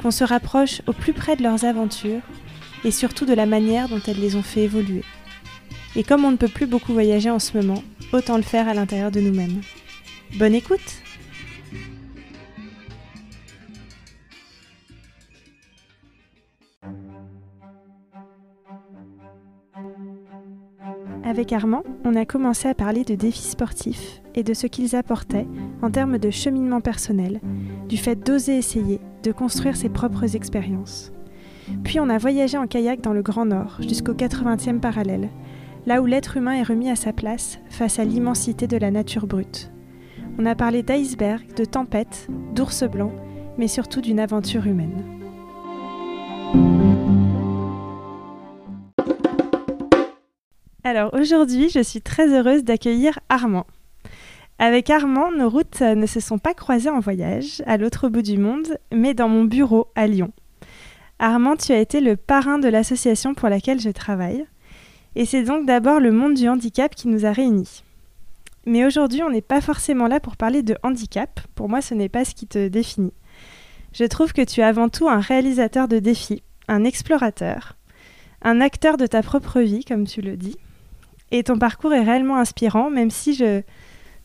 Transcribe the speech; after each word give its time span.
qu'on 0.00 0.10
se 0.10 0.24
rapproche 0.24 0.82
au 0.86 0.92
plus 0.92 1.12
près 1.12 1.36
de 1.36 1.42
leurs 1.42 1.64
aventures 1.64 2.22
et 2.84 2.90
surtout 2.90 3.26
de 3.26 3.34
la 3.34 3.46
manière 3.46 3.88
dont 3.88 4.00
elles 4.06 4.20
les 4.20 4.36
ont 4.36 4.42
fait 4.42 4.62
évoluer. 4.62 5.02
Et 5.94 6.04
comme 6.04 6.24
on 6.24 6.30
ne 6.30 6.36
peut 6.36 6.48
plus 6.48 6.66
beaucoup 6.66 6.92
voyager 6.92 7.30
en 7.30 7.38
ce 7.38 7.56
moment, 7.56 7.82
autant 8.12 8.36
le 8.36 8.42
faire 8.42 8.68
à 8.68 8.74
l'intérieur 8.74 9.10
de 9.10 9.20
nous-mêmes. 9.20 9.60
Bonne 10.34 10.54
écoute 10.54 11.02
Avec 21.26 21.52
Armand, 21.52 21.82
on 22.04 22.14
a 22.14 22.24
commencé 22.24 22.68
à 22.68 22.74
parler 22.74 23.02
de 23.02 23.16
défis 23.16 23.48
sportifs 23.48 24.22
et 24.36 24.44
de 24.44 24.54
ce 24.54 24.68
qu'ils 24.68 24.94
apportaient 24.94 25.48
en 25.82 25.90
termes 25.90 26.18
de 26.18 26.30
cheminement 26.30 26.80
personnel, 26.80 27.40
du 27.88 27.96
fait 27.96 28.14
d'oser 28.14 28.56
essayer, 28.56 29.00
de 29.24 29.32
construire 29.32 29.74
ses 29.74 29.88
propres 29.88 30.36
expériences. 30.36 31.10
Puis 31.82 31.98
on 31.98 32.08
a 32.10 32.18
voyagé 32.18 32.56
en 32.56 32.68
kayak 32.68 33.00
dans 33.00 33.12
le 33.12 33.22
Grand 33.22 33.44
Nord 33.44 33.78
jusqu'au 33.80 34.12
80e 34.12 34.78
parallèle, 34.78 35.28
là 35.84 36.00
où 36.00 36.06
l'être 36.06 36.36
humain 36.36 36.52
est 36.52 36.62
remis 36.62 36.90
à 36.90 36.96
sa 36.96 37.12
place 37.12 37.58
face 37.70 37.98
à 37.98 38.04
l'immensité 38.04 38.68
de 38.68 38.76
la 38.76 38.92
nature 38.92 39.26
brute. 39.26 39.72
On 40.38 40.46
a 40.46 40.54
parlé 40.54 40.84
d'iceberg, 40.84 41.42
de 41.56 41.64
tempêtes, 41.64 42.28
d'ours 42.54 42.84
blancs, 42.84 43.14
mais 43.58 43.66
surtout 43.66 44.00
d'une 44.00 44.20
aventure 44.20 44.64
humaine. 44.68 45.15
Alors 50.88 51.12
aujourd'hui, 51.14 51.68
je 51.68 51.82
suis 51.82 52.00
très 52.00 52.28
heureuse 52.28 52.62
d'accueillir 52.62 53.18
Armand. 53.28 53.66
Avec 54.60 54.88
Armand, 54.88 55.32
nos 55.32 55.50
routes 55.50 55.80
ne 55.80 56.06
se 56.06 56.20
sont 56.20 56.38
pas 56.38 56.54
croisées 56.54 56.90
en 56.90 57.00
voyage 57.00 57.60
à 57.66 57.76
l'autre 57.76 58.08
bout 58.08 58.22
du 58.22 58.38
monde, 58.38 58.78
mais 58.94 59.12
dans 59.12 59.28
mon 59.28 59.42
bureau 59.42 59.88
à 59.96 60.06
Lyon. 60.06 60.30
Armand, 61.18 61.56
tu 61.56 61.72
as 61.72 61.80
été 61.80 62.00
le 62.00 62.14
parrain 62.14 62.60
de 62.60 62.68
l'association 62.68 63.34
pour 63.34 63.48
laquelle 63.48 63.80
je 63.80 63.90
travaille, 63.90 64.46
et 65.16 65.24
c'est 65.24 65.42
donc 65.42 65.66
d'abord 65.66 65.98
le 65.98 66.12
monde 66.12 66.34
du 66.34 66.48
handicap 66.48 66.94
qui 66.94 67.08
nous 67.08 67.26
a 67.26 67.32
réunis. 67.32 67.82
Mais 68.64 68.86
aujourd'hui, 68.86 69.24
on 69.24 69.30
n'est 69.30 69.42
pas 69.42 69.60
forcément 69.60 70.06
là 70.06 70.20
pour 70.20 70.36
parler 70.36 70.62
de 70.62 70.76
handicap, 70.84 71.40
pour 71.56 71.68
moi 71.68 71.80
ce 71.80 71.94
n'est 71.94 72.08
pas 72.08 72.24
ce 72.24 72.36
qui 72.36 72.46
te 72.46 72.68
définit. 72.68 73.12
Je 73.92 74.04
trouve 74.04 74.32
que 74.32 74.42
tu 74.42 74.60
es 74.60 74.62
avant 74.62 74.88
tout 74.88 75.08
un 75.08 75.18
réalisateur 75.18 75.88
de 75.88 75.98
défis, 75.98 76.44
un 76.68 76.84
explorateur, 76.84 77.74
un 78.40 78.60
acteur 78.60 78.98
de 78.98 79.08
ta 79.08 79.22
propre 79.22 79.58
vie, 79.62 79.84
comme 79.84 80.06
tu 80.06 80.20
le 80.20 80.36
dis, 80.36 80.56
et 81.30 81.42
ton 81.42 81.58
parcours 81.58 81.92
est 81.92 82.02
réellement 82.02 82.36
inspirant, 82.36 82.90
même 82.90 83.10
si 83.10 83.34
je 83.34 83.62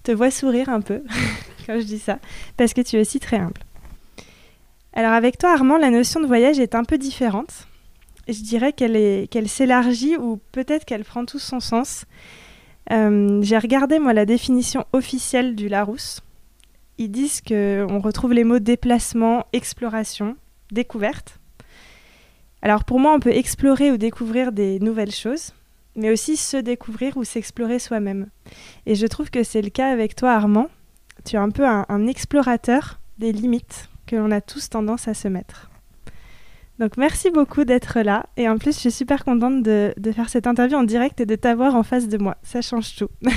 te 0.04 0.12
vois 0.12 0.32
sourire 0.32 0.70
un 0.70 0.82
peu 0.82 1.04
quand 1.66 1.80
je 1.80 1.86
dis 1.86 2.00
ça, 2.00 2.20
parce 2.58 2.74
que 2.74 2.82
tu 2.82 2.98
es 2.98 3.02
aussi 3.02 3.20
très 3.20 3.38
humble. 3.38 3.62
Alors 4.94 5.14
avec 5.14 5.38
toi, 5.38 5.54
Armand, 5.54 5.78
la 5.78 5.90
notion 5.90 6.20
de 6.20 6.28
voyage 6.28 6.60
est 6.60 6.76
un 6.76 6.84
peu 6.84 6.98
différente. 6.98 7.68
Je 8.28 8.42
dirais 8.42 8.74
qu'elle 8.74 9.50
s'élargit 9.50 10.18
ou 10.18 10.40
peut-être 10.52 10.86
qu'elle 10.86 11.06
prend 11.06 11.26
tout 11.26 11.40
son 11.40 11.60
sens. 11.60 12.06
Euh, 12.92 13.42
j'ai 13.42 13.58
regardé 13.58 14.00
moi 14.00 14.14
la 14.14 14.26
définition 14.26 14.86
officielle 14.92 15.56
du 15.56 15.70
Larousse. 15.70 16.22
Ils 16.98 17.10
disent 17.10 17.42
qu'on 17.42 18.00
retrouve 18.00 18.34
les 18.34 18.44
mots 18.44 18.60
déplacement, 18.60 19.46
exploration, 19.54 20.36
découverte. 20.72 21.40
Alors 22.62 22.84
pour 22.84 23.00
moi, 23.00 23.14
on 23.14 23.20
peut 23.20 23.36
explorer 23.36 23.92
ou 23.92 23.98
découvrir 23.98 24.52
des 24.52 24.80
nouvelles 24.80 25.14
choses, 25.14 25.54
mais 25.96 26.12
aussi 26.12 26.38
se 26.38 26.58
découvrir 26.58 27.18
ou 27.18 27.24
s'explorer 27.24 27.80
soi-même. 27.80 28.28
Et 28.86 28.96
je 28.96 29.08
trouve 29.08 29.30
que 29.30 29.44
c'est 29.44 29.62
le 29.62 29.70
cas 29.70 29.92
avec 29.92 30.16
toi, 30.16 30.32
Armand. 30.32 30.68
Tu 31.26 31.36
es 31.36 31.40
un 31.40 31.50
peu 31.50 31.66
un, 31.68 32.08
explorateur 32.08 33.00
des 33.18 33.32
limites 33.32 33.90
que 34.08 34.16
l'on 34.16 34.32
a 34.32 34.42
tous 34.42 34.70
tendance 34.70 35.08
à 35.08 35.14
se 35.14 35.28
mettre. 35.28 35.70
Donc 36.80 36.98
merci 36.98 37.30
beaucoup 37.30 37.64
d'être 37.64 38.00
là. 38.02 38.26
Et 38.38 38.50
en 38.50 38.58
plus, 38.58 38.74
je 38.74 38.80
suis 38.80 38.92
super 38.92 39.24
contente 39.24 39.62
de, 39.62 39.94
de, 39.98 40.12
faire 40.12 40.30
cette 40.30 40.48
interview 40.48 40.78
en 40.78 40.84
direct 40.84 41.22
et 41.22 41.26
de 41.26 41.36
t'avoir 41.36 41.76
en 41.76 41.84
face 41.84 42.08
de 42.08 42.18
moi. 42.18 42.38
Ça 42.42 42.62
change 42.62 42.96
tout. 42.96 43.10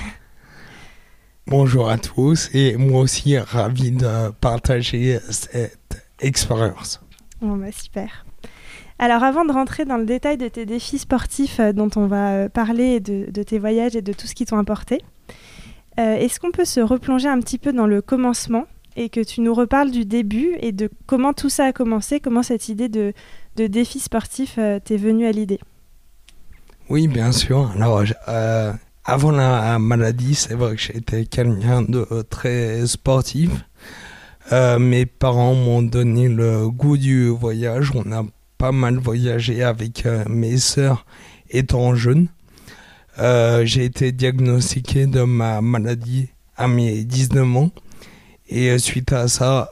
Bonjour 1.46 1.90
à 1.90 1.98
tous 1.98 2.48
et 2.54 2.78
moi 2.78 3.02
aussi 3.02 3.36
ravi 3.36 3.90
de 3.90 4.30
partager 4.30 5.18
cette 5.28 6.08
expérience. 6.18 7.02
Bon 7.42 7.58
bah 7.58 7.70
super. 7.70 8.23
Alors 9.04 9.22
avant 9.22 9.44
de 9.44 9.52
rentrer 9.52 9.84
dans 9.84 9.98
le 9.98 10.06
détail 10.06 10.38
de 10.38 10.48
tes 10.48 10.64
défis 10.64 10.98
sportifs 10.98 11.60
euh, 11.60 11.74
dont 11.74 11.90
on 11.96 12.06
va 12.06 12.30
euh, 12.30 12.48
parler, 12.48 13.00
de, 13.00 13.30
de, 13.30 13.42
tes 13.42 13.58
voyages 13.58 13.94
et 13.94 14.00
de 14.00 14.14
tout 14.14 14.26
ce 14.26 14.34
qui 14.34 14.46
t'ont 14.46 14.56
apporté, 14.56 15.02
euh, 16.00 16.16
est-ce 16.16 16.40
qu'on 16.40 16.52
peut 16.52 16.64
se 16.64 16.80
replonger 16.80 17.28
un 17.28 17.38
petit 17.40 17.58
peu 17.58 17.74
dans 17.74 17.86
le 17.86 18.00
commencement 18.00 18.64
et 18.96 19.10
que 19.10 19.20
tu 19.20 19.42
nous 19.42 19.52
reparles 19.52 19.90
du 19.90 20.06
début 20.06 20.56
et 20.58 20.72
de 20.72 20.88
comment 21.04 21.34
tout 21.34 21.50
ça 21.50 21.66
a 21.66 21.72
commencé, 21.74 22.18
comment 22.18 22.42
cette 22.42 22.70
idée 22.70 22.88
de, 22.88 23.12
de 23.56 23.66
défi 23.66 24.00
sportif 24.00 24.58
t'est 24.84 24.96
venue 24.96 25.26
à 25.26 25.32
l'idée? 25.32 25.60
Oui, 26.88 27.06
bien 27.06 27.30
sûr. 27.30 27.72
Alors, 27.72 28.02
avant 29.04 29.32
la 29.32 29.78
maladie, 29.78 30.34
c'est 30.34 30.54
vrai 30.54 30.76
que 30.76 30.80
j'étais 30.80 31.26
quelqu'un 31.26 31.82
de 31.82 32.06
très 32.30 32.86
sportif. 32.86 33.50
mes 34.50 35.04
parents 35.04 35.54
m'ont 35.54 35.82
donné 35.82 36.30
le 36.30 36.70
goût 36.70 36.96
du 36.96 37.28
voyage. 37.28 37.90
On 37.94 38.10
a 38.10 38.24
pas 38.64 38.72
mal 38.72 38.96
voyagé 38.96 39.62
avec 39.62 40.06
euh, 40.06 40.24
mes 40.26 40.56
sœurs 40.56 41.04
étant 41.50 41.94
jeune. 41.94 42.28
Euh, 43.18 43.66
j'ai 43.66 43.84
été 43.84 44.10
diagnostiqué 44.10 45.04
de 45.04 45.20
ma 45.20 45.60
maladie 45.60 46.28
à 46.56 46.66
mes 46.66 47.04
19 47.04 47.56
ans. 47.58 47.70
Et 48.48 48.70
euh, 48.70 48.78
suite 48.78 49.12
à 49.12 49.28
ça, 49.28 49.68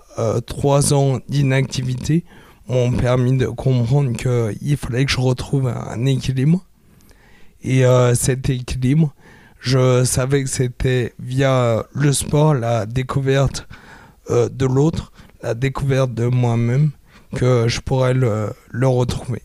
trois 0.47 0.92
ans 0.92 1.20
d'inactivité 1.26 2.26
m'ont 2.69 2.92
permis 2.92 3.38
de 3.38 3.47
comprendre 3.47 4.12
qu'il 4.12 4.76
fallait 4.76 5.06
que 5.06 5.10
je 5.10 5.20
retrouve 5.20 5.69
un 5.69 6.04
équilibre. 6.04 6.62
Et 7.62 7.84
cet 8.12 8.50
équilibre, 8.50 9.14
je 9.59 10.04
savais 10.04 10.44
que 10.44 10.50
c'était 10.50 11.14
via 11.19 11.86
le 11.94 12.12
sport, 12.12 12.53
la 12.53 12.84
découverte 12.84 13.66
de 14.28 14.66
l'autre, 14.66 15.12
la 15.42 15.54
découverte 15.54 16.12
de 16.12 16.26
moi-même, 16.26 16.91
que 17.37 17.69
je 17.69 17.81
pourrais 17.81 18.15
le, 18.15 18.53
retrouver. 18.83 19.43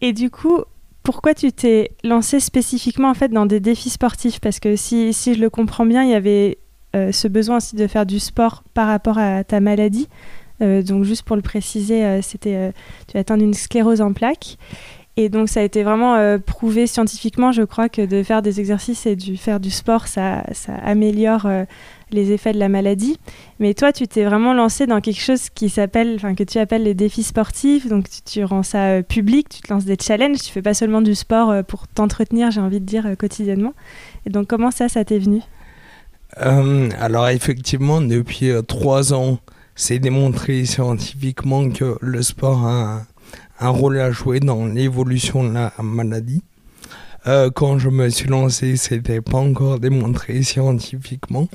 Et 0.00 0.12
du 0.12 0.30
coup, 0.30 0.62
pourquoi 1.02 1.34
tu 1.34 1.52
t'es 1.52 1.92
lancé 2.04 2.40
spécifiquement 2.40 3.10
en 3.10 3.14
fait 3.14 3.28
dans 3.28 3.46
des 3.46 3.60
défis 3.60 3.90
sportifs? 3.90 4.40
Parce 4.40 4.60
que 4.60 4.76
si, 4.76 5.12
si, 5.12 5.34
je 5.34 5.40
le 5.40 5.50
comprends 5.50 5.86
bien, 5.86 6.02
il 6.02 6.10
y 6.10 6.14
avait 6.14 6.58
euh, 6.94 7.12
ce 7.12 7.28
besoin 7.28 7.58
aussi 7.58 7.76
de 7.76 7.86
faire 7.86 8.06
du 8.06 8.18
sport 8.18 8.62
par 8.74 8.88
rapport 8.88 9.18
à 9.18 9.44
ta 9.44 9.60
maladie. 9.60 10.08
Euh, 10.62 10.82
donc 10.82 11.04
juste 11.04 11.22
pour 11.22 11.36
le 11.36 11.42
préciser, 11.42 12.04
euh, 12.04 12.22
c'était 12.22 12.72
tu 13.08 13.16
as 13.16 13.20
atteint 13.20 13.38
une 13.38 13.54
sclérose 13.54 14.00
en 14.00 14.12
plaques. 14.12 14.56
Et 15.16 15.28
donc 15.28 15.48
ça 15.48 15.60
a 15.60 15.62
été 15.62 15.82
vraiment 15.82 16.38
prouvé 16.38 16.86
scientifiquement, 16.86 17.50
je 17.50 17.62
crois, 17.62 17.88
que 17.88 18.04
de 18.04 18.22
faire 18.22 18.42
des 18.42 18.60
exercices 18.60 19.06
et 19.06 19.16
de 19.16 19.34
faire 19.36 19.60
du 19.60 19.70
sport, 19.70 20.08
ça, 20.08 20.44
ça 20.52 20.74
améliore 20.74 21.46
les 22.10 22.32
effets 22.32 22.52
de 22.52 22.58
la 22.58 22.68
maladie. 22.68 23.18
Mais 23.58 23.74
toi, 23.74 23.92
tu 23.92 24.06
t'es 24.06 24.24
vraiment 24.24 24.54
lancé 24.54 24.86
dans 24.86 25.00
quelque 25.00 25.20
chose 25.20 25.50
qui 25.50 25.68
s'appelle, 25.68 26.14
enfin 26.16 26.34
que 26.34 26.44
tu 26.44 26.58
appelles 26.58 26.84
les 26.84 26.94
défis 26.94 27.22
sportifs. 27.22 27.88
Donc 27.88 28.06
tu, 28.24 28.44
rends 28.44 28.62
ça 28.62 28.84
euh, 28.84 29.02
public, 29.02 29.48
tu 29.48 29.60
te 29.60 29.72
lances 29.72 29.84
des 29.84 29.96
challenges. 30.00 30.38
Tu 30.38 30.50
fais 30.50 30.62
pas 30.62 30.74
seulement 30.74 31.02
du 31.02 31.14
sport 31.14 31.50
euh, 31.50 31.62
pour 31.62 31.88
t'entretenir, 31.88 32.50
j'ai 32.50 32.60
envie 32.60 32.80
de 32.80 32.86
dire 32.86 33.06
euh, 33.06 33.14
quotidiennement. 33.14 33.74
Et 34.24 34.30
donc 34.30 34.46
comment 34.46 34.70
ça, 34.70 34.88
ça 34.88 35.04
t'est 35.04 35.18
venu? 35.18 35.40
Alors 36.36 37.28
effectivement, 37.28 38.00
depuis 38.00 38.50
trois 38.66 39.14
ans, 39.14 39.38
c'est 39.74 39.98
démontré 39.98 40.64
scientifiquement 40.66 41.70
que 41.70 41.96
le 42.00 42.22
sport 42.22 42.66
a 42.66 43.02
un, 43.60 43.68
rôle 43.68 43.98
à 43.98 44.10
jouer 44.10 44.40
dans 44.40 44.66
l'évolution 44.66 45.44
de 45.44 45.52
la 45.54 45.72
maladie. 45.82 46.42
quand 47.54 47.78
je 47.78 47.88
me 47.88 48.08
suis 48.08 48.28
lancé, 48.28 48.76
c'était 48.76 49.20
pas 49.20 49.38
encore 49.38 49.80
démontré 49.80 50.42
scientifiquement. 50.42 51.48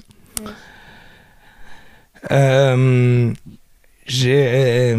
Euh, 2.30 3.34
j'ai 4.06 4.96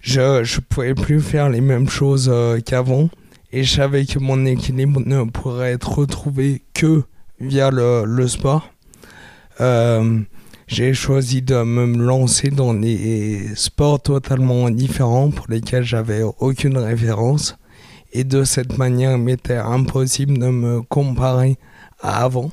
je 0.00 0.42
je 0.42 0.60
pouvais 0.60 0.94
plus 0.94 1.20
faire 1.20 1.48
les 1.48 1.60
mêmes 1.60 1.88
choses 1.88 2.28
euh, 2.32 2.60
qu'avant 2.60 3.08
et 3.52 3.62
je 3.62 3.72
savais 3.72 4.04
que 4.04 4.18
mon 4.18 4.44
équilibre 4.46 5.00
ne 5.04 5.24
pourrait 5.24 5.72
être 5.72 5.98
retrouvé 5.98 6.62
que 6.74 7.02
via 7.38 7.70
le, 7.70 8.04
le 8.04 8.28
sport. 8.28 8.72
Euh, 9.60 10.20
j'ai 10.66 10.94
choisi 10.94 11.42
de 11.42 11.62
me 11.62 11.98
lancer 11.98 12.50
dans 12.50 12.74
des 12.74 13.46
sports 13.54 14.00
totalement 14.00 14.70
différents 14.70 15.30
pour 15.30 15.46
lesquels 15.48 15.84
j'avais 15.84 16.22
aucune 16.22 16.78
référence. 16.78 17.56
Et 18.12 18.24
de 18.24 18.44
cette 18.44 18.78
manière, 18.78 19.12
il 19.12 19.22
m'était 19.22 19.56
impossible 19.56 20.38
de 20.38 20.48
me 20.48 20.82
comparer 20.82 21.56
à 22.00 22.24
avant. 22.24 22.50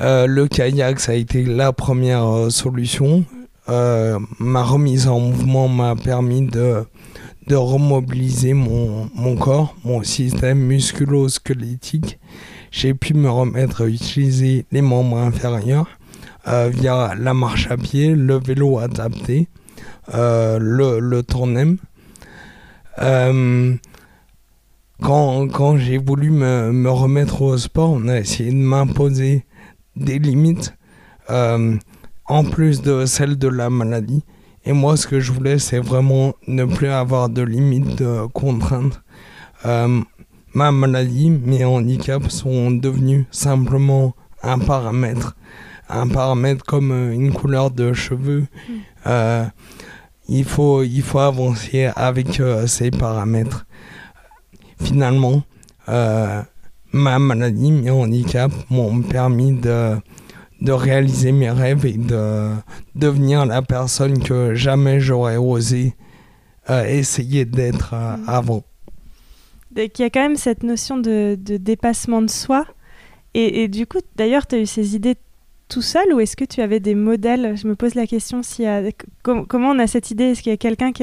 Euh, 0.00 0.26
le 0.26 0.48
kayak, 0.48 0.98
ça 0.98 1.12
a 1.12 1.14
été 1.14 1.44
la 1.44 1.72
première 1.72 2.26
euh, 2.26 2.50
solution. 2.50 3.24
Euh, 3.68 4.18
ma 4.38 4.62
remise 4.62 5.06
en 5.06 5.20
mouvement 5.20 5.68
m'a 5.68 5.94
permis 5.94 6.42
de, 6.42 6.84
de 7.46 7.54
remobiliser 7.54 8.52
mon, 8.52 9.08
mon 9.14 9.36
corps, 9.36 9.76
mon 9.84 10.02
système 10.02 10.58
musculo-squelettique. 10.58 12.18
J'ai 12.72 12.92
pu 12.92 13.14
me 13.14 13.30
remettre 13.30 13.84
à 13.84 13.86
utiliser 13.86 14.66
les 14.72 14.82
membres 14.82 15.18
inférieurs 15.18 15.86
via 16.46 17.14
la 17.18 17.34
marche 17.34 17.70
à 17.70 17.76
pied, 17.76 18.14
le 18.14 18.38
vélo 18.38 18.78
adapté, 18.78 19.48
euh, 20.12 20.58
le, 20.60 21.00
le 21.00 21.22
tournem. 21.22 21.78
Euh, 23.00 23.74
quand, 25.02 25.48
quand 25.48 25.76
j'ai 25.76 25.98
voulu 25.98 26.30
me, 26.30 26.72
me, 26.72 26.90
remettre 26.90 27.42
au 27.42 27.56
sport, 27.58 27.90
on 27.90 28.08
a 28.08 28.18
essayé 28.18 28.50
de 28.50 28.56
m'imposer 28.56 29.44
des 29.96 30.18
limites, 30.18 30.74
euh, 31.30 31.76
en 32.26 32.44
plus 32.44 32.82
de 32.82 33.06
celles 33.06 33.38
de 33.38 33.48
la 33.48 33.70
maladie. 33.70 34.24
Et 34.64 34.72
moi, 34.72 34.96
ce 34.96 35.06
que 35.06 35.20
je 35.20 35.32
voulais, 35.32 35.58
c'est 35.58 35.78
vraiment 35.78 36.34
ne 36.46 36.64
plus 36.64 36.88
avoir 36.88 37.28
de 37.28 37.42
limites, 37.42 37.96
de 37.96 38.26
contraintes. 38.32 39.02
Euh, 39.66 40.00
ma 40.54 40.72
maladie, 40.72 41.30
mes 41.30 41.64
handicaps 41.64 42.30
sont 42.30 42.70
devenus 42.70 43.26
simplement 43.30 44.14
un 44.42 44.58
paramètre 44.58 45.36
un 45.88 46.08
paramètre 46.08 46.64
comme 46.64 46.92
euh, 46.92 47.12
une 47.12 47.32
couleur 47.32 47.70
de 47.70 47.92
cheveux. 47.92 48.40
Mm. 48.40 48.72
Euh, 49.06 49.44
il, 50.28 50.44
faut, 50.44 50.82
il 50.82 51.02
faut 51.02 51.18
avancer 51.18 51.90
avec 51.94 52.40
euh, 52.40 52.66
ces 52.66 52.90
paramètres. 52.90 53.66
Finalement, 54.80 55.42
euh, 55.88 56.42
ma 56.92 57.18
maladie, 57.18 57.72
mes 57.72 57.90
handicaps 57.90 58.54
m'ont 58.70 59.02
permis 59.02 59.52
de, 59.52 59.96
de 60.60 60.72
réaliser 60.72 61.32
mes 61.32 61.50
rêves 61.50 61.86
et 61.86 61.92
de 61.92 62.50
devenir 62.94 63.46
la 63.46 63.62
personne 63.62 64.22
que 64.22 64.54
jamais 64.54 65.00
j'aurais 65.00 65.36
osé 65.36 65.94
essayer 66.68 67.44
d'être 67.44 67.92
euh, 67.92 68.16
mm. 68.16 68.28
avant. 68.28 68.62
Donc 69.70 69.98
il 69.98 70.02
y 70.02 70.04
a 70.04 70.10
quand 70.10 70.22
même 70.22 70.36
cette 70.36 70.62
notion 70.62 70.96
de, 70.96 71.36
de 71.38 71.56
dépassement 71.56 72.22
de 72.22 72.30
soi. 72.30 72.64
Et, 73.34 73.64
et 73.64 73.68
du 73.68 73.86
coup, 73.86 73.98
d'ailleurs, 74.14 74.46
tu 74.46 74.54
as 74.54 74.58
eu 74.60 74.66
ces 74.66 74.94
idées 74.94 75.16
tout 75.74 75.82
seul 75.82 76.12
ou 76.14 76.20
est-ce 76.20 76.36
que 76.36 76.44
tu 76.44 76.60
avais 76.60 76.78
des 76.78 76.94
modèles? 76.94 77.56
Je 77.56 77.66
me 77.66 77.74
pose 77.74 77.96
la 77.96 78.06
question 78.06 78.44
si 78.44 78.64
com 79.24 79.44
comment 79.44 79.70
on 79.70 79.78
a 79.80 79.88
cette 79.88 80.12
idée? 80.12 80.26
Est-ce 80.26 80.40
qu'il 80.40 80.50
y 80.50 80.54
a 80.54 80.56
quelqu'un 80.56 80.92
qui, 80.92 81.02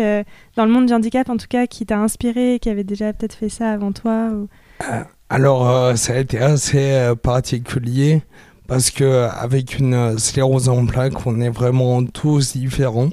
dans 0.55 0.63
le 0.63 0.71
monde 0.71 0.85
du 0.85 0.93
handicap 0.93 1.29
en 1.29 1.35
tout 1.35 1.47
cas, 1.49 1.67
qui 1.67 1.85
t'a 1.85 1.99
inspiré, 1.99 2.57
qui 2.61 2.69
avait 2.69 2.85
déjà 2.85 3.11
peut-être 3.11 3.33
fait 3.33 3.49
ça 3.49 3.69
avant 3.71 3.91
toi 3.91 4.29
euh, 4.31 5.03
Alors, 5.29 5.69
euh, 5.69 5.95
ça 5.95 6.13
a 6.13 6.19
été 6.19 6.39
assez 6.39 6.93
euh, 6.93 7.15
particulier 7.15 8.21
parce 8.65 8.91
que 8.91 9.27
avec 9.37 9.77
une 9.77 10.17
sclérose 10.17 10.69
en 10.69 10.85
plaques, 10.85 11.27
on 11.27 11.41
est 11.41 11.49
vraiment 11.49 12.05
tous 12.05 12.55
différents. 12.55 13.09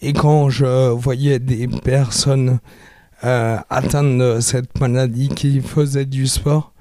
Et 0.00 0.14
quand 0.14 0.48
je 0.48 0.88
voyais 0.92 1.38
des 1.38 1.68
personnes 1.68 2.58
euh, 3.22 3.58
atteintes 3.68 4.16
de 4.16 4.40
cette 4.40 4.80
maladie 4.80 5.28
qui 5.28 5.60
faisaient 5.60 6.06
du 6.06 6.26
sport, 6.26 6.72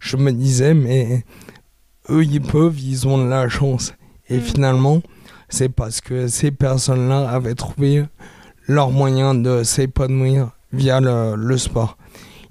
je 0.00 0.16
me 0.16 0.32
disais, 0.32 0.74
mais 0.74 1.24
eux, 2.08 2.24
ils 2.24 2.40
peuvent, 2.40 2.78
ils 2.80 3.06
ont 3.06 3.18
de 3.22 3.28
la 3.28 3.48
chance. 3.48 3.94
Et 4.28 4.38
mmh. 4.38 4.42
finalement, 4.42 5.02
c'est 5.48 5.68
parce 5.68 6.00
que 6.00 6.28
ces 6.28 6.50
personnes-là 6.50 7.28
avaient 7.28 7.54
trouvé 7.54 8.04
leur 8.66 8.90
moyen 8.90 9.34
de 9.34 9.62
s'épanouir 9.62 10.50
via 10.72 11.00
le, 11.00 11.34
le, 11.36 11.58
sport. 11.58 11.96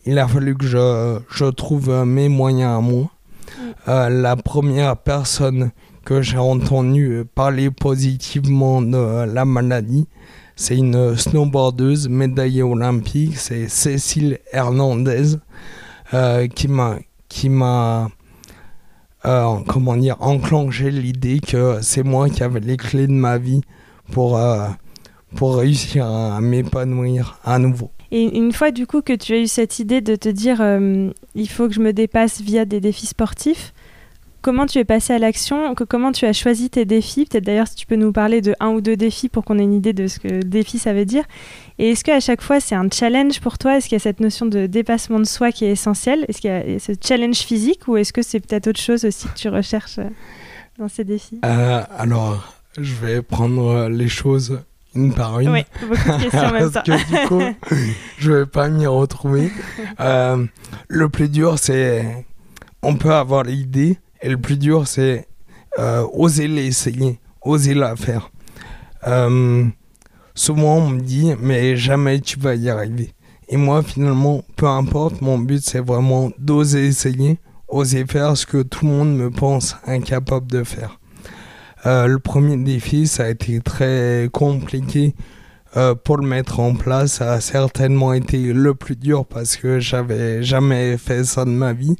Il 0.05 0.19
a 0.19 0.27
fallu 0.27 0.55
que 0.55 0.65
je, 0.65 1.19
je 1.29 1.45
trouve 1.45 1.89
mes 2.05 2.29
moyens 2.29 2.77
à 2.77 2.81
moi. 2.81 3.03
Mmh. 3.03 3.61
Euh, 3.87 4.09
la 4.09 4.35
première 4.35 4.97
personne 4.97 5.71
que 6.03 6.21
j'ai 6.21 6.37
entendue 6.37 7.23
parler 7.35 7.71
positivement 7.71 8.81
de 8.81 9.25
la 9.25 9.45
maladie, 9.45 10.07
c'est 10.55 10.75
une 10.75 11.15
snowboardeuse 11.15 12.09
médaillée 12.09 12.63
olympique, 12.63 13.37
c'est 13.37 13.69
Cécile 13.69 14.39
Hernandez, 14.51 15.37
euh, 16.13 16.47
qui 16.47 16.67
m'a 16.67 16.97
qui 17.29 17.47
m'a 17.47 18.09
euh, 19.25 19.55
comment 19.67 19.97
dire, 19.97 20.15
enclencher 20.19 20.91
l'idée 20.91 21.39
que 21.39 21.79
c'est 21.81 22.03
moi 22.03 22.29
qui 22.29 22.43
avais 22.43 22.59
les 22.59 22.77
clés 22.77 23.07
de 23.07 23.11
ma 23.11 23.37
vie 23.37 23.61
pour, 24.11 24.37
euh, 24.37 24.67
pour 25.35 25.57
réussir 25.57 26.05
à 26.05 26.39
m'épanouir 26.41 27.37
à 27.43 27.59
nouveau. 27.59 27.91
Et 28.11 28.37
une 28.37 28.51
fois 28.53 28.71
du 28.71 28.87
coup 28.87 29.01
que 29.01 29.13
tu 29.13 29.33
as 29.33 29.39
eu 29.39 29.47
cette 29.47 29.77
idée 29.79 30.01
de 30.01 30.15
te 30.15 30.29
dire 30.29 30.61
euh, 30.61 31.11
il 31.35 31.49
faut 31.49 31.67
que 31.67 31.73
je 31.73 31.79
me 31.79 31.93
dépasse 31.93 32.41
via 32.41 32.65
des 32.65 32.79
défis 32.79 33.07
sportifs, 33.07 33.73
comment 34.41 34.65
tu 34.65 34.77
es 34.79 34.85
passé 34.85 35.13
à 35.13 35.19
l'action 35.19 35.75
Comment 35.75 36.11
tu 36.11 36.25
as 36.25 36.33
choisi 36.33 36.69
tes 36.69 36.85
défis 36.85 37.25
Peut-être 37.25 37.45
d'ailleurs 37.45 37.67
si 37.67 37.75
tu 37.75 37.85
peux 37.85 37.95
nous 37.95 38.11
parler 38.11 38.41
de 38.41 38.55
un 38.59 38.69
ou 38.69 38.81
deux 38.81 38.95
défis 38.95 39.29
pour 39.29 39.43
qu'on 39.43 39.59
ait 39.59 39.63
une 39.63 39.73
idée 39.73 39.93
de 39.93 40.07
ce 40.07 40.19
que 40.19 40.41
défi 40.43 40.79
ça 40.79 40.93
veut 40.93 41.05
dire. 41.05 41.23
Et 41.77 41.91
est-ce 41.91 42.03
qu'à 42.03 42.19
chaque 42.19 42.41
fois 42.41 42.59
c'est 42.59 42.75
un 42.75 42.87
challenge 42.91 43.39
pour 43.41 43.57
toi? 43.57 43.77
Est-ce 43.77 43.87
qu'il 43.87 43.95
y 43.95 44.01
a 44.01 44.03
cette 44.03 44.19
notion 44.19 44.45
de 44.45 44.65
dépassement 44.65 45.19
de 45.19 45.25
soi 45.25 45.51
qui 45.51 45.65
est 45.65 45.71
essentielle? 45.71 46.25
Est-ce 46.27 46.41
qu'il 46.41 46.49
y 46.49 46.53
a 46.53 46.79
ce 46.79 46.93
challenge 47.05 47.37
physique 47.37 47.87
ou 47.87 47.97
est-ce 47.97 48.13
que 48.13 48.21
c'est 48.21 48.39
peut-être 48.39 48.67
autre 48.67 48.81
chose 48.81 49.05
aussi 49.05 49.27
que 49.27 49.37
tu 49.37 49.49
recherches 49.49 49.99
euh, 49.99 50.09
dans 50.77 50.87
ces 50.87 51.03
défis? 51.03 51.39
Euh, 51.45 51.81
Alors, 51.97 52.53
je 52.77 52.93
vais 52.95 53.21
prendre 53.21 53.89
les 53.89 54.07
choses 54.07 54.59
une 54.95 55.13
par 55.13 55.39
une. 55.39 55.49
Oui, 55.49 55.63
beaucoup 55.81 55.95
de 55.95 56.23
questions 56.23 56.51
même 56.53 56.71
Parce 56.71 56.85
que 56.85 57.21
du 57.21 57.27
coup, 57.27 57.41
je 58.17 58.31
vais 58.31 58.45
pas 58.45 58.69
m'y 58.69 58.87
retrouver. 58.87 59.51
Euh, 59.99 60.45
le 60.87 61.09
plus 61.09 61.29
dur, 61.29 61.59
c'est 61.59 62.25
on 62.81 62.95
peut 62.95 63.13
avoir 63.13 63.43
l'idée, 63.43 63.97
et 64.21 64.29
le 64.29 64.37
plus 64.37 64.57
dur, 64.57 64.87
c'est 64.87 65.27
euh, 65.77 66.05
oser 66.13 66.47
l'essayer, 66.47 67.19
oser 67.41 67.73
la 67.73 67.95
faire. 67.95 68.31
Euh, 69.07 69.65
souvent, 70.35 70.77
on 70.77 70.89
me 70.89 71.01
dit, 71.01 71.33
mais 71.39 71.77
jamais 71.77 72.19
tu 72.19 72.39
vas 72.39 72.55
y 72.55 72.69
arriver. 72.69 73.13
Et 73.47 73.57
moi, 73.57 73.81
finalement, 73.81 74.43
peu 74.55 74.67
importe, 74.67 75.21
mon 75.21 75.39
but, 75.39 75.63
c'est 75.63 75.79
vraiment 75.79 76.31
d'oser 76.37 76.87
essayer, 76.87 77.39
oser 77.67 78.05
faire 78.05 78.35
ce 78.35 78.45
que 78.45 78.61
tout 78.61 78.85
le 78.85 78.91
monde 78.91 79.15
me 79.15 79.29
pense 79.29 79.75
incapable 79.85 80.47
de 80.47 80.63
faire. 80.63 80.99
Euh, 81.85 82.07
le 82.07 82.19
premier 82.19 82.57
défi, 82.57 83.07
ça 83.07 83.23
a 83.23 83.29
été 83.29 83.61
très 83.61 84.29
compliqué 84.33 85.15
pour 86.03 86.17
le 86.17 86.27
mettre 86.27 86.59
en 86.59 86.73
place. 86.73 87.13
Ça 87.13 87.33
a 87.33 87.41
certainement 87.41 88.11
été 88.11 88.53
le 88.53 88.73
plus 88.73 88.95
dur 88.95 89.25
parce 89.25 89.55
que 89.55 89.79
j'avais 89.79 90.41
jamais 90.41 90.97
fait 90.97 91.23
ça 91.23 91.45
de 91.45 91.51
ma 91.51 91.73
vie. 91.73 91.95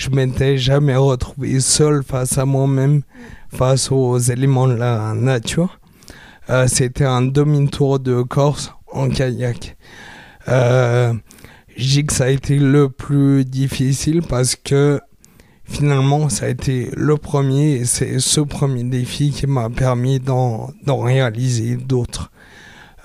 Je 0.00 0.08
m'étais 0.08 0.56
jamais 0.56 0.96
retrouvé 0.96 1.60
seul 1.60 2.02
face 2.02 2.38
à 2.38 2.46
moi-même, 2.46 3.02
face 3.54 3.92
aux 3.92 4.16
éléments 4.16 4.66
de 4.66 4.72
la 4.72 5.12
nature. 5.12 5.78
Euh, 6.48 6.66
C'était 6.68 7.04
un 7.04 7.20
demi-tour 7.20 8.00
de 8.00 8.22
Corse 8.22 8.72
en 8.90 9.10
kayak. 9.10 9.76
Euh, 10.48 11.12
je 11.76 12.00
que 12.00 12.14
ça 12.14 12.24
a 12.24 12.28
été 12.30 12.58
le 12.58 12.88
plus 12.88 13.44
difficile 13.44 14.22
parce 14.22 14.56
que 14.56 15.02
finalement, 15.64 16.30
ça 16.30 16.46
a 16.46 16.48
été 16.48 16.88
le 16.96 17.18
premier 17.18 17.72
et 17.72 17.84
c'est 17.84 18.20
ce 18.20 18.40
premier 18.40 18.84
défi 18.84 19.32
qui 19.32 19.46
m'a 19.46 19.68
permis 19.68 20.18
d'en 20.18 20.72
réaliser 20.86 21.76
d'autres. 21.76 22.30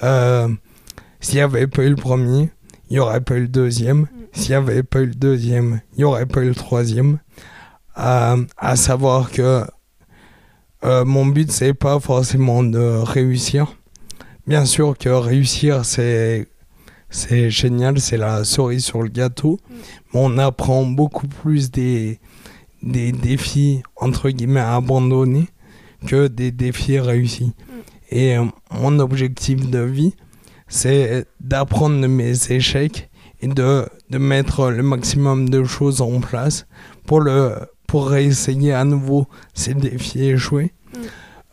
Euh, 0.02 0.48
S'il 1.20 1.36
n'y 1.36 1.42
avait 1.42 1.68
pas 1.68 1.84
eu 1.84 1.90
le 1.90 1.98
premier, 1.98 2.52
il 2.90 2.94
n'y 2.94 3.00
aurait 3.00 3.20
pas 3.20 3.36
eu 3.36 3.42
le 3.42 3.48
deuxième. 3.50 4.08
S'il 4.36 4.50
n'y 4.50 4.56
avait 4.56 4.84
pas 4.84 5.00
eu 5.00 5.06
le 5.08 5.16
deuxième, 5.16 5.82
il 5.94 6.00
n'y 6.00 6.04
aurait 6.04 6.26
pas 6.26 6.42
eu 6.42 6.50
le 6.50 6.56
troisième. 6.56 7.20
Euh, 7.98 8.44
à 8.58 8.76
savoir 8.76 9.32
que 9.32 9.64
euh, 10.84 11.06
mon 11.06 11.26
but, 11.26 11.50
c'est 11.52 11.74
pas 11.74 12.00
forcément 12.02 12.62
de 12.62 13.02
réussir. 13.02 13.76
Bien 14.46 14.66
sûr 14.66 14.98
que 14.98 15.10
réussir, 15.10 15.86
c'est 15.86 16.48
c'est 17.10 17.50
génial, 17.50 18.02
c'est 18.02 18.18
la 18.18 18.44
cerise 18.44 18.84
sur 18.84 19.02
le 19.02 19.08
gâteau. 19.08 19.58
Mais 20.14 20.20
on 20.22 20.38
apprend 20.38 20.86
beaucoup 20.86 21.28
plus 21.28 21.72
des, 21.72 22.20
des 22.84 23.14
défis 23.14 23.84
entre 23.96 24.30
guillemets 24.30 24.60
abandonnés 24.60 25.48
que 26.06 26.28
des 26.28 26.52
défis 26.52 27.00
réussis. 27.00 27.54
Et 28.12 28.38
euh, 28.38 28.44
mon 28.70 29.00
objectif 29.00 29.70
de 29.70 29.80
vie, 29.80 30.14
c'est 30.68 31.26
d'apprendre 31.40 32.02
de 32.02 32.08
mes 32.08 32.52
échecs 32.52 33.10
et 33.46 33.48
de, 33.48 33.86
de 34.10 34.18
mettre 34.18 34.72
le 34.72 34.82
maximum 34.82 35.50
de 35.50 35.64
choses 35.64 36.02
en 36.02 36.20
place 36.20 36.66
pour, 37.06 37.22
le, 37.22 37.54
pour 37.88 38.10
réessayer 38.10 38.74
à 38.74 38.84
nouveau 38.84 39.28
ces 39.54 39.76
défis 39.76 40.26
échoués. 40.26 40.74
Mm. 40.94 41.00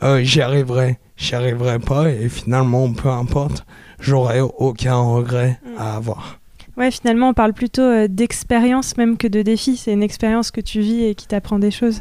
Euh, 0.03 0.23
j'y 0.23 0.41
arriverai, 0.41 0.99
j'y 1.17 1.35
arriverai 1.35 1.79
pas 1.79 2.11
et 2.11 2.31
finalement, 2.31 2.91
peu 2.93 3.11
importe, 3.11 3.67
j'aurai 4.01 4.41
aucun 4.41 4.97
regret 4.97 5.61
mm. 5.65 5.79
à 5.79 5.97
avoir. 5.97 6.39
Ouais, 6.79 6.91
finalement, 6.91 7.29
on 7.29 7.35
parle 7.35 7.53
plutôt 7.53 7.83
euh, 7.83 8.09
d'expérience 8.09 8.97
même 8.97 9.19
que 9.19 9.27
de 9.27 9.43
défi. 9.43 9.77
C'est 9.77 9.93
une 9.93 10.03
expérience 10.03 10.51
que 10.51 10.63
tu 10.63 10.81
vis 10.81 11.05
et 11.05 11.15
qui 11.15 11.27
t'apprend 11.27 11.59
des 11.59 11.71
choses. 11.71 12.01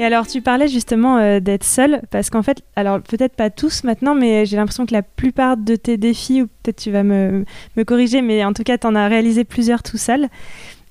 Et 0.00 0.04
alors, 0.04 0.28
tu 0.28 0.40
parlais 0.42 0.68
justement 0.68 1.18
euh, 1.18 1.40
d'être 1.40 1.64
seul, 1.64 2.02
parce 2.10 2.30
qu'en 2.30 2.42
fait, 2.42 2.62
alors 2.76 3.00
peut-être 3.00 3.34
pas 3.34 3.50
tous 3.50 3.82
maintenant, 3.82 4.14
mais 4.14 4.46
j'ai 4.46 4.56
l'impression 4.56 4.86
que 4.86 4.92
la 4.92 5.02
plupart 5.02 5.56
de 5.56 5.74
tes 5.74 5.96
défis, 5.96 6.42
ou 6.42 6.46
peut-être 6.46 6.76
tu 6.76 6.92
vas 6.92 7.02
me, 7.02 7.44
me, 7.76 7.82
corriger, 7.82 8.22
mais 8.22 8.44
en 8.44 8.52
tout 8.52 8.62
cas, 8.62 8.78
tu 8.78 8.86
en 8.86 8.94
as 8.94 9.08
réalisé 9.08 9.42
plusieurs 9.42 9.82
tout 9.82 9.96
seul. 9.96 10.28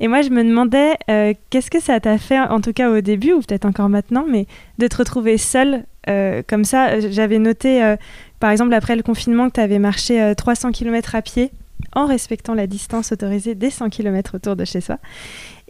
Et 0.02 0.10
moi, 0.10 0.22
je 0.22 0.30
me 0.30 0.44
demandais, 0.44 0.98
euh, 1.10 1.34
qu'est-ce 1.50 1.72
que 1.72 1.80
ça 1.80 2.02
t'a 2.02 2.18
fait, 2.18 2.38
en 2.38 2.60
tout 2.60 2.74
cas 2.74 2.90
au 2.92 3.00
début, 3.00 3.32
ou 3.32 3.40
peut-être 3.40 3.66
encore 3.66 3.88
maintenant, 3.88 4.26
mais 4.30 4.46
de 4.78 4.88
te 4.88 4.98
retrouver 4.98 5.38
seul 5.38 5.86
euh, 6.10 6.42
comme 6.46 6.66
ça? 6.66 7.00
J'avais 7.00 7.40
noté, 7.40 7.96
par 8.42 8.52
exemple, 8.52 8.74
après 8.74 8.98
le 8.98 9.04
confinement, 9.04 9.48
que 9.48 9.54
tu 9.54 9.62
avais 9.62 9.80
marché 9.80 10.34
300 10.36 10.74
km 10.74 11.16
à 11.16 11.22
pied 11.22 11.52
en 11.93 12.05
respectant 12.05 12.53
la 12.53 12.67
distance 12.67 13.12
autorisée 13.12 13.55
des 13.55 13.69
100 13.69 13.89
km 13.89 14.36
autour 14.36 14.55
de 14.55 14.65
chez 14.65 14.81
soi. 14.81 14.98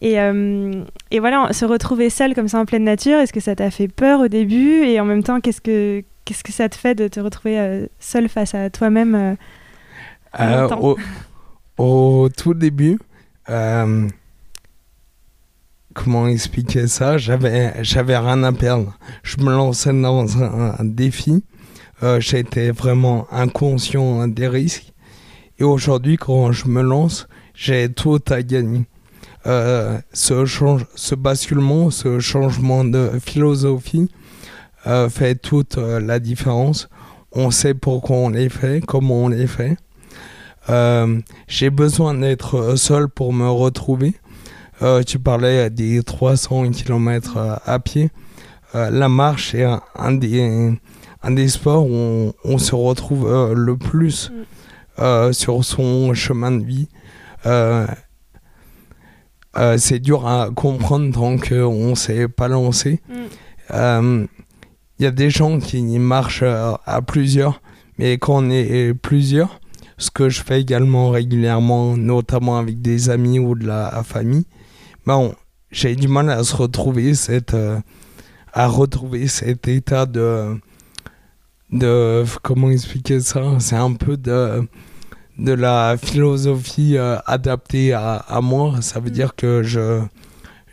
Et, 0.02 0.20
euh, 0.20 0.84
et, 1.12 1.20
voilà, 1.20 1.52
se 1.54 1.66
retrouver 1.66 2.10
seul 2.10 2.36
comme 2.36 2.48
ça 2.48 2.60
en 2.60 2.66
pleine 2.66 2.84
nature, 2.84 3.18
est-ce 3.20 3.34
que 3.34 3.40
ça 3.40 3.56
t'a 3.56 3.72
fait 3.72 3.88
peur 3.88 4.20
au 4.22 4.28
début? 4.28 4.84
Et 4.84 5.00
en 5.00 5.06
même 5.06 5.24
temps, 5.24 5.40
qu'est-ce 5.40 5.62
que, 5.62 6.04
qu'est-ce 6.26 6.44
que 6.44 6.52
ça 6.52 6.70
te 6.70 6.76
fait 6.76 6.96
de 6.96 7.08
te 7.08 7.20
retrouver 7.20 7.60
euh, 7.60 7.88
seul 8.00 8.30
face 8.30 8.54
à 8.54 8.70
toi-même 8.70 9.38
euh, 10.40 10.68
au, 10.80 10.98
au, 11.78 12.30
tout 12.30 12.54
début, 12.54 13.00
comment 15.94 16.28
expliquer 16.28 16.88
ça? 16.88 17.18
J'avais, 17.18 17.74
j'avais 17.84 18.18
rien 18.18 18.44
à 18.44 18.52
perdre. 18.52 18.96
Je 19.24 19.38
me 19.38 19.52
lançais 19.52 19.94
dans 19.94 20.44
un, 20.44 20.76
un 20.78 20.84
défi. 20.84 21.44
j'étais 22.20 22.70
vraiment 22.70 23.26
inconscient 23.32 24.28
des 24.28 24.48
risques. 24.48 24.94
Et 25.60 25.64
aujourd'hui, 25.64 26.18
quand 26.18 26.52
je 26.52 26.68
me 26.68 26.82
lance, 26.82 27.28
j'ai 27.56 27.90
tout 27.90 28.22
à 28.30 28.44
gagner. 28.44 28.86
Euh, 29.48 29.98
ce, 30.14 30.46
ce 30.96 31.16
basculement, 31.16 31.90
ce 31.90 32.20
changement 32.20 32.84
de 32.84 33.12
philosophie 33.24 34.10
euh, 34.86 35.10
fait 35.10 35.36
toute 35.36 35.78
euh, 35.78 36.00
la 36.00 36.20
différence. 36.20 36.90
On 37.32 37.50
sait 37.50 37.74
pourquoi 37.74 38.18
on 38.18 38.30
les 38.30 38.50
fait, 38.50 38.84
comment 38.86 39.26
on 39.26 39.28
les 39.30 39.48
fait. 39.48 39.78
J'ai 41.48 41.70
besoin 41.70 42.14
d'être 42.14 42.76
seul 42.78 43.08
pour 43.08 43.32
me 43.32 43.48
retrouver. 43.48 44.16
tu 45.06 45.18
parlais 45.18 45.70
des 45.70 46.04
300 46.04 46.72
km 46.72 47.60
à 47.66 47.80
pied. 47.80 48.10
la 48.74 49.08
marche 49.08 49.56
est 49.56 49.66
un, 49.96 50.12
des, 50.12 50.74
un 51.24 51.32
des 51.32 51.48
sports 51.48 51.86
où 51.90 52.34
on, 52.44 52.58
se 52.58 52.76
retrouve 52.76 53.54
le 53.54 53.78
plus. 53.78 54.30
Mm. 54.30 54.57
Euh, 55.00 55.32
sur 55.32 55.64
son 55.64 56.16
chemin 56.16 56.52
de 56.52 56.66
vie. 56.66 56.88
Euh, 57.46 57.86
euh, 59.56 59.78
c'est 59.78 60.00
dur 60.00 60.28
à 60.28 60.50
comprendre 60.50 61.14
tant 61.14 61.38
qu'on 61.38 61.90
ne 61.90 61.96
s'est 61.96 62.28
pas 62.28 62.48
lancé. 62.48 63.00
Il 63.10 63.78
mm. 63.78 64.28
y 64.98 65.06
a 65.06 65.12
des 65.12 65.30
gens 65.30 65.60
qui 65.60 65.84
marchent 66.00 66.44
à 66.44 67.02
plusieurs, 67.06 67.62
mais 68.00 68.18
quand 68.18 68.44
on 68.44 68.50
est 68.50 68.96
plusieurs, 68.96 69.60
ce 70.00 70.10
que 70.10 70.30
je 70.30 70.42
fais 70.42 70.62
également 70.62 71.12
régulièrement, 71.12 71.96
notamment 71.96 72.58
avec 72.58 72.82
des 72.82 73.12
amis 73.12 73.38
ou 73.38 73.54
de 73.54 73.68
la 73.68 74.02
famille, 74.04 74.48
bon, 75.06 75.36
j'ai 75.70 75.96
du 75.96 76.08
mal 76.08 76.32
à 76.32 76.44
se 76.44 76.56
retrouver 76.56 77.14
cette, 77.14 77.56
à 78.52 78.68
retrouver 78.68 79.28
cet 79.28 79.68
état 79.68 80.08
de, 80.08 80.60
de 81.72 82.24
comment 82.42 82.70
expliquer 82.70 83.20
ça? 83.20 83.44
C'est 83.60 83.76
un 83.76 83.94
peu 83.94 84.18
de 84.18 84.68
de 85.38 85.52
la 85.52 85.98
philosophie 85.98 86.98
euh, 86.98 87.18
adaptée 87.26 87.94
à, 87.94 88.16
à, 88.16 88.42
moi. 88.42 88.82
Ça 88.82 89.00
veut 89.00 89.10
mm. 89.10 89.14
dire 89.14 89.36
que 89.36 89.64
je, 89.64 90.02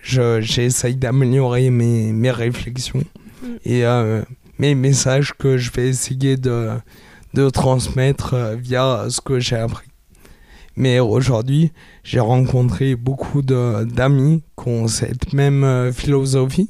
je 0.02 0.40
j'essaye 0.40 0.96
d'améliorer 0.96 1.70
mes, 1.70 2.12
mes 2.12 2.30
réflexions 2.30 3.04
mm. 3.42 3.46
et 3.64 3.84
euh, 3.84 4.22
mes 4.58 4.74
messages 4.74 5.34
que 5.34 5.56
je 5.58 5.70
vais 5.70 5.88
essayer 5.88 6.36
de, 6.36 6.70
de 7.34 7.50
transmettre 7.50 8.34
euh, 8.34 8.56
via 8.56 9.06
ce 9.08 9.20
que 9.20 9.38
j'ai 9.38 9.56
appris. 9.56 9.86
Mais 10.76 10.98
aujourd'hui, 10.98 11.70
j'ai 12.02 12.18
rencontré 12.18 12.96
beaucoup 12.96 13.42
d'amis 13.42 14.42
qui 14.60 14.68
ont 14.68 14.88
cette 14.88 15.32
même 15.32 15.92
philosophie, 15.92 16.68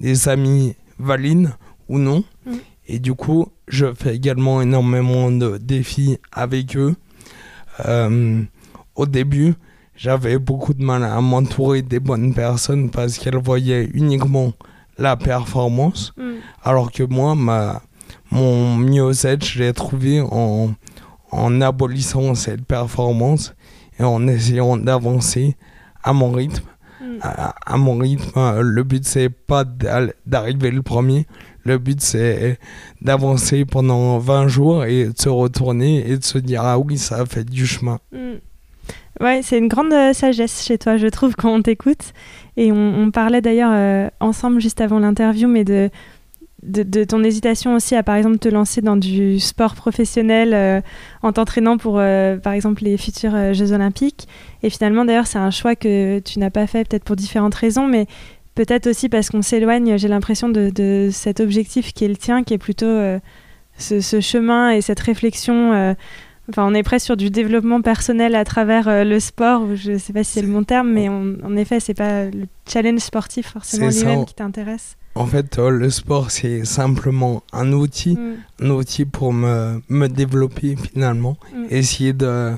des 0.00 0.28
amis 0.28 0.74
valides 0.98 1.54
ou 1.88 1.98
non. 1.98 2.24
Mm. 2.44 2.52
Et 2.88 2.98
du 2.98 3.14
coup, 3.14 3.46
je 3.68 3.92
fais 3.94 4.14
également 4.16 4.60
énormément 4.60 5.30
de 5.30 5.58
défis 5.58 6.18
avec 6.32 6.76
eux 6.76 6.96
euh, 7.86 8.42
au 8.94 9.06
début, 9.06 9.54
j'avais 9.96 10.38
beaucoup 10.38 10.74
de 10.74 10.82
mal 10.82 11.04
à 11.04 11.20
m'entourer 11.20 11.82
des 11.82 12.00
bonnes 12.00 12.34
personnes 12.34 12.90
parce 12.90 13.18
qu'elles 13.18 13.36
voyaient 13.36 13.88
uniquement 13.94 14.52
la 14.98 15.16
performance, 15.16 16.12
mm. 16.16 16.34
alors 16.64 16.90
que 16.90 17.04
moi, 17.04 17.34
ma, 17.34 17.82
mon 18.30 18.76
mieux-être, 18.76 19.44
je 19.44 19.62
l'ai 19.62 19.72
trouvé 19.72 20.20
en, 20.20 20.70
en 21.30 21.60
abolissant 21.60 22.34
cette 22.34 22.64
performance 22.64 23.54
et 23.98 24.04
en 24.04 24.26
essayant 24.26 24.76
d'avancer 24.76 25.56
à 26.02 26.12
mon 26.12 26.30
rythme. 26.32 26.64
Mm. 27.00 27.18
À, 27.22 27.76
mon 27.76 27.98
rythme, 27.98 28.60
le 28.60 28.82
but 28.82 29.04
c'est 29.04 29.28
pas 29.28 29.64
d'arriver 30.26 30.70
le 30.70 30.82
premier, 30.82 31.26
le 31.68 31.78
but, 31.78 32.00
c'est 32.00 32.58
d'avancer 33.00 33.64
pendant 33.64 34.18
20 34.18 34.48
jours 34.48 34.84
et 34.84 35.06
de 35.06 35.14
se 35.16 35.28
retourner 35.28 36.10
et 36.10 36.16
de 36.16 36.24
se 36.24 36.38
dire 36.38 36.62
Ah 36.62 36.78
oui, 36.78 36.98
ça 36.98 37.20
a 37.20 37.26
fait 37.26 37.44
du 37.44 37.66
chemin. 37.66 37.98
Mm. 38.12 38.38
Ouais, 39.20 39.40
c'est 39.42 39.58
une 39.58 39.68
grande 39.68 39.92
euh, 39.92 40.12
sagesse 40.12 40.64
chez 40.64 40.78
toi, 40.78 40.96
je 40.96 41.08
trouve, 41.08 41.34
quand 41.34 41.52
on 41.52 41.62
t'écoute. 41.62 42.12
Et 42.56 42.72
on, 42.72 43.10
parlait 43.10 43.40
d'ailleurs 43.40 43.72
euh, 43.72 44.08
ensemble 44.20 44.60
juste 44.60 44.80
avant 44.80 44.98
l'interview, 44.98 45.48
mais 45.48 45.64
de, 45.64 45.90
de, 46.62 47.04
ton 47.04 47.22
hésitation 47.22 47.74
aussi 47.74 47.94
à, 47.94 48.02
par 48.02 48.16
exemple, 48.16 48.38
te 48.38 48.48
lancer 48.48 48.80
dans 48.80 48.96
du 48.96 49.38
sport 49.38 49.74
professionnel 49.74 50.54
euh, 50.54 50.80
en 51.22 51.32
t'entraînant 51.32 51.78
pour, 51.78 51.94
par 51.94 52.52
exemple, 52.52 52.82
les 52.84 52.96
futurs 52.96 53.54
Jeux 53.54 53.72
Olympiques. 53.72 54.28
Et 54.62 54.70
finalement, 54.70 55.04
d'ailleurs, 55.04 55.28
c'est 55.28 55.38
un 55.38 55.50
choix 55.50 55.76
que 55.76 56.18
tu 56.20 56.38
n'as 56.38 56.50
pas 56.50 56.66
fait, 56.66 56.88
peut-être 56.88 57.04
pour 57.04 57.16
différentes 57.16 57.54
raisons, 57.54 57.86
mais 57.86 58.06
peut-être 58.58 58.88
aussi 58.88 59.08
parce 59.08 59.30
qu'on 59.30 59.40
s'éloigne, 59.40 59.96
j'ai 59.98 60.08
l'impression, 60.08 60.48
de, 60.48 61.10
cet 61.12 61.38
objectif 61.38 61.92
qui 61.92 62.04
est 62.04 62.08
le 62.08 62.16
tien, 62.16 62.42
qui 62.42 62.54
est 62.54 62.58
plutôt 62.58 62.86
euh, 62.86 63.20
ce, 63.78 64.20
chemin 64.20 64.72
et 64.72 64.80
cette 64.80 64.98
réflexion. 64.98 65.72
Euh, 65.72 65.94
enfin, 66.50 66.66
on 66.66 66.74
est 66.74 66.82
presque 66.82 67.06
sur 67.06 67.16
du 67.16 67.30
développement 67.30 67.80
personnel 67.82 68.34
à 68.34 68.44
travers 68.44 68.88
euh, 68.88 69.04
le 69.04 69.20
sport. 69.20 69.76
Je 69.76 69.92
ne 69.92 69.98
sais 69.98 70.12
pas 70.12 70.24
si 70.24 70.32
c'est 70.32 70.42
le 70.42 70.52
bon 70.52 70.64
terme, 70.64 70.90
mais 70.90 71.08
en 71.08 71.56
effet, 71.56 71.78
c'est 71.78 71.94
pas 71.94 72.24
le 72.24 72.46
challenge 72.68 72.98
sportif 72.98 73.52
forcément 73.52 73.90
lui-même 73.90 74.24
qui 74.24 74.34
t'intéresse. 74.34 74.96
En 75.14 75.26
fait, 75.26 75.56
le 75.58 75.88
sport, 75.88 76.32
c'est 76.32 76.64
simplement 76.64 77.44
un 77.52 77.72
outil, 77.72 78.16
mm. 78.16 78.64
un 78.64 78.70
outil 78.70 79.04
pour 79.04 79.32
me, 79.32 79.80
me 79.88 80.08
développer 80.08 80.74
finalement, 80.74 81.36
mm. 81.54 81.64
essayer 81.70 82.12
de 82.12 82.54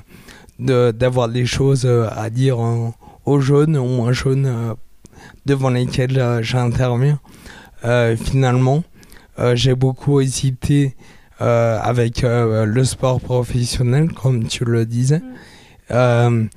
d'avoir 0.59 1.31
des 1.31 1.47
choses 1.47 1.87
à 1.87 2.29
dire 2.29 2.59
aux 3.25 3.41
jeunes, 3.41 3.79
aux 3.79 3.87
moins 3.87 4.13
jeunes 4.13 4.77
devant 5.51 5.71
lesquels 5.71 6.17
euh, 6.17 6.43
j'interviens. 6.43 7.19
Euh, 7.85 8.17
finalement, 8.17 8.85
euh, 9.41 9.57
j'ai 9.57 9.75
beaucoup 9.75 10.21
hésité 10.21 10.95
avec 11.43 12.21
le 12.23 12.85
sport 12.85 13.19
professionnel, 13.19 14.13
comme 14.13 14.45
tu 14.47 14.67
le 14.67 14.85
disais. 14.85 15.23
Mm. 15.89 16.49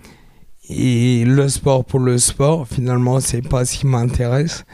et 0.69 1.23
le 1.23 1.47
sport 1.47 1.85
pour 1.85 2.01
le 2.01 2.17
sport, 2.17 2.67
finalement, 2.67 3.21
c'est 3.21 3.47
pas 3.47 3.63
ce 3.63 3.77
qui 3.77 3.87
m'intéresse. 3.87 4.65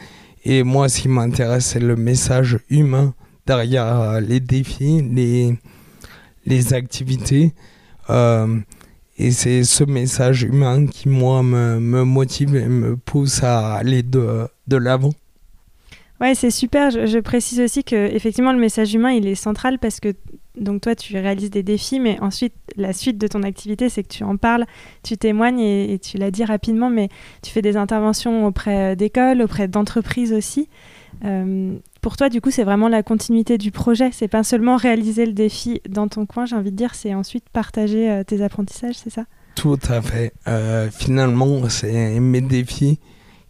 Et 0.44 0.64
moi, 0.64 0.88
ce 0.88 1.02
qui 1.02 1.08
m'intéresse, 1.08 1.66
c'est 1.66 1.78
le 1.78 1.94
message 1.94 2.58
humain 2.70 3.14
derrière 3.46 4.20
les 4.20 4.40
défis, 4.40 5.00
les, 5.00 5.56
les 6.44 6.74
activités. 6.74 7.54
Et 9.22 9.32
c'est 9.32 9.64
ce 9.64 9.84
message 9.84 10.44
humain 10.44 10.86
qui, 10.86 11.10
moi, 11.10 11.42
me, 11.42 11.78
motive 12.04 12.56
et 12.56 12.66
me 12.66 12.96
pousse 12.96 13.42
à 13.42 13.74
aller 13.74 14.02
de, 14.02 14.48
de 14.66 14.76
l'avant. 14.78 15.10
Ouais, 16.22 16.34
c'est 16.34 16.50
super. 16.50 16.90
Je, 16.90 17.18
précise 17.18 17.60
aussi 17.60 17.84
que 17.84 17.96
effectivement 17.96 18.54
le 18.54 18.58
message 18.58 18.94
humain, 18.94 19.10
il 19.10 19.26
est 19.26 19.34
central 19.34 19.78
parce 19.78 20.00
que 20.00 20.14
donc 20.56 20.80
toi, 20.80 20.94
tu 20.94 21.18
réalises 21.18 21.50
des 21.50 21.62
défis, 21.62 22.00
mais 22.00 22.18
ensuite, 22.20 22.54
la 22.76 22.94
suite 22.94 23.18
de 23.18 23.26
ton 23.26 23.42
activité, 23.42 23.90
c'est 23.90 24.02
que 24.02 24.08
tu 24.08 24.24
en 24.24 24.38
parles, 24.38 24.64
tu 25.02 25.18
témoignes 25.18 25.60
et, 25.60 25.98
tu 25.98 26.16
l'as 26.16 26.30
dit 26.30 26.44
rapidement, 26.44 26.88
mais 26.88 27.10
tu 27.42 27.50
fais 27.50 27.62
des 27.62 27.76
interventions 27.76 28.46
auprès 28.46 28.96
d'écoles, 28.96 29.42
auprès 29.42 29.68
d'entreprises 29.68 30.32
aussi. 30.32 30.70
Euh, 31.26 31.76
pour 32.00 32.16
toi, 32.16 32.28
du 32.28 32.40
coup, 32.40 32.50
c'est 32.50 32.64
vraiment 32.64 32.88
la 32.88 33.02
continuité 33.02 33.58
du 33.58 33.70
projet. 33.70 34.10
C'est 34.12 34.28
pas 34.28 34.42
seulement 34.42 34.76
réaliser 34.76 35.26
le 35.26 35.32
défi 35.32 35.80
dans 35.88 36.08
ton 36.08 36.26
coin, 36.26 36.46
j'ai 36.46 36.56
envie 36.56 36.70
de 36.70 36.76
dire, 36.76 36.94
c'est 36.94 37.14
ensuite 37.14 37.44
partager 37.52 38.10
euh, 38.10 38.24
tes 38.24 38.42
apprentissages, 38.42 38.96
c'est 38.96 39.10
ça? 39.10 39.24
Tout 39.54 39.78
à 39.88 40.00
fait. 40.00 40.32
Euh, 40.48 40.88
finalement, 40.90 41.68
c'est 41.68 42.18
mes 42.20 42.40
défis 42.40 42.98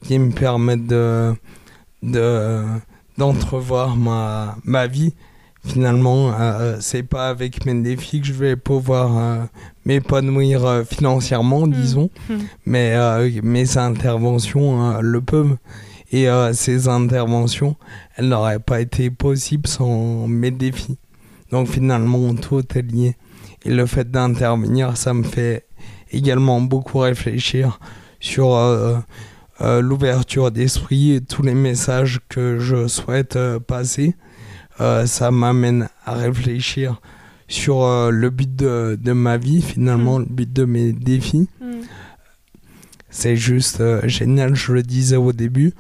qui 0.03 0.19
me 0.19 0.33
permettent 0.33 0.87
de, 0.87 1.35
d'entrevoir 3.19 3.97
ma, 3.97 4.57
ma 4.65 4.87
vie. 4.87 5.15
Finalement, 5.65 6.33
euh, 6.41 6.79
c'est 6.81 7.03
pas 7.03 7.29
avec 7.29 7.67
mes 7.67 7.75
défis 7.75 8.23
que 8.23 8.27
je 8.27 8.33
vais 8.33 8.57
pouvoir 8.57 9.47
m'épanouir 9.85 10.85
financièrement, 10.91 11.67
mmh. 11.67 11.73
disons, 11.73 12.11
mmh. 12.31 12.35
mais 12.65 12.97
mes 13.43 13.77
interventions 13.77 15.01
le 15.01 15.21
peuvent. 15.21 15.57
Et 16.13 16.27
ces 16.55 16.89
interventions, 16.89 17.77
elles 18.17 18.29
n'auraient 18.29 18.59
pas 18.59 18.81
été 18.81 19.11
possibles 19.11 19.69
sans 19.69 20.27
mes 20.27 20.51
défis. 20.51 20.99
Donc 21.53 21.69
finalement, 21.69 22.35
tout 22.35 22.65
est 22.77 22.83
lié. 22.83 23.17
Et 23.65 23.71
le 23.71 23.87
fait 23.87 24.11
d'intervenir, 24.11 24.97
ça 24.97 25.15
me 25.15 25.23
fait 25.23 25.67
également 26.11 26.61
beaucoup 26.61 26.99
réfléchir 26.99 27.79
sur 28.19 28.59
l'ouverture 29.61 30.51
d'esprit 30.51 31.13
et 31.13 31.21
tous 31.21 31.43
les 31.43 31.55
messages 31.55 32.19
que 32.29 32.59
je 32.59 32.89
souhaite 32.89 33.39
passer. 33.69 34.17
ça 34.79 35.31
m'amène 35.31 35.89
à 36.05 36.15
réfléchir 36.15 37.01
sur 37.51 37.83
euh, 37.83 38.11
le 38.11 38.31
but 38.31 38.55
de, 38.55 38.97
de, 38.99 39.13
ma 39.13 39.37
vie, 39.37 39.61
finalement, 39.61 40.19
mm. 40.21 40.23
le 40.23 40.35
but 40.35 40.53
de 40.53 40.65
mes 40.65 40.93
défis. 40.93 41.49
Mm. 41.61 41.81
C'est 43.11 43.37
juste 43.37 43.81
euh, 43.81 44.01
génial, 44.05 44.55
je 44.55 44.73
le 44.73 44.83
disais 44.83 45.17
au 45.17 45.33
début. 45.33 45.75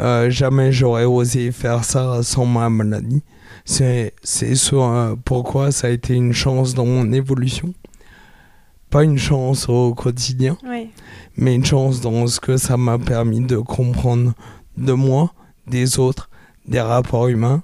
Euh, 0.00 0.30
jamais 0.30 0.72
j'aurais 0.72 1.04
osé 1.04 1.52
faire 1.52 1.84
ça 1.84 2.22
sans 2.22 2.46
ma 2.46 2.70
maladie. 2.70 3.22
C'est 3.64 4.14
ce 4.22 5.14
pourquoi 5.16 5.70
ça 5.70 5.88
a 5.88 5.90
été 5.90 6.14
une 6.14 6.32
chance 6.32 6.74
dans 6.74 6.86
mon 6.86 7.12
évolution. 7.12 7.74
Pas 8.88 9.04
une 9.04 9.18
chance 9.18 9.68
au 9.68 9.94
quotidien, 9.94 10.56
mais 11.36 11.54
une 11.54 11.64
chance 11.64 12.00
dans 12.00 12.26
ce 12.26 12.40
que 12.40 12.56
ça 12.56 12.76
m'a 12.76 12.98
permis 12.98 13.40
de 13.40 13.58
comprendre 13.58 14.32
de 14.76 14.92
moi, 14.92 15.32
des 15.66 15.98
autres, 15.98 16.30
des 16.66 16.80
rapports 16.80 17.28
humains 17.28 17.62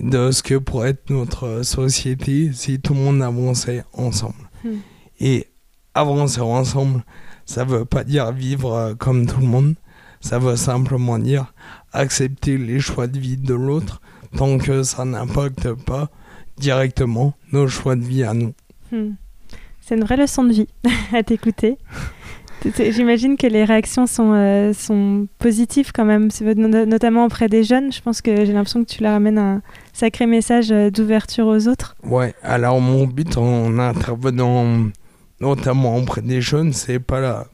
de 0.00 0.30
ce 0.30 0.42
que 0.42 0.54
pourrait 0.54 0.90
être 0.90 1.10
notre 1.10 1.62
société 1.62 2.52
si 2.52 2.80
tout 2.80 2.94
le 2.94 3.00
monde 3.00 3.22
avançait 3.22 3.84
ensemble. 3.92 4.48
Hmm. 4.64 4.76
Et 5.18 5.48
avancer 5.94 6.40
ensemble, 6.40 7.04
ça 7.46 7.64
veut 7.64 7.84
pas 7.84 8.04
dire 8.04 8.30
vivre 8.32 8.72
euh, 8.74 8.94
comme 8.94 9.26
tout 9.26 9.40
le 9.40 9.46
monde, 9.46 9.74
ça 10.20 10.38
veut 10.38 10.56
simplement 10.56 11.18
dire 11.18 11.52
accepter 11.92 12.58
les 12.58 12.80
choix 12.80 13.06
de 13.06 13.18
vie 13.18 13.36
de 13.36 13.54
l'autre 13.54 14.00
tant 14.36 14.58
que 14.58 14.82
ça 14.82 15.04
n'impacte 15.04 15.72
pas 15.72 16.08
directement 16.58 17.34
nos 17.52 17.68
choix 17.68 17.96
de 17.96 18.02
vie 18.02 18.24
à 18.24 18.34
nous. 18.34 18.52
Hmm. 18.92 19.12
C'est 19.80 19.94
une 19.94 20.04
vraie 20.04 20.16
leçon 20.16 20.44
de 20.44 20.52
vie 20.52 20.68
à 21.12 21.22
t'écouter. 21.22 21.78
J'imagine 22.76 23.36
que 23.36 23.46
les 23.46 23.64
réactions 23.64 24.06
sont, 24.06 24.32
euh, 24.32 24.72
sont 24.72 25.28
positives 25.38 25.92
quand 25.92 26.04
même, 26.04 26.28
notamment 26.42 27.24
auprès 27.24 27.48
des 27.48 27.62
jeunes. 27.62 27.92
Je 27.92 28.00
pense 28.00 28.20
que 28.20 28.44
j'ai 28.44 28.52
l'impression 28.52 28.82
que 28.84 28.90
tu 28.90 29.02
leur 29.02 29.14
amènes 29.14 29.38
un 29.38 29.62
sacré 29.92 30.26
message 30.26 30.72
euh, 30.72 30.90
d'ouverture 30.90 31.46
aux 31.46 31.68
autres. 31.68 31.94
Ouais, 32.02 32.34
alors 32.42 32.80
mon 32.80 33.06
but 33.06 33.36
en 33.36 33.78
intervenant 33.78 34.90
notamment 35.40 35.96
auprès 35.96 36.20
des 36.20 36.40
jeunes, 36.40 36.72
c'est 36.72 36.98
pas 36.98 37.20
là. 37.20 37.46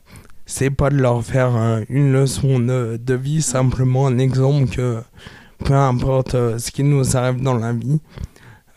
C'est 0.47 0.71
pas 0.71 0.91
de 0.91 0.97
leur 0.97 1.25
faire 1.25 1.57
euh, 1.57 1.81
une 1.89 2.13
leçon 2.13 2.59
de, 2.59 3.15
vie, 3.15 3.43
simplement 3.43 4.07
un 4.07 4.19
exemple 4.19 4.69
que 4.69 5.03
peu 5.65 5.75
importe 5.75 6.33
ce 6.33 6.71
qui 6.71 6.83
nous 6.83 7.17
arrive 7.17 7.41
dans 7.43 7.55
la 7.55 7.73
vie, 7.73 8.01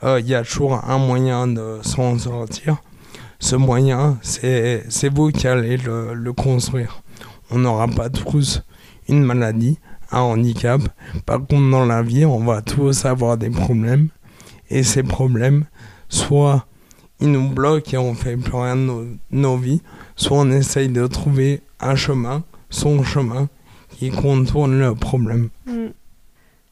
il 0.03 0.27
y 0.27 0.36
a 0.36 0.43
toujours 0.43 0.84
un 0.88 0.99
moyen 0.99 1.47
de 1.47 1.80
s'en 1.82 2.17
sortir 2.19 2.77
ce 3.39 3.56
moyen, 3.56 4.17
c'est 4.21 5.13
vous 5.13 5.30
qui 5.30 5.47
allez 5.47 5.77
le, 5.77 6.32
construire. 6.34 7.01
On 7.51 7.60
n'aura 7.60 7.88
pas 7.88 8.10
tous 8.10 8.62
une 9.08 9.23
maladie, 9.23 9.80
un 10.12 10.21
handicap. 10.21 10.82
Par 11.25 11.39
contre, 11.39 11.69
dans 11.69 11.86
la 11.86 12.01
vie, 12.01 12.25
on 12.25 12.43
va 12.43 12.62
tous 12.62 13.06
avoir 13.06 13.38
des 13.38 13.49
problèmes. 13.49 14.10
Et 14.69 14.84
ces 14.84 15.03
problèmes, 15.03 15.65
soit 16.10 16.65
ils 17.19 17.32
nous 17.32 17.49
bloquent 17.49 17.91
et 17.93 17.97
on 17.97 18.13
fait 18.13 18.38
plus 18.38 18.56
rien 18.56 18.75
de 18.75 19.08
nos, 19.32 19.58
vies, 19.58 19.82
soit 20.15 20.38
on 20.38 20.51
essaye 20.51 20.89
de 20.89 21.08
trouver 21.08 21.62
un 21.80 21.95
chemin, 21.95 22.43
son 22.69 23.03
chemin, 23.03 23.49
qui 23.97 24.10
contourne 24.12 24.80
le 24.80 24.93
problème. 24.95 25.49
Mm 25.65 25.88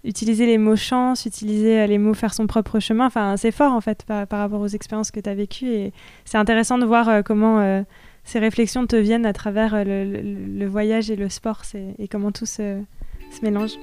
utiliser 0.05 0.45
les 0.45 0.57
mots 0.57 0.75
chance, 0.75 1.25
utiliser 1.25 1.81
euh, 1.81 1.87
les 1.87 1.97
mots 1.97 2.13
faire 2.13 2.33
son 2.33 2.47
propre 2.47 2.79
chemin. 2.79 3.09
C'est 3.37 3.51
fort 3.51 3.73
en 3.73 3.81
fait 3.81 4.03
par, 4.05 4.27
rapport 4.29 4.61
aux 4.61 4.67
expériences 4.67 5.11
que 5.11 5.19
tu 5.19 5.29
as 5.29 5.35
vécues. 5.35 5.67
Et 5.67 5.93
c'est 6.23 6.37
intéressant 6.37 6.77
de 6.77 6.85
voir 6.85 7.09
euh, 7.09 7.21
comment 7.21 7.59
euh, 7.59 7.81
ces 8.23 8.39
réflexions 8.39 8.87
te 8.87 8.95
viennent 8.95 9.25
à 9.25 9.33
travers 9.33 9.83
le, 9.85 10.65
voyage 10.65 11.11
et 11.11 11.15
le 11.15 11.29
sport 11.29 11.63
et 11.99 12.07
comment 12.07 12.31
tout 12.31 12.45
se 12.45 12.81
mélange. 13.41 13.73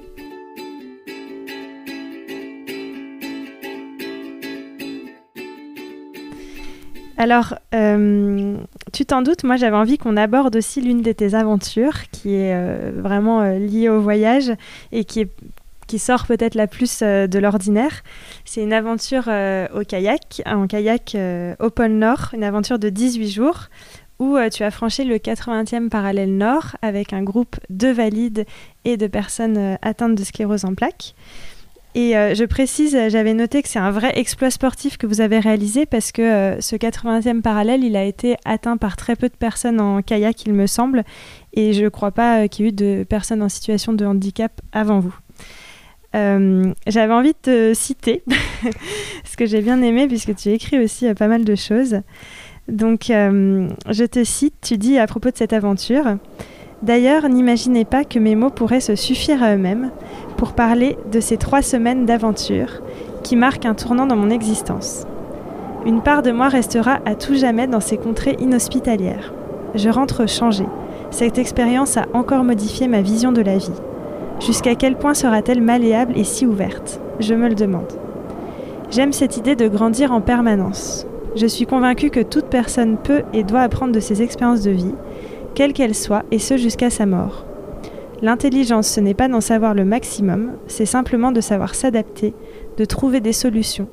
Alors, 7.17 7.55
tu 7.71 9.05
t'en 9.05 9.21
doutes, 9.21 9.43
moi 9.43 9.55
j'avais 9.55 9.75
envie 9.75 9.97
qu'on 9.97 10.17
aborde 10.17 10.55
aussi 10.55 10.81
l'une 10.81 11.01
de 11.01 11.11
tes 11.11 11.35
aventures 11.35 12.09
qui 12.11 12.33
est 12.35 12.91
vraiment 12.91 13.43
liée 13.43 13.87
au 13.89 14.01
voyage 14.01 14.51
et 14.91 15.05
qui 15.05 15.27
qui 15.87 15.99
sort 15.99 16.25
peut-être 16.25 16.55
la 16.55 16.67
plus 16.67 17.01
euh, 17.01 17.27
de 17.27 17.39
l'ordinaire. 17.39 18.03
C'est 18.45 18.61
une 18.61 18.73
aventure 18.73 19.25
euh, 19.27 19.67
au 19.75 19.83
kayak, 19.83 20.41
en 20.45 20.67
kayak 20.67 21.15
euh, 21.15 21.55
au 21.59 21.69
pôle 21.69 21.91
Nord, 21.91 22.29
une 22.33 22.43
aventure 22.43 22.79
de 22.79 22.89
18 22.89 23.29
jours 23.29 23.69
où 24.19 24.37
tu 24.51 24.63
as 24.63 24.71
franchi 24.71 25.03
le 25.03 25.17
80e 25.17 25.89
parallèle 25.89 26.37
Nord 26.37 26.77
avec 26.81 27.13
un 27.13 27.23
groupe 27.23 27.57
de 27.69 27.89
valides 27.89 28.45
et 28.85 28.95
de 28.95 29.07
personnes 29.07 29.77
atteintes 29.81 30.15
de 30.15 30.23
sclérose 30.23 30.65
en 30.65 30.75
plaques. 30.75 31.13
Et 31.95 32.13
je 32.13 32.43
précise, 32.45 32.97
j'avais 33.09 33.33
noté 33.33 33.61
que 33.61 33.69
c'est 33.69 33.79
un 33.79 33.91
vrai 33.91 34.11
exploit 34.15 34.49
sportif 34.49 34.97
que 34.97 35.05
vous 35.05 35.21
avez 35.21 35.39
réalisé 35.39 35.85
parce 35.85 36.11
que 36.11 36.57
ce 36.59 36.75
80e 36.75 37.41
parallèle, 37.41 37.83
il 37.83 37.95
a 37.95 38.03
été 38.03 38.35
atteint 38.45 38.77
par 38.77 38.97
très 38.97 39.15
peu 39.15 39.29
de 39.29 39.35
personnes 39.35 39.79
en 39.79 40.01
kayak, 40.01 40.45
il 40.45 40.53
me 40.53 40.65
semble, 40.65 41.03
et 41.53 41.73
je 41.73 41.83
ne 41.83 41.89
crois 41.89 42.11
pas 42.11 42.47
qu'il 42.47 42.65
y 42.65 42.67
ait 42.67 42.71
eu 42.71 42.73
de 42.73 43.03
personnes 43.03 43.43
en 43.43 43.49
situation 43.49 43.93
de 43.93 44.05
handicap 44.05 44.59
avant 44.71 44.99
vous. 44.99 45.15
Euh, 46.15 46.73
j'avais 46.85 47.13
envie 47.13 47.33
de 47.33 47.37
te 47.41 47.73
citer, 47.73 48.23
ce 49.25 49.35
que 49.35 49.45
j'ai 49.45 49.61
bien 49.61 49.81
aimé, 49.81 50.07
puisque 50.07 50.35
tu 50.35 50.49
écris 50.49 50.79
aussi 50.83 51.07
euh, 51.07 51.13
pas 51.13 51.27
mal 51.27 51.43
de 51.43 51.55
choses. 51.55 52.01
Donc, 52.67 53.09
euh, 53.09 53.67
je 53.89 54.05
te 54.05 54.23
cite, 54.23 54.53
tu 54.61 54.77
dis 54.77 54.97
à 54.97 55.07
propos 55.07 55.31
de 55.31 55.37
cette 55.37 55.53
aventure, 55.53 56.17
D'ailleurs, 56.83 57.29
n'imaginez 57.29 57.85
pas 57.85 58.03
que 58.03 58.19
mes 58.19 58.35
mots 58.35 58.49
pourraient 58.49 58.81
se 58.81 58.95
suffire 58.95 59.41
à 59.41 59.55
eux-mêmes 59.55 59.89
pour 60.35 60.51
parler 60.51 60.97
de 61.09 61.21
ces 61.21 61.37
trois 61.37 61.61
semaines 61.61 62.05
d'aventure 62.05 62.81
qui 63.23 63.37
marquent 63.37 63.65
un 63.65 63.73
tournant 63.73 64.05
dans 64.05 64.17
mon 64.17 64.29
existence. 64.29 65.07
Une 65.85 66.01
part 66.01 66.23
de 66.23 66.31
moi 66.31 66.49
restera 66.49 66.99
à 67.05 67.15
tout 67.15 67.35
jamais 67.35 67.67
dans 67.67 67.79
ces 67.79 67.95
contrées 67.95 68.35
inhospitalières. 68.39 69.33
Je 69.75 69.87
rentre 69.87 70.27
changée. 70.27 70.67
Cette 71.09 71.37
expérience 71.37 71.95
a 71.95 72.05
encore 72.13 72.43
modifié 72.43 72.89
ma 72.89 73.01
vision 73.01 73.31
de 73.31 73.41
la 73.41 73.57
vie. 73.57 73.71
Jusqu'à 74.41 74.75
quel 74.75 74.97
point 74.97 75.13
sera-t-elle 75.13 75.61
malléable 75.61 76.17
et 76.17 76.25
si 76.25 76.45
ouverte? 76.45 76.99
Je 77.21 77.33
me 77.33 77.47
le 77.47 77.55
demande. 77.55 77.93
J'aime 78.91 79.13
cette 79.13 79.37
idée 79.37 79.55
de 79.55 79.69
grandir 79.69 80.11
en 80.11 80.19
permanence. 80.19 81.07
Je 81.37 81.47
suis 81.47 81.65
convaincue 81.65 82.09
que 82.09 82.19
toute 82.19 82.45
personne 82.45 82.97
peut 82.97 83.23
et 83.31 83.43
doit 83.43 83.61
apprendre 83.61 83.93
de 83.93 84.01
ses 84.01 84.21
expériences 84.21 84.61
de 84.61 84.71
vie, 84.71 84.93
quelles 85.55 85.73
qu'elles 85.73 85.95
soient, 85.95 86.23
et 86.31 86.39
ce 86.39 86.57
jusqu'à 86.57 86.89
sa 86.89 87.05
mort. 87.05 87.45
L'intelligence, 88.21 88.87
ce 88.87 88.99
n'est 88.99 89.13
pas 89.13 89.27
d'en 89.27 89.41
savoir 89.41 89.73
le 89.73 89.85
maximum, 89.85 90.53
c'est 90.67 90.85
simplement 90.85 91.31
de 91.31 91.41
savoir 91.41 91.75
s'adapter, 91.75 92.33
de 92.77 92.85
trouver 92.85 93.19
des 93.19 93.33
solutions, 93.33 93.89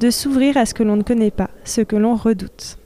de 0.00 0.10
s'ouvrir 0.10 0.56
à 0.56 0.66
ce 0.66 0.74
que 0.74 0.82
l'on 0.82 0.96
ne 0.96 1.02
connaît 1.02 1.30
pas, 1.30 1.50
ce 1.64 1.80
que 1.80 1.96
l'on 1.96 2.16
redoute. 2.16 2.78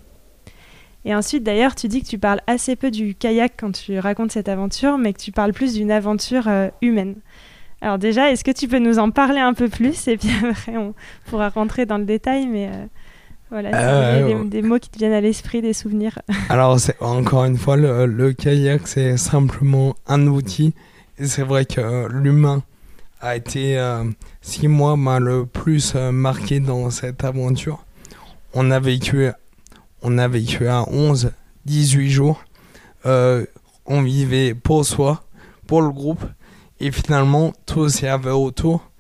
Et 1.05 1.15
ensuite, 1.15 1.43
d'ailleurs, 1.43 1.75
tu 1.75 1.89
dis 1.89 2.03
que 2.03 2.09
tu 2.09 2.19
parles 2.19 2.41
assez 2.47 2.77
peu 2.77 2.91
du 2.91 3.15
kayak 3.15 3.55
quand 3.59 3.73
tu 3.73 3.99
racontes 3.99 4.33
cette 4.33 4.49
aventure, 4.49 4.99
mais 4.99 5.13
que 5.13 5.21
tu 5.21 5.33
parles 5.33 5.53
plus 5.53 5.75
d'une 5.75 5.91
aventure 5.91 6.47
euh, 6.47 6.69
humaine. 6.81 7.17
Alors 7.81 7.99
déjà, 7.99 8.31
est-ce 8.31 8.45
que 8.45 8.53
tu 8.53 8.69
peux 8.69 8.79
nous 8.79 9.01
en 9.01 9.11
parler 9.11 9.41
un 9.41 9.55
peu 9.55 9.69
plus? 9.69 10.07
Et 10.07 10.17
puis 10.17 10.31
après, 10.49 10.77
on 10.77 10.95
pourra 11.27 11.49
rentrer 11.49 11.87
dans 11.87 11.99
le 11.99 12.05
détail, 12.05 12.47
mais 12.47 12.69
euh, 12.69 12.87
voilà, 13.53 13.71
euh, 13.75 14.45
des, 14.45 14.63
mots 14.63 14.79
qui 14.79 14.89
te 14.89 14.99
viennent 14.99 15.13
à 15.13 15.21
l'esprit, 15.21 15.63
des 15.63 15.73
souvenirs. 15.73 16.19
Alors, 16.49 16.79
encore 17.01 17.45
une 17.45 17.57
fois, 17.57 17.77
le, 17.77 18.33
kayak, 18.33 18.89
c'est 18.89 19.17
simplement 19.17 19.95
un 20.07 20.27
outil. 20.27 20.75
Et 21.19 21.27
c'est 21.27 21.43
vrai 21.43 21.65
que 21.65 22.09
l'humain 22.09 22.63
a 23.21 23.37
été, 23.37 23.77
ce 24.41 24.59
qui 24.59 24.67
moi 24.67 24.97
m'a 24.97 25.21
le 25.21 25.47
plus 25.47 25.95
marqué 25.95 26.59
dans 26.59 26.91
cette 26.91 27.23
aventure. 27.23 27.85
On 28.55 28.71
a 28.71 28.81
vécu 28.81 29.31
on 30.03 30.19
a 30.19 30.27
vécu 30.27 30.67
à 30.67 30.85
11, 30.89 31.33
18 31.65 32.11
jours. 32.11 32.43
Euh, 33.07 33.47
on 33.87 34.03
vivait 34.03 34.55
pour 34.55 34.85
soi, 34.85 35.25
pour 35.67 35.83
le 35.83 35.91
groupe. 35.91 36.25
Et 36.81 36.91
finalement, 36.91 37.53
tout 37.67 37.89
y 37.89 38.07
avait 38.07 38.31
autour, 38.31 38.91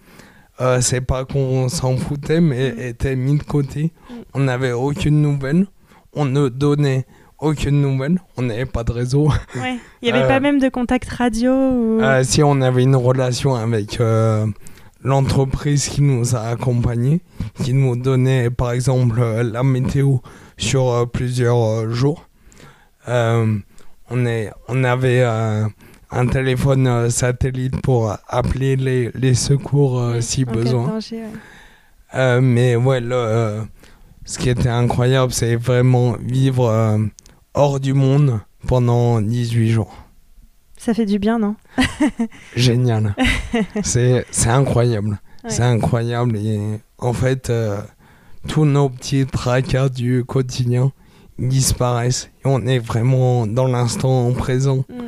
euh, 0.60 0.80
c'est 0.80 1.00
pas 1.00 1.24
qu'on 1.24 1.68
s'en 1.68 1.96
foutait, 1.96 2.40
mais 2.40 2.72
mm. 2.72 2.80
était 2.80 3.16
mis 3.16 3.38
de 3.38 3.42
côté. 3.42 3.92
Mm. 4.10 4.14
On 4.34 4.40
n'avait 4.40 4.72
aucune 4.72 5.22
nouvelle. 5.22 5.66
On 6.14 6.24
ne 6.24 6.48
donnait 6.48 7.06
aucune 7.38 7.80
nouvelle. 7.80 8.20
On 8.36 8.42
n'avait 8.42 8.66
pas 8.66 8.84
de 8.84 8.92
réseau. 8.92 9.28
Il 9.54 9.78
n'y 10.02 10.10
avait 10.10 10.28
pas 10.28 10.36
euh, 10.36 10.40
même 10.40 10.58
de 10.58 10.68
contact 10.68 11.08
radio 11.08 12.00
Si 12.22 12.42
on 12.42 12.60
avait 12.60 12.82
une 12.82 12.96
relation 12.96 13.54
avec 13.54 13.98
l'entreprise 15.04 15.88
qui 15.88 16.02
nous 16.02 16.36
a 16.36 16.40
accompagnés, 16.40 17.20
qui 17.62 17.72
nous 17.72 17.96
donnait 17.96 18.50
par 18.50 18.72
exemple 18.72 19.20
la 19.20 19.62
météo 19.62 20.18
sur 20.62 20.90
euh, 20.90 21.06
plusieurs 21.06 21.62
euh, 21.62 21.90
jours. 21.90 22.28
Euh, 23.08 23.58
on, 24.10 24.26
est, 24.26 24.50
on 24.68 24.84
avait 24.84 25.24
un 26.12 26.26
téléphone 26.26 26.86
euh, 26.86 27.10
satellite 27.10 27.80
pour 27.80 28.16
appeler 28.28 28.76
les, 28.76 29.10
les 29.14 29.34
secours 29.34 29.98
euh, 29.98 30.20
si 30.20 30.44
besoin. 30.44 30.86
danger, 30.86 31.16
ouais. 31.16 31.28
Euh, 32.14 32.40
mais 32.40 32.76
ouais, 32.76 33.00
le, 33.00 33.62
ce 34.24 34.38
qui 34.38 34.50
était 34.50 34.68
incroyable, 34.68 35.32
c'est 35.32 35.56
vraiment 35.56 36.16
vivre 36.20 37.00
hors 37.54 37.80
du 37.80 37.94
monde 37.94 38.40
pendant 38.66 39.20
18 39.22 39.70
jours. 39.70 39.94
Ça 40.76 40.94
fait 40.94 41.06
du 41.06 41.18
bien, 41.18 41.38
non? 41.38 41.54
Génial. 42.56 43.14
c'est 43.82 44.24
incroyable. 44.46 45.20
Ouais. 45.44 45.50
C'est 45.50 45.62
incroyable. 45.62 46.36
Et 46.36 46.60
en 46.98 47.12
fait, 47.12 47.50
euh, 47.50 47.80
tous 48.48 48.64
nos 48.64 48.88
petits 48.88 49.24
tracas 49.26 49.88
du 49.88 50.24
quotidien 50.24 50.92
disparaissent. 51.38 52.30
Et 52.44 52.46
on 52.48 52.66
est 52.66 52.78
vraiment 52.78 53.46
dans 53.46 53.66
l'instant 53.66 54.32
présent. 54.32 54.84
Mm. 54.88 55.02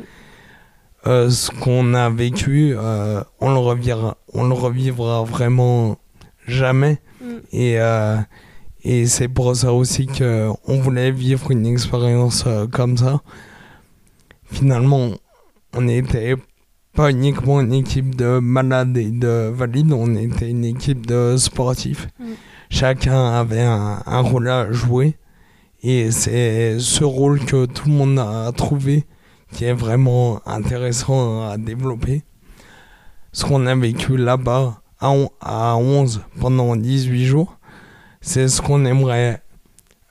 Euh, 1.07 1.29
ce 1.29 1.51
qu'on 1.51 1.93
a 1.93 2.09
vécu, 2.09 2.73
euh, 2.75 3.23
on, 3.39 3.53
le 3.53 3.59
revivra, 3.59 4.17
on 4.33 4.47
le 4.47 4.53
revivra 4.53 5.23
vraiment 5.23 5.97
jamais. 6.47 6.99
Mm. 7.21 7.25
Et, 7.51 7.79
euh, 7.79 8.17
et 8.83 9.05
c'est 9.05 9.27
pour 9.27 9.55
ça 9.55 9.71
aussi 9.71 10.07
qu'on 10.07 10.79
voulait 10.79 11.11
vivre 11.11 11.51
une 11.51 11.67
expérience 11.67 12.45
comme 12.71 12.97
ça. 12.97 13.21
Finalement, 14.45 15.11
on 15.73 15.81
n'était 15.81 16.35
pas 16.95 17.11
uniquement 17.11 17.61
une 17.61 17.73
équipe 17.73 18.15
de 18.15 18.39
malades 18.39 18.97
et 18.97 19.11
de 19.11 19.51
valides, 19.53 19.93
on 19.93 20.15
était 20.15 20.49
une 20.49 20.65
équipe 20.65 21.05
de 21.05 21.35
sportifs. 21.37 22.07
Mm. 22.19 22.25
Chacun 22.71 23.31
avait 23.33 23.61
un, 23.61 24.01
un 24.07 24.19
rôle 24.21 24.49
à 24.49 24.71
jouer. 24.71 25.17
Et 25.83 26.09
c'est 26.09 26.79
ce 26.79 27.03
rôle 27.03 27.45
que 27.45 27.67
tout 27.67 27.89
le 27.89 27.93
monde 27.93 28.17
a 28.17 28.51
trouvé 28.53 29.05
qui 29.53 29.65
est 29.65 29.73
vraiment 29.73 30.41
intéressant 30.45 31.47
à 31.49 31.57
développer. 31.57 32.23
Ce 33.31 33.45
qu'on 33.45 33.65
a 33.65 33.75
vécu 33.75 34.17
là-bas 34.17 34.81
à, 34.99 35.11
on- 35.11 35.29
à 35.41 35.75
11 35.77 36.21
pendant 36.39 36.75
18 36.75 37.25
jours, 37.25 37.57
c'est 38.21 38.47
ce 38.47 38.61
qu'on 38.61 38.85
aimerait 38.85 39.41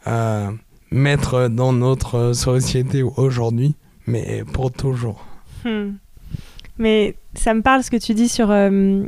euh, 0.06 0.50
mettre 0.90 1.48
dans 1.48 1.72
notre 1.72 2.32
société 2.32 3.02
aujourd'hui, 3.02 3.74
mais 4.06 4.44
pour 4.52 4.70
toujours. 4.70 5.24
Hmm. 5.64 5.92
Mais 6.78 7.16
ça 7.34 7.54
me 7.54 7.62
parle 7.62 7.82
ce 7.82 7.90
que 7.90 7.96
tu 7.96 8.14
dis 8.14 8.28
sur 8.28 8.50
euh, 8.50 9.04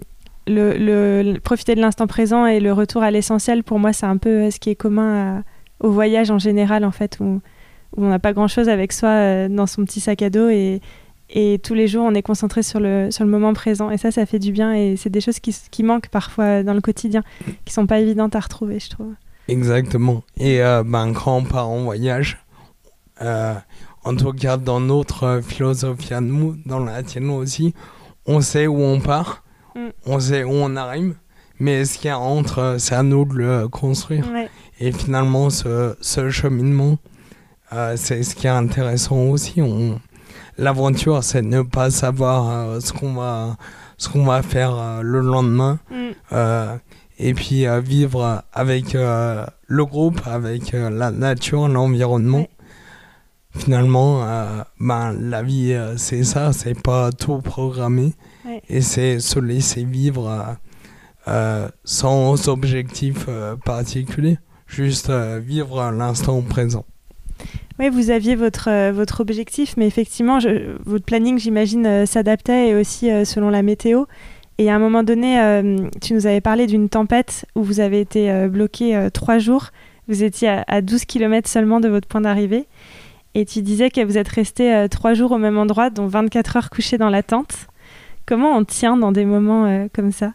le, 0.47 1.39
profiter 1.39 1.75
de 1.75 1.81
l'instant 1.81 2.07
présent 2.07 2.47
et 2.47 2.61
le 2.61 2.73
retour 2.73 3.03
à 3.03 3.11
l'essentiel. 3.11 3.63
Pour 3.65 3.79
moi, 3.79 3.93
c'est 3.93 4.07
un 4.07 4.17
peu 4.17 4.45
euh, 4.47 4.51
ce 4.51 4.59
qui 4.59 4.71
est 4.71 4.77
commun 4.77 5.43
au 5.81 5.91
voyage 5.91 6.31
en 6.31 6.39
général, 6.39 6.85
en 6.85 6.91
fait, 6.93 7.19
où 7.97 8.05
on 8.05 8.09
n'a 8.09 8.19
pas 8.19 8.33
grand-chose 8.33 8.69
avec 8.69 8.93
soi 8.93 9.09
euh, 9.11 9.49
dans 9.49 9.67
son 9.67 9.85
petit 9.85 10.01
sac 10.01 10.23
à 10.23 10.31
dos 10.31 10.49
et, 10.49 10.81
et 11.31 11.59
tous 11.63 11.75
les 11.75 11.89
jours, 11.89 12.05
on 12.05 12.15
est 12.15 12.23
concentré 12.23 12.63
sur 12.63 12.81
le, 12.81 13.11
sur 13.11 13.25
le 13.25 13.31
moment 13.31 13.53
présent. 13.53 13.91
Et 13.91 13.99
ça, 13.99 14.11
ça 14.11 14.27
fait 14.27 14.39
du 14.39 14.53
bien 14.53 14.75
et 14.75 14.97
c'est 14.97 15.11
des 15.11 15.21
choses 15.21 15.41
qui, 15.41 15.55
qui 15.71 15.83
manquent 15.83 16.09
parfois 16.09 16.63
dans 16.63 16.75
le 16.75 16.81
quotidien, 16.81 17.23
qui 17.65 17.73
sont 17.73 17.87
pas 17.87 17.99
évidentes 17.99 18.37
à 18.37 18.41
retrouver, 18.41 18.79
je 18.81 18.91
trouve. 18.91 19.13
Exactement. 19.49 20.23
Et 20.39 20.63
euh, 20.63 20.83
ben, 20.85 21.13
quand 21.13 21.37
on 21.37 21.45
part 21.45 21.69
en 21.69 21.83
voyage, 21.83 22.39
euh, 23.23 23.55
en 24.05 24.15
tout 24.17 24.33
cas 24.33 24.57
dans 24.57 24.81
notre 24.81 25.25
euh, 25.25 25.43
philosophie 25.43 26.15
à 26.15 26.21
nous, 26.21 26.57
dans 26.67 26.81
la 26.81 27.03
tienne 27.03 27.31
aussi, 27.31 27.75
on 28.27 28.41
sait 28.41 28.67
où 28.67 28.81
on 28.81 29.01
part, 29.01 29.43
Mm. 29.77 29.89
on 30.07 30.21
sait 30.21 30.43
où 30.45 30.53
on 30.53 30.75
arrive, 30.75 31.17
mais 31.61 31.85
ce 31.85 31.99
qu'il 31.99 32.09
y 32.09 32.11
a 32.11 32.19
entre, 32.19 32.77
c'est 32.79 32.95
à 32.95 33.03
nous 33.03 33.27
de 33.27 33.35
le 33.35 33.69
construire. 33.69 34.27
Ouais. 34.33 34.49
Et 34.81 34.91
finalement, 34.91 35.51
ce, 35.51 35.95
ce 36.01 36.31
cheminement, 36.31 36.97
euh, 37.73 37.97
c'est 37.97 38.23
ce 38.23 38.35
qui 38.35 38.47
est 38.47 38.51
intéressant 38.51 39.17
aussi. 39.17 39.61
On... 39.61 40.01
L'aventure, 40.59 41.23
c'est 41.23 41.43
ne 41.43 41.63
pas 41.63 41.91
savoir 41.91 42.49
euh, 42.49 42.81
ce 42.81 42.93
qu'on 42.93 43.15
va, 43.15 43.57
ce 43.99 44.09
qu'on 44.09 44.25
va 44.25 44.43
faire 44.43 44.77
euh, 44.77 45.01
le 45.03 45.21
lendemain. 45.21 45.79
Mm. 45.91 46.79
Et 47.19 47.33
puis 47.33 47.65
vivre 47.83 48.43
avec 48.53 48.93
le 48.93 49.85
groupe, 49.87 50.21
avec 50.27 50.73
la 50.73 51.11
nature, 51.11 51.67
l'environnement. 51.67 52.41
Ouais. 52.41 52.51
Finalement, 53.57 54.23
ben, 54.79 55.13
la 55.19 55.43
vie, 55.43 55.75
c'est 55.97 56.25
ça, 56.25 56.53
c'est 56.53 56.79
pas 56.79 57.11
tout 57.13 57.39
programmé. 57.39 58.13
Ouais. 58.45 58.61
Et 58.69 58.83
c'est 58.83 59.19
se 59.19 59.39
laisser 59.39 59.85
vivre 59.85 60.59
euh, 61.29 61.69
sans 61.83 62.49
objectif 62.49 63.25
euh, 63.29 63.57
particulier, 63.57 64.39
juste 64.69 65.11
euh, 65.11 65.41
vivre 65.45 65.91
l'instant 65.91 66.41
présent. 66.41 66.85
Oui, 67.79 67.91
vous 67.91 68.11
aviez 68.11 68.37
votre, 68.37 68.69
euh, 68.71 68.91
votre 68.93 69.21
objectif, 69.21 69.75
mais 69.77 69.87
effectivement, 69.87 70.39
votre 70.85 71.05
planning, 71.05 71.39
j'imagine, 71.39 71.87
euh, 71.87 72.07
s'adaptait 72.07 72.69
et 72.69 72.75
aussi 72.75 73.11
euh, 73.11 73.25
selon 73.25 73.51
la 73.51 73.63
météo. 73.63 74.05
Et 74.59 74.71
à 74.71 74.75
un 74.75 74.79
moment 74.79 75.03
donné, 75.03 75.37
tu 76.01 76.15
nous 76.15 76.27
avais 76.27 76.41
parlé 76.41 76.67
d'une 76.67 76.89
tempête 76.89 77.45
où 77.55 77.63
vous 77.63 77.79
avez 77.79 78.01
été 78.01 78.49
bloqué 78.49 79.09
trois 79.13 79.37
jours. 79.37 79.67
Vous 80.09 80.25
étiez 80.25 80.49
à, 80.49 80.65
à 80.67 80.81
12 80.81 81.05
km 81.05 81.47
seulement 81.47 81.79
de 81.79 81.91
votre 81.91 82.09
point 82.09 82.23
d'arrivée. 82.23 82.65
Et 83.35 83.45
tu 83.45 83.61
disais 83.61 83.91
que 83.91 84.03
vous 84.03 84.17
êtes 84.17 84.29
resté 84.29 84.87
trois 84.91 85.13
jours 85.13 85.33
au 85.33 85.37
même 85.37 85.59
endroit, 85.59 85.91
dont 85.91 86.07
24 86.07 86.57
heures 86.57 86.71
couché 86.71 86.97
dans 86.97 87.11
la 87.11 87.23
tente. 87.23 87.67
Comment 88.25 88.57
on 88.57 88.65
tient 88.65 88.97
dans 88.97 89.13
des 89.13 89.27
moments 89.27 89.87
comme 89.93 90.11
ça? 90.11 90.33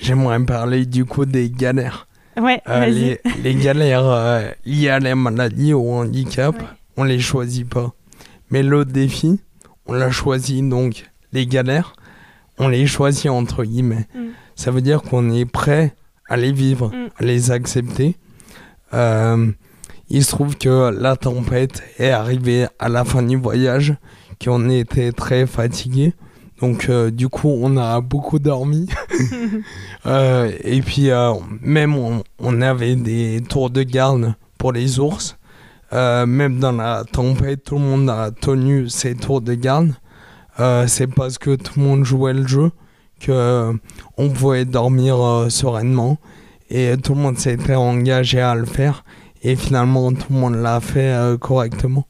J'aimerais 0.00 0.44
parler 0.44 0.84
du 0.84 1.04
coup 1.04 1.26
des 1.26 1.48
galères. 1.48 2.07
Ouais, 2.40 2.60
Euh, 2.68 2.86
les, 2.86 3.20
les 3.42 3.54
galères 3.54 4.04
euh, 4.06 4.48
liées 4.64 4.88
à 4.90 5.00
la 5.00 5.14
maladie 5.14 5.72
ou 5.74 5.80
au 5.80 5.94
handicap, 5.94 6.56
Ouais. 6.58 6.64
on 6.96 7.04
les 7.04 7.18
choisit 7.20 7.68
pas. 7.68 7.92
Mais 8.50 8.62
le 8.62 8.84
défi, 8.84 9.40
on 9.86 9.92
l'a 9.94 10.10
choisi 10.10 10.62
donc 10.62 11.04
les 11.32 11.46
galères, 11.46 11.92
on 12.58 12.68
les 12.68 12.86
choisit 12.86 13.30
entre 13.30 13.64
guillemets. 13.64 14.06
Mm. 14.14 14.28
Ça 14.56 14.70
veut 14.70 14.80
dire 14.80 15.02
qu'on 15.02 15.30
est 15.30 15.44
prêt 15.44 15.94
à 16.28 16.36
les 16.36 16.52
vivre, 16.52 16.88
Mm. 16.88 17.08
à 17.18 17.24
les 17.24 17.50
accepter. 17.50 18.16
Euh, 18.94 19.50
il 20.10 20.24
se 20.24 20.30
trouve 20.30 20.56
que 20.56 20.90
la 20.98 21.16
tempête 21.16 21.82
est 21.98 22.10
arrivée 22.10 22.66
à 22.78 22.88
la 22.88 23.04
fin 23.04 23.22
du 23.22 23.36
voyage, 23.36 23.94
qu'on 24.42 24.70
était 24.70 25.12
très 25.12 25.46
fatigué. 25.46 26.14
Donc 26.60 26.88
euh, 26.88 27.10
du 27.10 27.28
coup, 27.28 27.48
on 27.48 27.76
a 27.76 28.00
beaucoup 28.00 28.38
dormi. 28.38 28.88
Euh, 30.06 30.52
et 30.62 30.80
puis 30.80 31.10
euh, 31.10 31.32
même 31.60 31.94
on, 31.96 32.22
on 32.38 32.62
avait 32.62 32.94
des 32.94 33.42
tours 33.46 33.68
de 33.68 33.82
garde 33.82 34.34
pour 34.56 34.72
les 34.72 35.00
ours. 35.00 35.36
Même 35.92 36.60
dans 36.60 36.72
la 36.72 37.04
tempête, 37.04 37.64
tout 37.64 37.74
le 37.74 37.80
monde 37.80 38.08
a 38.08 38.30
tenu 38.30 38.88
ses 38.88 39.16
tours 39.16 39.40
de 39.40 39.54
garde. 39.54 39.92
C'est 40.86 41.08
parce 41.08 41.36
que 41.36 41.56
tout 41.56 41.72
le 41.76 41.82
monde 41.82 42.04
jouait 42.04 42.32
le 42.32 42.46
jeu 42.46 42.70
que 43.20 43.72
on 44.16 44.30
pouvait 44.30 44.64
dormir 44.64 45.46
sereinement 45.50 46.18
et 46.70 46.96
tout 46.96 47.14
le 47.14 47.20
monde 47.20 47.38
s'était 47.38 47.74
engagé 47.74 48.40
à 48.40 48.54
le 48.54 48.66
faire 48.66 49.04
et 49.42 49.56
finalement 49.56 50.12
tout 50.12 50.32
le 50.32 50.36
monde 50.36 50.54
l'a 50.54 50.80
fait 50.80 51.36
correctement. 51.40 52.06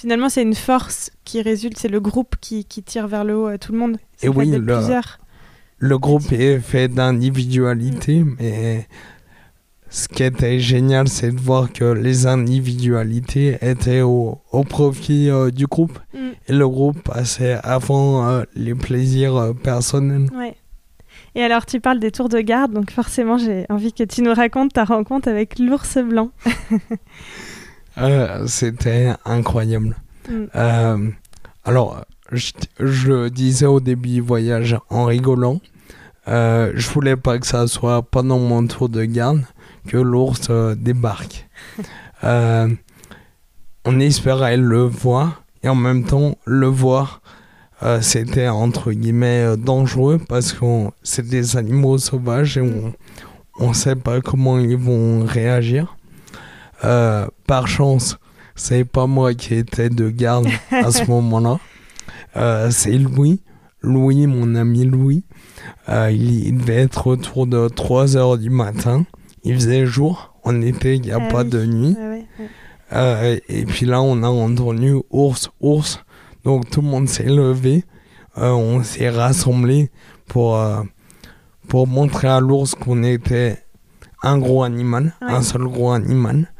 Finalement, 0.00 0.28
c'est 0.30 0.42
une 0.42 0.54
force 0.54 1.10
qui 1.24 1.42
résulte, 1.42 1.78
c'est 1.78 1.88
le 1.88 2.00
groupe 2.00 2.36
qui, 2.40 2.64
qui 2.64 2.82
tire 2.82 3.06
vers 3.06 3.22
le 3.24 3.36
haut 3.36 3.48
euh, 3.48 3.58
tout 3.58 3.72
le 3.72 3.78
monde. 3.78 3.98
Et 4.22 4.28
oui, 4.28 4.50
le- 4.50 4.64
plusieurs. 4.76 5.18
Le 5.78 5.98
groupe 5.98 6.30
est 6.32 6.58
fait 6.60 6.88
d'individualités, 6.88 8.24
mais 8.38 8.86
ce 9.88 10.08
qui 10.08 10.22
était 10.22 10.58
génial, 10.60 11.08
c'est 11.08 11.32
de 11.32 11.40
voir 11.40 11.72
que 11.72 11.84
les 11.84 12.26
individualités 12.26 13.58
étaient 13.62 14.02
au, 14.02 14.38
au 14.52 14.64
profit 14.64 15.28
euh, 15.30 15.50
du 15.50 15.66
groupe 15.66 15.98
Mm. 16.14 16.18
et 16.48 16.52
le 16.52 16.68
groupe 16.68 17.02
passait 17.02 17.58
avant 17.62 18.26
euh, 18.28 18.42
les 18.54 18.74
plaisirs 18.74 19.36
euh, 19.36 19.52
personnels. 19.52 20.28
Ouais. 20.36 20.54
Et 21.34 21.42
alors, 21.42 21.64
tu 21.66 21.80
parles 21.80 22.00
des 22.00 22.10
tours 22.10 22.28
de 22.28 22.40
garde, 22.40 22.72
donc 22.72 22.90
forcément, 22.90 23.38
j'ai 23.38 23.64
envie 23.68 23.92
que 23.92 24.02
tu 24.04 24.22
nous 24.22 24.34
racontes 24.34 24.72
ta 24.72 24.84
rencontre 24.84 25.28
avec 25.28 25.58
l'ours 25.58 25.98
blanc. 25.98 26.30
Euh, 27.98 28.46
C'était 28.46 29.12
incroyable. 29.24 29.96
Mm. 30.28 30.44
Euh, 30.54 31.10
alors, 31.64 32.04
je, 32.32 32.52
je 32.78 33.28
disais 33.28 33.66
au 33.66 33.80
début 33.80 34.10
du 34.10 34.20
voyage 34.20 34.76
en 34.88 35.04
rigolant, 35.04 35.60
euh, 36.28 36.72
je 36.74 36.88
voulais 36.90 37.16
pas 37.16 37.38
que 37.38 37.46
ça 37.46 37.66
soit 37.66 38.02
pendant 38.02 38.38
mon 38.38 38.66
tour 38.66 38.88
de 38.88 39.04
garde 39.04 39.42
que 39.88 39.96
l'ours 39.96 40.48
euh, 40.50 40.74
débarque. 40.74 41.48
On 43.86 43.98
espérait 43.98 44.58
le 44.58 44.82
voir 44.82 45.42
et 45.62 45.68
en 45.68 45.74
même 45.74 46.04
temps 46.04 46.36
le 46.44 46.66
voir. 46.66 47.22
c'était 48.02 48.48
entre 48.48 48.92
guillemets 48.92 49.56
dangereux 49.56 50.20
parce 50.28 50.52
que 50.52 50.88
c'est 51.02 51.26
des 51.26 51.56
animaux 51.56 51.96
sauvages 51.96 52.58
et 52.58 52.60
on 52.60 52.92
on 53.58 53.72
sait 53.72 53.96
pas 53.96 54.20
comment 54.20 54.58
ils 54.58 54.76
vont 54.76 55.24
réagir. 55.24 55.96
Euh, 56.84 57.26
par 57.46 57.66
chance, 57.68 58.18
c'est 58.54 58.84
pas 58.84 59.06
moi 59.06 59.34
qui 59.34 59.54
étais 59.54 59.88
de 59.90 60.08
garde 60.10 60.48
à 60.70 60.90
ce 60.90 61.04
moment-là. 61.10 61.58
Euh, 62.36 62.70
c'est 62.70 62.96
Louis. 62.98 63.42
Louis, 63.82 64.26
mon 64.26 64.54
ami 64.54 64.84
Louis. 64.84 65.24
Euh, 65.88 66.10
il, 66.10 66.46
il 66.46 66.58
devait 66.58 66.76
être 66.82 67.06
autour 67.06 67.46
de 67.46 67.68
3 67.68 68.16
heures 68.16 68.38
du 68.38 68.50
matin. 68.50 69.04
Il 69.44 69.54
faisait 69.54 69.86
jour. 69.86 70.34
En 70.44 70.60
été, 70.62 70.96
il 70.96 71.02
n'y 71.02 71.12
a 71.12 71.18
Ah 71.20 71.30
pas 71.30 71.42
oui. 71.44 71.50
de 71.50 71.64
nuit. 71.66 71.96
Euh, 72.92 73.38
et 73.48 73.64
puis 73.66 73.86
là, 73.86 74.00
on 74.02 74.22
a 74.22 74.28
entendu 74.28 74.94
ours, 75.10 75.50
ours. 75.60 76.02
Donc 76.44 76.68
tout 76.70 76.80
le 76.80 76.88
monde 76.88 77.08
s'est 77.08 77.24
levé, 77.28 77.84
euh, 78.38 78.50
on 78.50 78.82
s'est 78.82 79.10
rassemblés 79.10 79.90
pour, 80.26 80.56
euh, 80.56 80.82
pour 81.68 81.86
montrer 81.86 82.28
à 82.28 82.40
l'ours 82.40 82.74
qu'on 82.74 83.02
était 83.02 83.62
un 84.22 84.38
gros 84.38 84.62
animal, 84.62 85.14
Ouais. 85.20 85.28
un 85.32 85.42
seul 85.42 85.64
gros 85.64 85.92
animal. 85.92 86.50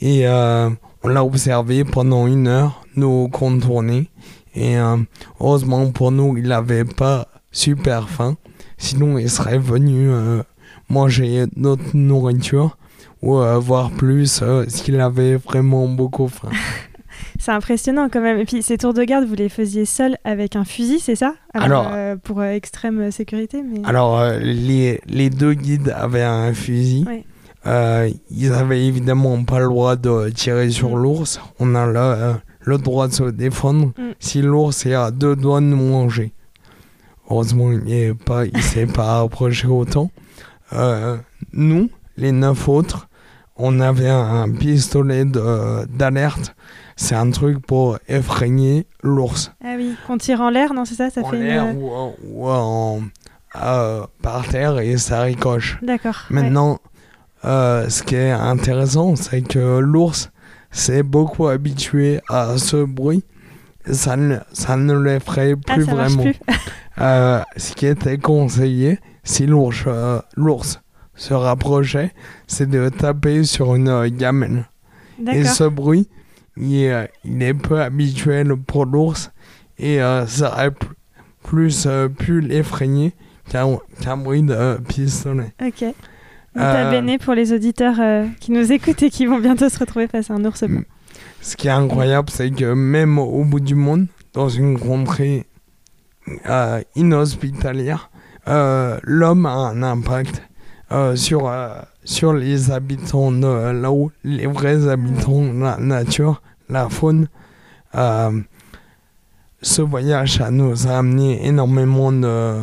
Et 0.00 0.26
euh, 0.26 0.70
on 1.02 1.08
l'a 1.08 1.24
observé 1.24 1.84
pendant 1.84 2.26
une 2.26 2.48
heure, 2.48 2.84
nous 2.96 3.28
contourner. 3.28 4.10
Et 4.54 4.76
euh, 4.78 4.96
heureusement 5.40 5.90
pour 5.90 6.12
nous, 6.12 6.36
il 6.36 6.48
n'avait 6.48 6.84
pas 6.84 7.28
super 7.50 8.08
faim. 8.08 8.36
Sinon, 8.78 9.18
il 9.18 9.30
serait 9.30 9.58
venu 9.58 10.10
euh, 10.10 10.42
manger 10.88 11.44
notre 11.56 11.94
nourriture 11.96 12.76
ou 13.22 13.38
euh, 13.38 13.58
voir 13.58 13.90
plus 13.90 14.40
euh, 14.42 14.64
s'il 14.68 15.00
avait 15.00 15.36
vraiment 15.36 15.88
beaucoup 15.88 16.28
faim. 16.28 16.50
C'est 17.38 17.52
impressionnant 17.52 18.08
quand 18.12 18.20
même. 18.20 18.38
Et 18.38 18.44
puis 18.44 18.62
ces 18.62 18.78
tours 18.78 18.94
de 18.94 19.02
garde, 19.04 19.24
vous 19.26 19.34
les 19.34 19.48
faisiez 19.48 19.84
seuls 19.84 20.16
avec 20.24 20.56
un 20.56 20.64
fusil, 20.64 20.98
c'est 21.00 21.16
ça? 21.16 21.34
Alors- 21.52 21.90
euh, 21.92 22.16
pour 22.16 22.42
extrême 22.42 23.10
sécurité. 23.10 23.62
Mais... 23.62 23.80
Alors, 23.84 24.22
les, 24.40 25.00
les 25.06 25.30
deux 25.30 25.54
guides 25.54 25.92
avaient 25.96 26.22
un 26.22 26.52
fusil. 26.54 27.04
Ouais. 27.06 27.24
Euh, 27.66 28.10
ils 28.30 28.52
avaient 28.52 28.84
évidemment 28.84 29.42
pas 29.44 29.58
le 29.60 29.66
droit 29.66 29.96
de 29.96 30.28
tirer 30.30 30.70
sur 30.70 30.90
Mm. 30.96 31.02
l'ours. 31.02 31.40
On 31.58 31.74
a 31.74 31.86
le, 31.86 31.94
euh, 31.98 32.32
le 32.60 32.78
droit 32.78 33.08
de 33.08 33.12
se 33.14 33.24
défendre 33.24 33.86
Mm. 33.96 34.02
si 34.18 34.42
l'ours 34.42 34.84
est 34.86 34.94
à 34.94 35.10
deux 35.10 35.34
doigts 35.36 35.60
de 35.60 35.66
nous 35.66 35.76
manger. 35.76 36.32
Heureusement, 37.30 37.72
il 37.72 38.14
pas, 38.14 38.44
il 38.44 38.52
s'est 38.62 38.86
pas 38.86 39.20
approché 39.20 39.66
autant. 39.66 40.10
Euh, 40.74 41.16
nous, 41.52 41.88
les 42.16 42.32
neuf 42.32 42.68
autres, 42.68 43.08
on 43.56 43.80
avait 43.80 44.10
un 44.10 44.50
pistolet 44.50 45.24
d'alerte. 45.24 46.54
C'est 46.96 47.14
un 47.14 47.30
truc 47.30 47.64
pour 47.66 47.98
effrayer 48.08 48.86
l'ours. 49.02 49.52
Ah 49.64 49.74
oui, 49.76 49.94
qu'on 50.06 50.18
tire 50.18 50.40
en 50.40 50.50
l'air, 50.50 50.74
non, 50.74 50.84
c'est 50.84 50.94
ça 50.94 51.10
Ça 51.10 51.22
en 51.22 51.30
fait 51.30 51.38
l'air 51.38 51.64
une... 51.70 51.78
ou, 51.82 51.88
en- 51.90 52.14
ou 52.28 52.48
en- 52.48 53.00
euh, 53.62 54.02
par 54.22 54.46
terre 54.48 54.78
et 54.80 54.96
ça 54.98 55.22
ricoche. 55.22 55.78
D'accord. 55.82 56.16
ouais. 56.30 56.50
Euh, 57.44 57.88
ce 57.88 58.02
qui 58.02 58.14
est 58.16 58.30
intéressant, 58.30 59.16
c'est 59.16 59.42
que 59.42 59.78
l'ours 59.78 60.30
s'est 60.70 61.02
beaucoup 61.02 61.46
habitué 61.48 62.20
à 62.28 62.56
ce 62.58 62.84
bruit. 62.84 63.24
Ça 63.90 64.16
ne, 64.16 64.36
ça 64.52 64.76
ne 64.76 64.94
l'effraie 64.98 65.54
Ah, 65.68 65.74
plus 65.74 65.84
vraiment. 65.84 66.22
plus. 66.22 66.34
Euh, 67.00 67.42
ce 67.56 67.72
qui 67.74 67.86
était 67.86 68.18
conseillé, 68.18 69.00
si 69.24 69.46
l'ours 69.46 69.82
euh, 69.88 70.20
l'ours 70.36 70.80
se 71.16 71.34
rapprochait, 71.34 72.12
c'est 72.46 72.70
de 72.70 72.88
taper 72.88 73.42
sur 73.42 73.74
une 73.74 73.88
euh, 73.88 74.08
gamelle. 74.08 74.68
Et 75.32 75.42
ce 75.42 75.64
bruit, 75.64 76.08
il 76.56 76.84
est, 76.84 77.10
il 77.24 77.42
est 77.42 77.52
peu 77.52 77.80
habituel 77.80 78.54
pour 78.54 78.86
l'ours 78.86 79.32
et 79.76 79.98
ça 80.28 80.52
aurait 80.52 80.70
plus 81.42 81.88
pu 82.16 82.40
l'effrayer 82.40 83.12
qu'un 83.50 83.76
qu'un 84.00 84.16
bruit 84.16 84.42
de 84.44 84.78
pistolet. 84.86 85.52
Ok. 85.60 85.84
Nota 86.54 86.86
Euh, 86.86 86.90
bene 86.90 87.18
pour 87.18 87.34
les 87.34 87.52
auditeurs 87.52 87.96
euh, 88.00 88.26
qui 88.40 88.52
nous 88.52 88.70
écoutent 88.72 89.02
et 89.02 89.10
qui 89.10 89.26
vont 89.26 89.38
bientôt 89.40 89.68
se 89.68 89.78
retrouver 89.78 90.06
face 90.06 90.30
à 90.30 90.34
un 90.34 90.44
ours 90.44 90.62
blanc. 90.64 90.82
Ce 91.40 91.56
qui 91.56 91.68
est 91.68 91.72
incroyable, 91.72 92.30
c'est 92.30 92.50
que 92.50 92.72
même 92.74 93.18
au 93.18 93.44
bout 93.44 93.60
du 93.60 93.74
monde, 93.74 94.06
dans 94.32 94.48
une 94.48 94.78
contrée 94.78 95.46
euh, 96.48 96.80
inhospitalière, 96.96 98.10
euh, 98.48 98.98
l'homme 99.02 99.46
a 99.46 99.52
un 99.54 99.82
impact 99.82 100.42
euh, 100.92 101.16
sur, 101.16 101.48
euh, 101.48 101.74
sur 102.04 102.32
les 102.32 102.70
habitants 102.70 103.32
de 103.32 103.70
là-haut, 103.72 104.10
les 104.22 104.46
vrais 104.46 104.88
habitants 104.88 105.42
de 105.52 105.60
la 105.60 105.76
nature, 105.78 106.40
la 106.68 106.88
faune. 106.88 107.28
Ce 109.62 109.80
voyage, 109.82 110.34
ça 110.38 110.50
nous 110.50 110.86
a 110.88 110.98
amené 110.98 111.46
énormément 111.46 112.12
de, 112.12 112.60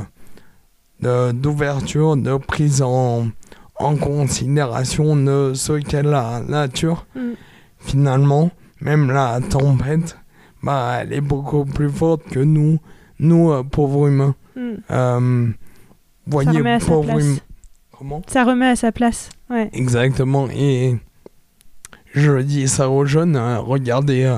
de- 1.02 1.32
d'ouverture, 1.32 2.16
de, 2.16 2.38
prise 2.38 2.82
en, 2.84 3.28
en 3.84 3.96
considération 3.96 5.16
de 5.16 5.54
ce 5.56 5.74
qu'est 5.74 6.04
la 6.04 6.42
nature 6.42 7.06
Mm. 7.16 7.20
finalement, 7.80 8.52
même 8.80 9.12
la 9.12 9.40
tempête, 9.42 10.18
bah, 10.64 11.00
elle 11.02 11.14
est 11.14 11.22
beaucoup 11.22 11.66
plus 11.66 11.90
forte 11.90 12.24
que 12.30 12.40
nous, 12.40 12.80
nous 13.20 13.52
euh, 13.52 13.64
pauvres 13.64 14.08
humains. 14.08 14.36
Mm. 14.56 14.62
Euh, 14.92 15.48
voyez, 16.28 16.50
remet 16.60 16.72
à 16.74 16.80
sa 16.80 16.86
pauvres 16.88 17.06
place. 17.14 17.24
humains. 17.26 17.38
Comment? 17.98 18.22
Ça 18.28 18.44
remet 18.44 18.68
à 18.68 18.76
sa 18.76 18.92
place. 18.92 19.30
Ouais. 19.50 19.70
Exactement. 19.74 20.48
Et 20.50 20.98
je 22.14 22.42
dis 22.42 22.68
ça 22.68 22.90
aux 22.90 23.06
jeunes, 23.06 23.36
euh, 23.36 23.60
regardez, 23.60 24.24
euh, 24.24 24.38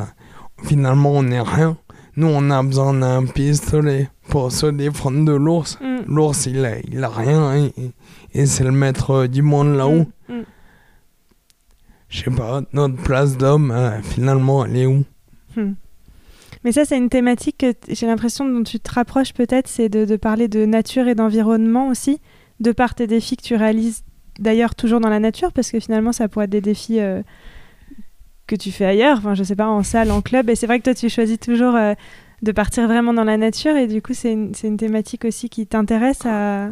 finalement, 0.64 1.12
on 1.12 1.24
n'est 1.24 1.42
rien. 1.42 1.78
Nous, 2.16 2.28
on 2.28 2.50
a 2.52 2.62
besoin 2.62 2.94
d'un 2.94 3.26
pistolet 3.26 4.08
pour 4.30 4.52
se 4.52 4.68
défendre 4.68 5.26
de 5.26 5.34
l'ours. 5.34 5.80
Mm. 5.82 5.98
L'ours, 6.08 6.46
il 6.46 6.64
a, 6.66 6.80
il 6.80 7.04
a 7.04 7.10
rien 7.10 7.56
et, 7.56 7.74
et 8.34 8.46
c'est 8.46 8.64
le 8.64 8.72
maître 8.72 9.12
euh, 9.12 9.28
du 9.28 9.42
monde 9.42 9.76
là-haut. 9.76 10.06
Mm. 10.28 10.34
Mm. 10.34 10.44
Je 12.10 12.24
sais 12.24 12.32
pas, 12.32 12.62
notre 12.74 12.96
place 12.98 13.38
d'homme, 13.38 13.72
euh, 13.72 14.00
finalement, 14.04 14.66
elle 14.66 14.78
est 14.78 14.86
où? 14.86 15.04
Hmm. 15.56 15.74
Mais 16.64 16.72
ça, 16.72 16.86
c'est 16.86 16.96
une 16.96 17.10
thématique 17.10 17.58
que 17.58 17.74
j'ai 17.90 18.06
l'impression 18.06 18.48
dont 18.48 18.64
tu 18.64 18.80
te 18.80 18.92
rapproches 18.94 19.34
peut-être, 19.34 19.68
c'est 19.68 19.90
de, 19.90 20.06
de 20.06 20.16
parler 20.16 20.48
de 20.48 20.66
nature 20.66 21.08
et 21.08 21.16
d'environnement 21.16 21.88
aussi, 21.88 22.22
de 22.60 22.72
par 22.72 22.94
tes 22.94 23.08
défis 23.08 23.36
que 23.36 23.42
tu 23.42 23.56
réalises 23.56 24.04
d'ailleurs 24.40 24.76
toujours 24.76 25.00
dans 25.00 25.10
la 25.10 25.20
nature, 25.20 25.52
parce 25.54 25.72
que 25.72 25.80
finalement, 25.80 26.12
ça 26.12 26.28
pourrait 26.28 26.46
être 26.46 26.52
des 26.52 26.62
défis 26.62 27.00
euh, 27.00 27.24
que 28.46 28.56
tu 28.56 28.72
fais 28.72 28.86
ailleurs, 28.86 29.18
enfin, 29.18 29.34
je 29.34 29.44
sais 29.44 29.56
pas, 29.56 29.68
en 29.68 29.82
salle, 29.82 30.12
en 30.12 30.22
club, 30.22 30.52
et 30.52 30.56
c'est 30.56 30.68
vrai 30.68 30.78
que 30.78 30.84
toi, 30.84 30.94
tu 30.94 31.10
choisis 31.10 31.40
toujours 31.40 31.76
euh, 31.76 31.96
de 32.44 32.52
partir 32.52 32.88
vraiment 32.88 33.14
dans 33.14 33.24
la 33.24 33.38
nature, 33.38 33.76
et 33.76 33.88
du 33.88 34.04
coup, 34.04 34.14
c'est 34.14 34.34
une, 34.34 34.54
c'est 34.54 34.68
une 34.68 34.78
thématique 34.78 35.26
aussi 35.26 35.50
qui 35.50 35.66
t'intéresse 35.66 36.28
à... 36.28 36.70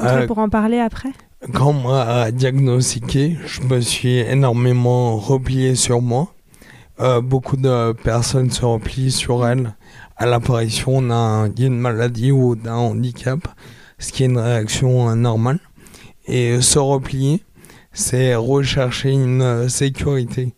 Euh, 0.00 0.26
pour 0.26 0.38
en 0.38 0.48
parler 0.48 0.78
après? 0.78 1.10
Quand 1.52 1.68
on 1.68 1.88
m'a 1.88 2.30
diagnostiqué, 2.30 3.36
je 3.46 3.60
me 3.62 3.80
suis 3.80 4.16
énormément 4.18 5.16
replié 5.16 5.74
sur 5.74 6.00
moi. 6.00 6.32
Euh, 7.00 7.20
beaucoup 7.20 7.56
de 7.56 7.92
personnes 7.92 8.50
se 8.50 8.64
replient 8.64 9.10
sur 9.12 9.46
elles 9.46 9.74
à 10.16 10.26
l'apparition 10.26 11.02
d'un- 11.02 11.48
d'une 11.48 11.76
maladie 11.78 12.30
ou 12.32 12.54
d'un 12.56 12.74
handicap, 12.74 13.46
ce 13.98 14.12
qui 14.12 14.22
est 14.22 14.26
une 14.26 14.38
réaction 14.38 15.10
euh, 15.10 15.14
normale. 15.14 15.58
Et 16.26 16.60
se 16.60 16.78
replier, 16.78 17.42
c'est 17.92 18.34
rechercher 18.34 19.10
une 19.10 19.68
sécurité. 19.68 20.54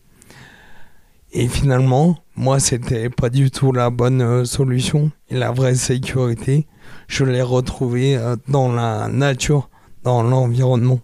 Et 1.33 1.49
finalement, 1.49 2.16
moi, 2.37 2.61
c'était 2.61 3.11
pas 3.11 3.29
du 3.31 3.51
tout 3.51 3.72
la 3.72 3.90
bonne 3.90 4.44
solution. 4.46 5.11
Et 5.29 5.35
la 5.37 5.51
vraie 5.51 5.75
sécurité, 5.75 6.66
je 7.09 7.25
l'ai 7.25 7.42
retrouvée 7.42 8.16
euh, 8.16 8.37
dans 8.49 8.73
la 8.73 9.09
nature 9.09 9.69
dans 10.03 10.23
l'environnement. 10.23 11.01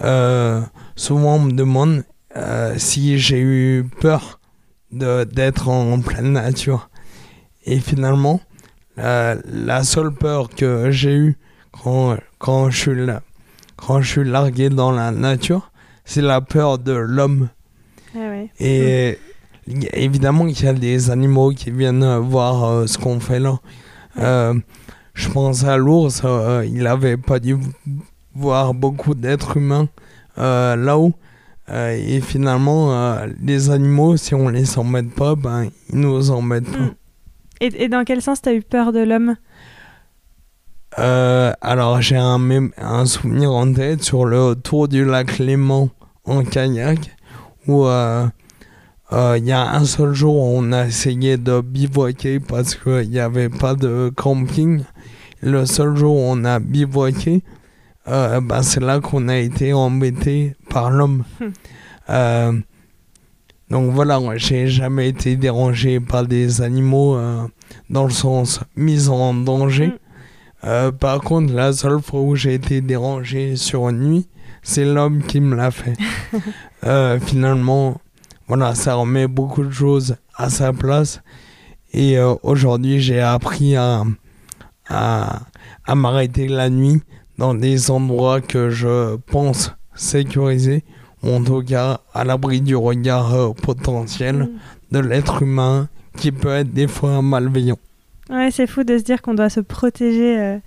Euh, 0.00 0.62
souvent, 0.96 1.36
on 1.36 1.40
me 1.40 1.52
demande 1.52 2.04
euh, 2.36 2.74
si 2.78 3.18
j'ai 3.18 3.40
eu 3.40 3.84
peur 4.00 4.40
d'être 4.90 5.68
en, 5.68 6.00
pleine 6.00 6.32
nature. 6.32 6.88
Et 7.64 7.78
finalement, 7.80 8.40
la, 8.96 9.36
la 9.44 9.84
seule 9.84 10.12
peur 10.12 10.48
que 10.48 10.90
j'ai 10.90 11.14
eue 11.14 11.38
quand, 11.70 12.16
quand, 12.38 12.70
je 12.70 12.78
suis 12.78 13.06
là, 13.06 13.22
quand 13.76 14.00
je 14.00 14.08
suis 14.08 14.24
largué 14.24 14.68
dans 14.70 14.90
la 14.90 15.10
nature, 15.10 15.70
c'est 16.04 16.22
la 16.22 16.40
peur 16.40 16.78
de 16.78 16.92
l'homme. 16.92 17.48
Ah 18.14 18.18
ouais. 18.18 18.50
Et 18.58 19.18
y- 19.68 19.88
évidemment 19.92 20.46
qu'il 20.46 20.64
y 20.64 20.68
a 20.68 20.72
des 20.72 21.10
animaux 21.10 21.50
qui 21.50 21.70
viennent 21.70 22.16
voir 22.18 22.64
euh, 22.64 22.86
ce 22.86 22.98
qu'on 22.98 23.20
fait 23.20 23.40
là. 23.40 23.58
Je 25.14 25.28
pense 25.28 25.64
à 25.64 25.76
l'ours, 25.76 26.22
euh, 26.24 26.66
il 26.66 26.86
avait 26.86 27.16
pas 27.16 27.38
dû 27.38 27.56
voir 28.34 28.74
beaucoup 28.74 29.14
d'êtres 29.14 29.56
humains 29.56 29.88
euh, 30.38 30.76
là-haut. 30.76 31.12
Euh, 31.68 31.96
et 31.96 32.20
finalement, 32.20 33.18
les 33.40 33.70
animaux, 33.70 34.16
si 34.16 34.34
on 34.34 34.48
les 34.48 34.78
embête 34.78 35.14
pas, 35.14 35.34
ben, 35.34 35.68
ils 35.90 35.98
nous 35.98 36.30
embêtent 36.30 36.70
pas. 36.70 36.78
Mm. 36.78 36.94
Et, 37.60 37.84
et 37.84 37.88
dans 37.88 38.04
quel 38.04 38.20
sens 38.20 38.42
t'as 38.42 38.52
eu 38.54 38.62
peur 38.62 38.92
de 38.92 39.00
l'homme? 39.00 39.36
Alors, 40.96 42.02
j'ai 42.02 42.16
un, 42.16 42.70
un 42.76 43.06
souvenir 43.06 43.52
en 43.52 43.72
tête 43.72 44.02
sur 44.02 44.24
le 44.24 44.54
tour 44.54 44.88
du 44.88 45.04
lac 45.04 45.38
Léman 45.38 45.88
en 46.24 46.42
kayak 46.42 46.98
où 47.66 47.86
il 49.12 49.44
y 49.44 49.52
a 49.52 49.74
un 49.74 49.84
seul 49.84 50.14
jour 50.14 50.36
où 50.36 50.58
on 50.58 50.72
a 50.72 50.86
essayé 50.86 51.36
de 51.36 51.60
bivouaquer 51.60 52.40
parce 52.40 52.74
qu'il 52.74 53.10
n'y 53.10 53.18
avait 53.18 53.48
pas 53.48 53.74
de 53.74 54.10
camping. 54.14 54.84
Le 55.40 55.66
seul 55.66 55.96
jour 55.96 56.16
où 56.16 56.22
on 56.24 56.44
a 56.44 56.58
bivouaqué, 56.60 57.42
euh, 58.08 58.40
bah, 58.40 58.62
c'est 58.62 58.80
là 58.80 59.00
qu'on 59.00 59.28
a 59.28 59.36
été 59.36 59.72
embêté 59.72 60.54
par 60.70 60.90
l'homme. 60.90 61.24
Hmm. 61.40 61.50
Euh, 62.10 62.52
donc 63.72 63.90
voilà, 63.90 64.20
moi, 64.20 64.36
j'ai 64.36 64.68
jamais 64.68 65.08
été 65.08 65.34
dérangé 65.36 65.98
par 65.98 66.26
des 66.26 66.60
animaux 66.60 67.16
euh, 67.16 67.46
dans 67.88 68.04
le 68.04 68.10
sens 68.10 68.60
mise 68.76 69.08
en 69.08 69.32
danger. 69.32 69.86
Mm. 69.86 69.98
Euh, 70.64 70.92
par 70.92 71.22
contre, 71.22 71.54
la 71.54 71.72
seule 71.72 72.02
fois 72.02 72.20
où 72.20 72.36
j'ai 72.36 72.52
été 72.52 72.82
dérangé 72.82 73.56
sur 73.56 73.88
une 73.88 74.00
nuit, 74.00 74.28
c'est 74.62 74.84
l'homme 74.84 75.22
qui 75.22 75.40
me 75.40 75.56
l'a 75.56 75.70
fait. 75.70 75.94
Euh, 76.84 77.20
finalement, 77.20 78.00
voilà, 78.52 78.74
ça 78.74 78.96
remet 78.96 79.26
beaucoup 79.28 79.64
de 79.64 79.70
choses 79.70 80.16
à 80.36 80.50
sa 80.50 80.74
place. 80.74 81.22
Et 81.94 82.18
euh, 82.18 82.34
aujourd'hui, 82.42 83.00
j'ai 83.00 83.18
appris 83.18 83.76
à, 83.76 84.02
à, 84.90 85.40
à 85.86 85.94
m'arrêter 85.94 86.48
la 86.48 86.68
nuit 86.68 87.00
dans 87.38 87.54
des 87.54 87.90
endroits 87.90 88.42
que 88.42 88.68
je 88.68 89.16
pense 89.16 89.72
sécurisés, 89.94 90.84
ou 91.22 91.30
en 91.30 91.42
tout 91.42 91.62
cas 91.62 92.00
à 92.12 92.24
l'abri 92.24 92.60
du 92.60 92.76
regard 92.76 93.32
euh, 93.34 93.52
potentiel 93.54 94.36
Mm. 94.36 94.48
de 94.92 94.98
l'être 94.98 95.42
humain 95.42 95.88
qui 96.18 96.30
peut 96.30 96.50
être 96.54 96.74
des 96.74 96.88
fois 96.88 97.22
malveillant. 97.22 97.78
Ouais, 98.28 98.50
c'est 98.50 98.66
fou 98.66 98.84
de 98.84 98.98
se 98.98 99.02
dire 99.02 99.22
qu'on 99.22 99.32
doit 99.32 99.48
se 99.48 99.60
protéger. 99.60 100.38
euh. 100.38 100.58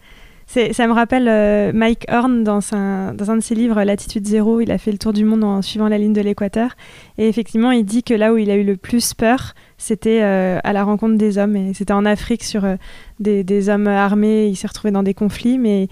Ça 0.47 0.87
me 0.87 0.93
rappelle 0.93 1.27
euh, 1.27 1.71
Mike 1.73 2.05
Horn 2.09 2.43
dans 2.43 2.61
un, 2.73 3.13
dans 3.13 3.29
un 3.29 3.35
de 3.35 3.41
ses 3.41 3.55
livres, 3.55 3.83
Latitude 3.83 4.25
Zéro. 4.25 4.61
Il 4.61 4.71
a 4.71 4.77
fait 4.77 4.91
le 4.91 4.97
tour 4.97 5.11
du 5.11 5.25
monde 5.25 5.43
en 5.43 5.61
suivant 5.61 5.89
la 5.89 5.97
ligne 5.97 6.13
de 6.13 6.21
l'équateur. 6.21 6.75
Et 7.17 7.27
effectivement, 7.27 7.71
il 7.71 7.83
dit 7.83 8.03
que 8.03 8.13
là 8.13 8.31
où 8.31 8.37
il 8.37 8.49
a 8.49 8.55
eu 8.55 8.63
le 8.63 8.77
plus 8.77 9.13
peur, 9.13 9.53
c'était 9.77 10.21
euh, 10.21 10.59
à 10.63 10.71
la 10.71 10.83
rencontre 10.83 11.17
des 11.17 11.37
hommes. 11.37 11.55
Et 11.57 11.73
c'était 11.73 11.93
en 11.93 12.05
Afrique 12.05 12.43
sur 12.43 12.63
euh, 12.63 12.75
des, 13.19 13.43
des 13.43 13.69
hommes 13.69 13.87
armés. 13.87 14.47
Il 14.47 14.55
s'est 14.55 14.67
retrouvé 14.67 14.91
dans 14.91 15.03
des 15.03 15.13
conflits, 15.13 15.57
mais 15.57 15.89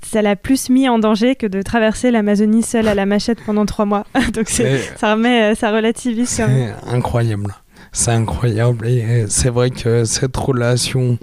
ça 0.00 0.22
l'a 0.22 0.36
plus 0.36 0.70
mis 0.70 0.88
en 0.88 0.98
danger 0.98 1.36
que 1.36 1.46
de 1.46 1.60
traverser 1.60 2.10
l'Amazonie 2.10 2.62
seul 2.62 2.88
à 2.88 2.94
la 2.94 3.04
machette 3.04 3.42
pendant 3.44 3.66
trois 3.66 3.84
mois. 3.84 4.04
Donc 4.32 4.48
ça 4.48 5.12
remet, 5.12 5.54
ça 5.54 5.70
relativise. 5.70 6.28
C'est 6.28 6.72
incroyable. 6.86 7.54
C'est 7.92 8.12
incroyable. 8.12 8.86
Et 8.88 9.26
c'est 9.28 9.50
vrai 9.50 9.70
que 9.70 10.04
cette 10.04 10.36
relation 10.36 11.18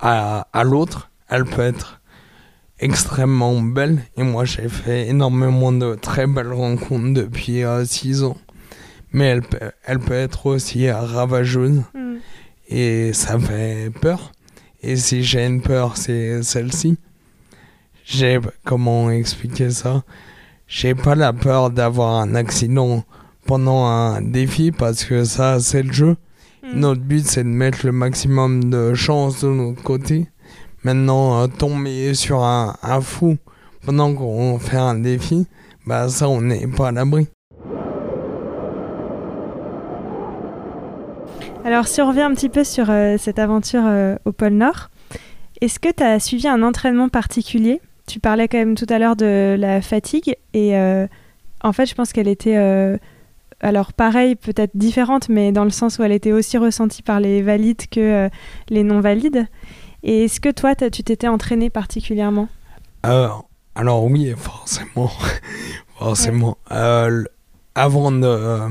à, 0.00 0.46
à 0.52 0.64
l'autre, 0.64 1.09
elle 1.30 1.44
peut 1.44 1.62
être 1.62 2.00
extrêmement 2.80 3.60
belle. 3.60 4.02
Et 4.16 4.22
moi, 4.22 4.44
j'ai 4.44 4.68
fait 4.68 5.08
énormément 5.08 5.72
de 5.72 5.94
très 5.94 6.26
belles 6.26 6.52
rencontres 6.52 7.14
depuis 7.14 7.62
6 7.84 8.24
ans. 8.24 8.36
Mais 9.12 9.26
elle 9.26 9.42
peut, 9.42 9.58
elle 9.84 9.98
peut 9.98 10.14
être 10.14 10.46
aussi 10.46 10.90
ravageuse. 10.90 11.82
Mm. 11.94 12.16
Et 12.68 13.12
ça 13.12 13.38
fait 13.38 13.90
peur. 14.00 14.32
Et 14.82 14.96
si 14.96 15.22
j'ai 15.22 15.44
une 15.44 15.60
peur, 15.60 15.96
c'est 15.96 16.42
celle-ci. 16.42 16.96
J'ai, 18.04 18.40
comment 18.64 19.10
expliquer 19.10 19.70
ça? 19.70 20.02
J'ai 20.66 20.94
pas 20.94 21.14
la 21.14 21.32
peur 21.32 21.70
d'avoir 21.70 22.20
un 22.20 22.34
accident 22.34 23.04
pendant 23.46 23.86
un 23.86 24.22
défi 24.22 24.70
parce 24.70 25.04
que 25.04 25.24
ça, 25.24 25.58
c'est 25.60 25.82
le 25.82 25.92
jeu. 25.92 26.16
Mm. 26.62 26.80
Notre 26.80 27.00
but, 27.00 27.26
c'est 27.26 27.44
de 27.44 27.48
mettre 27.48 27.84
le 27.84 27.92
maximum 27.92 28.70
de 28.70 28.94
chance 28.94 29.44
de 29.44 29.48
notre 29.48 29.82
côté. 29.82 30.28
Maintenant, 30.82 31.42
euh, 31.42 31.46
tomber 31.46 32.14
sur 32.14 32.42
un, 32.42 32.74
fou 33.02 33.36
pendant 33.84 34.14
qu'on 34.14 34.58
fait 34.58 34.78
un 34.78 34.94
défi, 34.94 35.46
bah 35.86 36.08
ça, 36.08 36.26
on 36.26 36.40
n'est 36.40 36.66
pas 36.66 36.88
à 36.88 36.92
l'abri. 36.92 37.28
Alors, 41.66 41.86
si 41.86 42.00
on 42.00 42.08
revient 42.08 42.22
un 42.22 42.32
petit 42.32 42.48
peu 42.48 42.64
sur 42.64 42.88
euh, 42.88 43.16
cette 43.18 43.38
aventure 43.38 43.82
euh, 43.84 44.16
au 44.24 44.32
pôle 44.32 44.54
Nord, 44.54 44.88
est-ce 45.60 45.78
que 45.78 45.92
tu 45.92 46.02
as 46.02 46.18
suivi 46.18 46.48
un 46.48 46.62
entraînement 46.62 47.10
particulier? 47.10 47.82
Tu 48.06 48.18
parlais 48.18 48.48
quand 48.48 48.58
même 48.58 48.74
tout 48.74 48.86
à 48.88 48.98
l'heure 48.98 49.16
de 49.16 49.56
la 49.58 49.82
fatigue 49.82 50.34
et 50.54 50.74
en 51.62 51.72
fait, 51.72 51.86
je 51.86 51.94
pense 51.94 52.12
qu'elle 52.12 52.26
était 52.26 52.56
alors 53.60 53.92
pareil, 53.92 54.34
peut-être 54.34 54.72
différente, 54.74 55.28
mais 55.28 55.52
dans 55.52 55.62
le 55.62 55.70
sens 55.70 55.98
où 55.98 56.02
elle 56.02 56.10
était 56.10 56.32
aussi 56.32 56.58
ressentie 56.58 57.02
par 57.02 57.20
les 57.20 57.40
valides 57.42 57.86
que 57.88 58.28
les 58.68 58.82
non-valides. 58.82 59.46
Et 60.02 60.24
est-ce 60.24 60.40
que 60.40 60.50
toi, 60.50 60.74
tu 60.74 61.02
t'étais 61.02 61.28
entraîné 61.28 61.70
particulièrement? 61.70 62.48
Euh, 63.06 63.28
alors 63.74 64.04
oui, 64.04 64.32
forcément, 64.36 65.10
forcément. 65.98 66.56
Euh, 66.72 67.24
avant 67.74 68.10
de, 68.12 68.24
euh, 68.26 68.68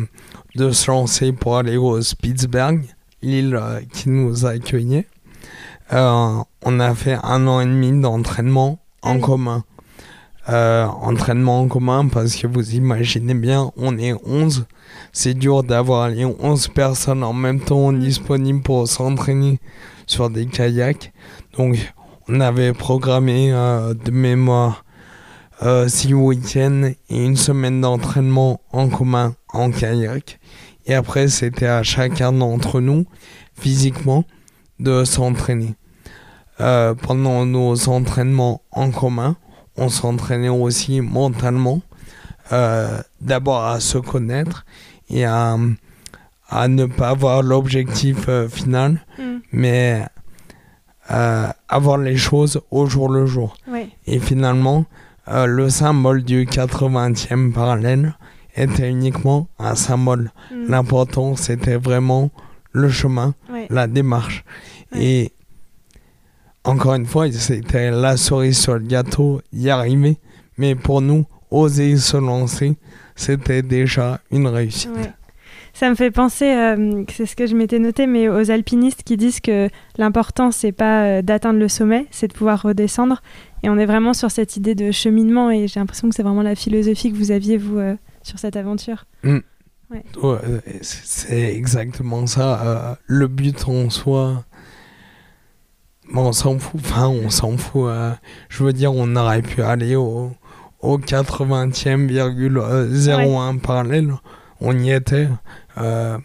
de 0.55 0.71
se 0.71 0.89
lancer 0.91 1.31
pour 1.31 1.57
aller 1.57 1.77
au 1.77 2.01
Spitzberg, 2.01 2.83
l'île 3.21 3.59
qui 3.93 4.09
nous 4.09 4.45
a 4.45 4.51
accueillis, 4.51 5.05
euh, 5.93 6.37
on 6.63 6.79
a 6.79 6.93
fait 6.95 7.17
un 7.23 7.47
an 7.47 7.61
et 7.61 7.65
demi 7.65 7.99
d'entraînement 8.01 8.79
en 9.01 9.15
Oui. 9.15 9.21
commun. 9.21 9.63
Euh, 10.47 10.85
entraînement 10.85 11.61
en 11.61 11.67
commun 11.67 12.07
parce 12.07 12.35
que 12.35 12.47
vous 12.47 12.73
imaginez 12.73 13.35
bien, 13.35 13.71
on 13.77 13.97
est 13.99 14.13
11. 14.25 14.65
C'est 15.13 15.35
dur 15.35 15.63
d'avoir 15.63 16.09
les 16.09 16.25
11 16.25 16.69
personnes 16.69 17.23
en 17.23 17.33
même 17.33 17.59
temps 17.59 17.93
disponibles 17.93 18.61
pour 18.61 18.87
s'entraîner 18.87 19.59
sur 20.09 20.29
des 20.29 20.47
kayaks. 20.47 21.13
Donc 21.57 21.77
on 22.27 22.41
avait 22.41 22.73
programmé 22.73 23.53
euh, 23.53 23.93
de 23.93 24.11
mémoire 24.11 24.83
euh, 25.63 25.87
six 25.87 26.13
week-ends 26.13 26.91
et 27.09 27.25
une 27.25 27.37
semaine 27.37 27.81
d'entraînement 27.81 28.61
en 28.71 28.89
commun 28.89 29.35
en 29.49 29.71
kayak. 29.71 30.39
Et 30.85 30.95
après, 30.95 31.27
c'était 31.27 31.67
à 31.67 31.83
chacun 31.83 32.31
d'entre 32.31 32.81
nous, 32.81 33.05
physiquement, 33.53 34.25
de 34.79 35.03
s'entraîner. 35.03 35.75
Euh, 36.59 36.95
pendant 36.95 37.45
nos 37.45 37.89
entraînements 37.89 38.63
en 38.71 38.89
commun, 38.89 39.37
on 39.77 39.89
s'entraînait 39.89 40.49
aussi 40.49 41.01
mentalement, 41.01 41.81
d'abord 43.21 43.63
à 43.63 43.79
se 43.79 43.99
connaître 43.99 44.65
et 45.09 45.23
à, 45.23 45.55
à 46.49 46.67
ne 46.67 46.85
pas 46.85 47.09
avoir 47.09 47.43
l'objectif 47.43 48.27
euh, 48.27 48.47
final, 48.49 49.05
mais 49.51 50.05
euh, 51.11 51.47
avoir 51.67 51.97
les 51.97 52.17
choses 52.17 52.61
au 52.71 52.85
jour 52.85 53.09
le 53.09 53.25
jour. 53.25 53.55
Oui. 53.67 53.89
Et 54.05 54.19
finalement, 54.19 54.85
euh, 55.27 55.45
le 55.45 55.69
symbole 55.69 56.23
du 56.23 56.45
80e 56.45 57.51
parallèle 57.51 58.15
était 58.55 58.89
uniquement 58.89 59.47
un 59.59 59.75
symbole. 59.75 60.31
Mm. 60.51 60.69
L'important, 60.69 61.35
c'était 61.35 61.77
vraiment 61.77 62.31
le 62.71 62.89
chemin, 62.89 63.33
la 63.69 63.87
démarche. 63.87 64.43
Et 64.95 65.31
encore 66.63 66.95
une 66.95 67.05
fois, 67.05 67.31
c'était 67.31 67.89
la 67.91 68.17
cerise 68.17 68.59
sur 68.59 68.73
le 68.73 68.79
gâteau, 68.85 69.41
y 69.53 69.69
arriver. 69.69 70.17
Mais 70.57 70.75
pour 70.75 71.01
nous, 71.01 71.25
oser 71.51 71.97
se 71.97 72.17
lancer, 72.17 72.75
c'était 73.15 73.61
déjà 73.61 74.19
une 74.31 74.47
réussite. 74.47 74.89
Ouais. 75.79 75.81
Ça 75.85 75.89
me 75.89 75.95
fait 75.95 76.11
penser, 76.11 76.53
euh, 76.53 77.03
c'est 77.09 77.25
ce 77.25 77.35
que 77.37 77.47
je 77.47 77.55
m'étais 77.55 77.79
noté, 77.79 78.05
mais 78.05 78.27
aux 78.27 78.51
alpinistes 78.51 79.03
qui 79.03 79.15
disent 79.15 79.39
que 79.39 79.69
l'important, 79.97 80.51
c'est 80.51 80.73
pas 80.73 81.05
euh, 81.05 81.21
d'atteindre 81.21 81.57
le 81.59 81.69
sommet, 81.69 82.05
c'est 82.11 82.27
de 82.27 82.33
pouvoir 82.33 82.61
redescendre. 82.61 83.21
Et 83.63 83.69
on 83.69 83.77
est 83.77 83.85
vraiment 83.85 84.13
sur 84.13 84.29
cette 84.29 84.57
idée 84.57 84.75
de 84.75 84.91
cheminement, 84.91 85.49
et 85.51 85.67
j'ai 85.67 85.79
l'impression 85.79 86.09
que 86.09 86.15
c'est 86.15 86.23
vraiment 86.23 86.41
la 86.41 86.55
philosophie 86.55 87.11
que 87.11 87.17
vous 87.17 87.31
aviez, 87.31 87.55
vous, 87.57 87.77
euh, 87.77 87.95
sur 88.23 88.39
cette 88.39 88.57
aventure. 88.57 89.05
Ouais, 89.23 89.41
c'est 90.81 91.05
c'est 91.05 91.55
exactement 91.55 92.27
ça. 92.27 92.61
euh, 92.61 92.93
le 93.07 93.27
but 93.27 93.65
en 93.67 93.89
soi, 93.89 94.43
bon, 96.11 96.27
on 96.27 96.31
s'en 96.33 96.59
fout. 96.59 96.81
Enfin, 96.83 97.07
on 97.07 97.29
s'en 97.29 97.57
fout. 97.57 97.89
je 98.49 98.63
veux 98.63 98.73
dire, 98.73 98.93
on 98.93 99.15
aurait 99.15 99.41
pu 99.41 99.61
aller 99.61 99.95
au, 99.95 100.31
au 100.81 100.97
80e,01 100.97 103.59
parallèle. 103.59 104.13
On 104.61 104.77
y 104.77 104.91
était. 104.91 105.29
Euh, 105.79 106.17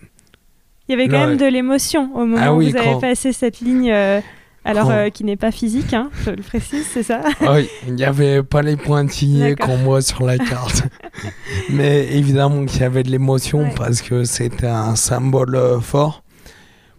Il 0.88 0.92
y 0.92 0.94
avait 0.94 1.08
quand 1.08 1.26
même 1.26 1.36
de 1.36 1.46
l'émotion 1.46 2.10
au 2.14 2.20
moment 2.26 2.36
Ah 2.40 2.52
où 2.54 2.58
oui, 2.58 2.70
vous 2.70 2.76
avez 2.76 2.92
quand- 2.92 3.00
passé 3.00 3.32
cette 3.32 3.60
ligne, 3.60 3.90
euh, 3.90 4.20
alors 4.64 4.86
Quand- 4.88 4.92
euh, 4.92 5.10
qui 5.10 5.24
n'est 5.24 5.36
pas 5.36 5.50
physique, 5.50 5.92
hein, 5.94 6.10
je 6.24 6.30
le 6.30 6.42
précise, 6.42 6.86
c'est 6.92 7.02
ça 7.02 7.20
oui, 7.40 7.68
il 7.86 7.94
n'y 7.94 8.04
avait 8.04 8.42
pas 8.42 8.62
les 8.62 8.76
pointillés 8.76 9.54
qu'on 9.56 9.76
voit 9.78 10.02
sur 10.02 10.24
la 10.24 10.38
carte. 10.38 10.84
Mais 11.70 12.08
évidemment 12.16 12.64
qu'il 12.66 12.80
y 12.80 12.84
avait 12.84 13.02
de 13.02 13.10
l'émotion 13.10 13.60
Ouais. 13.64 13.74
parce 13.76 14.02
que 14.02 14.24
c'était 14.24 14.66
un 14.66 14.96
symbole 14.96 15.54
euh, 15.56 15.80
fort. 15.80 16.22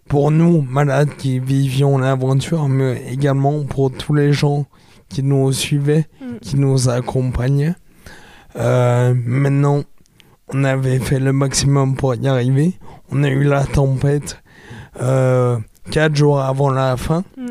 Pour 0.08 0.30
nous, 0.30 0.62
malades 0.62 1.16
qui 1.18 1.40
vivions 1.40 1.98
l'aventure, 1.98 2.68
mais 2.68 3.02
également 3.10 3.64
pour 3.64 3.90
tous 3.90 4.14
les 4.14 4.32
gens 4.32 4.66
qui 5.08 5.24
nous 5.24 5.50
suivaient, 5.52 6.06
Mm. 6.20 6.38
qui 6.40 6.56
nous 6.56 6.88
accompagnaient. 6.88 7.74
Maintenant, 8.54 9.82
on 10.52 10.64
avait 10.64 10.98
fait 10.98 11.18
le 11.18 11.32
maximum 11.32 11.96
pour 11.96 12.14
y 12.14 12.26
arriver. 12.28 12.78
On 13.10 13.22
a 13.24 13.28
eu 13.28 13.44
la 13.44 13.64
tempête 13.64 14.42
euh, 15.00 15.58
quatre 15.90 16.14
jours 16.14 16.40
avant 16.40 16.70
la 16.70 16.96
fin. 16.96 17.24
Mm. 17.36 17.46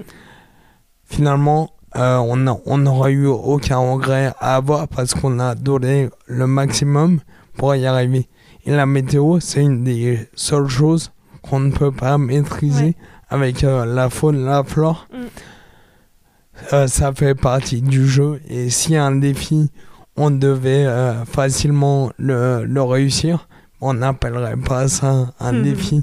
Finalement, 1.06 1.72
euh, 1.96 2.18
on 2.18 2.36
n'a 2.38 2.58
on 2.66 2.78
n'aura 2.78 3.10
eu 3.12 3.28
aucun 3.28 3.78
regret 3.78 4.34
à 4.40 4.56
avoir 4.56 4.88
parce 4.88 5.14
qu'on 5.14 5.40
a 5.40 5.56
donné 5.56 6.10
le 6.28 6.48
maximum 6.48 7.20
pour 7.58 7.76
y 7.76 7.86
arriver. 7.86 8.28
Et 8.66 8.72
la 8.72 8.86
météo, 8.86 9.40
c'est 9.40 9.62
une 9.62 9.84
des 9.84 10.28
seules 10.34 10.68
choses 10.68 11.12
qu'on 11.42 11.60
ne 11.60 11.72
peut 11.72 11.92
pas 11.92 12.18
maîtriser 12.18 12.86
Ouais. 12.86 12.96
avec 13.30 13.64
euh, 13.64 13.86
la 13.86 14.10
faune, 14.10 14.44
la 14.46 14.64
flore. 14.64 15.08
Mm. 15.14 16.88
Ça 16.88 17.14
fait 17.14 17.36
partie 17.36 17.82
du 17.82 18.08
jeu. 18.08 18.40
Et 18.48 18.70
si 18.70 18.96
un 18.96 19.12
défi, 19.12 19.70
on 20.18 20.32
devait 20.32 20.86
euh, 20.86 21.26
facilement 21.26 22.12
le, 22.18 22.64
le 22.66 22.82
réussir, 22.82 23.48
on 23.82 23.94
n'appellerait 23.96 24.58
pas 24.58 24.88
ça 24.88 25.34
un 25.40 25.52
Mhm. 25.54 25.64
défi. 25.64 26.02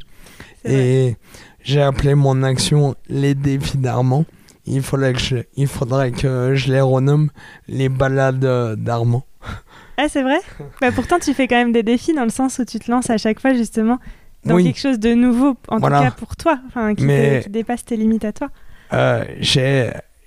Et 0.65 1.17
j'ai 1.63 1.83
appelé 1.83 2.15
mon 2.15 2.43
action 2.43 2.95
les 3.09 3.35
défis 3.35 3.79
d'Armand. 3.79 4.25
Il 4.67 4.83
faudrait 4.83 5.13
que 5.15 5.19
je, 5.21 5.37
il 5.57 5.67
faudrait 5.67 6.13
que 6.13 6.55
je 6.55 6.71
les 6.73 6.81
renomme 6.81 7.31
les 7.69 7.89
balades 7.89 8.77
d'Armand. 8.77 9.25
Ah, 9.99 10.09
c'est 10.09 10.23
vrai? 10.23 10.39
Bah, 10.81 10.91
Pourtant, 10.91 11.19
tu 11.19 11.35
fais 11.35 11.47
quand 11.47 11.57
même 11.57 11.71
des 11.71 11.83
défis 11.83 12.15
dans 12.15 12.25
le 12.25 12.31
sens 12.31 12.59
où 12.59 12.65
tu 12.65 12.79
te 12.79 12.91
lances 12.91 13.11
à 13.11 13.19
chaque 13.19 13.39
fois, 13.41 13.53
justement. 13.55 13.99
dans 14.45 14.55
Oui. 14.55 14.65
quelque 14.65 14.81
chose 14.81 14.99
de 14.99 15.13
nouveau, 15.15 15.55
en 15.69 15.79
Voilà. 15.79 15.99
tout 15.99 16.05
cas 16.05 16.11
pour 16.13 16.35
toi, 16.35 16.59
qui, 16.97 17.05
Mais- 17.05 17.41
te- 17.41 17.45
qui 17.45 17.51
dépasse 17.51 17.85
tes 17.85 17.97
limites 17.97 18.25
à 18.25 18.33
toi. 18.33 18.49
Euh, 18.95 19.23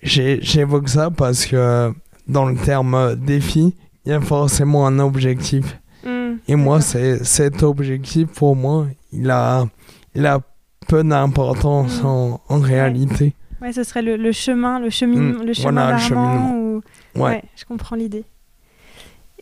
J'évoque 0.03 0.87
ça 0.89 1.09
parce 1.09 1.45
que 1.45 1.91
dans 2.27 2.45
le 2.45 2.55
terme 2.55 3.15
défi, 3.15 3.73
il 4.05 4.09
y 4.11 4.13
a 4.13 4.21
forcément 4.21 4.85
un 4.87 4.99
objectif. 4.99 5.79
Hmm, 6.05 6.35
Et 6.47 6.55
moi, 6.55 6.81
c'est 6.81 7.23
cet 7.23 7.63
objectif, 7.63 8.27
pour 8.27 8.55
moi, 8.55 8.87
il 9.11 9.29
a, 9.31 9.65
il 10.13 10.25
a 10.25 10.39
peu 10.87 11.03
d'importance 11.03 12.01
Mm. 12.01 12.05
en, 12.05 12.41
en 12.49 12.59
réalité. 12.59 13.33
Ouais, 13.61 13.73
ce 13.73 13.83
serait 13.83 14.01
le, 14.03 14.17
le 14.17 14.31
chemin, 14.31 14.79
le 14.79 14.89
chemin, 14.89 15.19
Mm, 15.39 15.43
le 15.45 15.53
chemin 15.53 15.71
voilà, 15.71 15.97
d'Armand. 15.97 16.51
ou- 16.57 16.81
Ouais. 17.15 17.21
Ouais, 17.21 17.43
je 17.55 17.63
comprends 17.65 17.95
l'idée. 17.95 18.25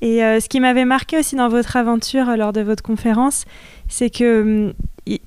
Et 0.02 0.24
euh, 0.24 0.40
ce 0.40 0.48
qui 0.50 0.60
m'avait 0.60 0.86
marqué 0.86 1.18
aussi 1.18 1.36
dans 1.36 1.50
votre 1.50 1.76
aventure 1.76 2.30
euh, 2.30 2.36
lors 2.36 2.54
de 2.54 2.62
votre 2.62 2.84
conférence, 2.84 3.46
c'est 3.90 4.10
que 4.10 4.42
hum, 4.68 5.18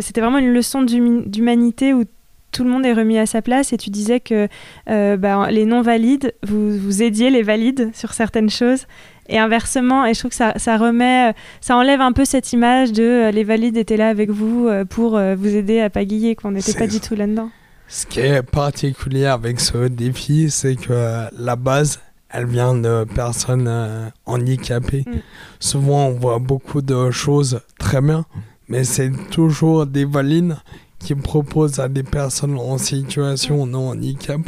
c'était 0.00 0.20
vraiment 0.20 0.38
une 0.38 0.52
leçon 0.52 0.82
d'humanité 0.82 1.92
où 1.94 2.04
tout 2.52 2.64
le 2.64 2.70
monde 2.70 2.86
est 2.86 2.92
remis 2.92 3.18
à 3.18 3.26
sa 3.26 3.42
place 3.42 3.72
et 3.72 3.76
tu 3.76 3.90
disais 3.90 4.20
que 4.20 4.48
euh, 4.88 5.16
bah, 5.16 5.50
les 5.50 5.64
non-valides, 5.64 6.34
vous, 6.42 6.78
vous 6.78 7.02
aidiez 7.02 7.30
les 7.30 7.42
valides 7.42 7.90
sur 7.94 8.12
certaines 8.12 8.50
choses 8.50 8.86
et 9.30 9.38
inversement, 9.38 10.06
et 10.06 10.14
je 10.14 10.20
trouve 10.20 10.30
que 10.30 10.36
ça, 10.36 10.54
ça 10.56 10.78
remet, 10.78 11.30
euh, 11.30 11.32
ça 11.60 11.76
enlève 11.76 12.00
un 12.00 12.12
peu 12.12 12.24
cette 12.24 12.52
image 12.54 12.92
de 12.92 13.02
euh, 13.02 13.30
les 13.30 13.44
valides 13.44 13.76
étaient 13.76 13.98
là 13.98 14.08
avec 14.08 14.30
vous 14.30 14.68
pour 14.88 15.20
vous 15.20 15.56
aider 15.56 15.80
à 15.80 15.90
pagayer, 15.90 16.34
qu'on 16.34 16.52
n'était 16.52 16.72
pas 16.72 16.86
du 16.86 17.00
tout 17.00 17.14
là-dedans. 17.14 17.50
Ce 17.90 18.04
qui 18.04 18.20
est 18.20 18.42
particulier 18.42 19.24
avec 19.24 19.60
ce 19.60 19.88
défi, 19.88 20.50
c'est 20.50 20.76
que 20.76 21.26
la 21.38 21.56
base, 21.56 22.00
elle 22.28 22.44
vient 22.44 22.74
de 22.74 23.04
personnes 23.14 23.66
euh, 23.66 24.10
handicapées. 24.26 25.04
Mm. 25.06 25.20
Souvent, 25.58 26.08
on 26.08 26.10
voit 26.10 26.38
beaucoup 26.38 26.82
de 26.82 27.10
choses 27.10 27.62
très 27.78 28.02
bien, 28.02 28.26
mais 28.68 28.84
c'est 28.84 29.10
toujours 29.30 29.86
des 29.86 30.04
valides 30.04 30.56
qui 30.98 31.14
proposent 31.14 31.78
à 31.78 31.88
des 31.88 32.02
personnes 32.02 32.58
en 32.58 32.78
situation 32.78 33.66
de 33.66 33.74
handicap 33.76 34.40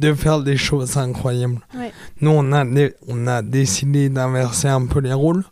de 0.00 0.12
faire 0.12 0.42
des 0.42 0.56
choses 0.56 0.96
incroyables. 0.96 1.60
Ouais. 1.76 1.92
Nous, 2.20 2.30
on 2.30 2.52
a, 2.52 2.64
on 3.08 3.26
a 3.28 3.42
décidé 3.42 4.08
d'inverser 4.08 4.66
un 4.68 4.86
peu 4.86 4.98
les 5.00 5.12
rôles. 5.12 5.44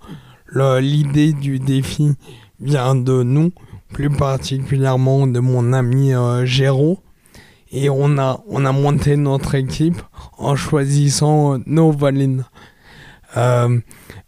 Le- 0.47 0.80
L'idée 0.80 1.32
du 1.32 1.61
défi 1.61 2.12
vient 2.61 2.95
de 2.97 3.22
nous, 3.22 3.53
plus 3.93 4.11
particulièrement 4.11 5.26
de 5.28 5.38
mon 5.38 5.72
ami 5.72 6.12
euh, 6.12 6.45
Géraud. 6.45 6.99
Et 7.70 7.88
on 7.88 8.18
a, 8.18 8.40
on 8.49 8.64
a 8.64 8.72
monté 8.72 9.16
notre 9.16 9.55
équipe 9.55 10.03
en 10.38 10.57
choisissant 10.57 11.55
euh, 11.55 11.59
nos 11.66 11.93
valides. 11.93 12.45
Euh, 13.36 13.78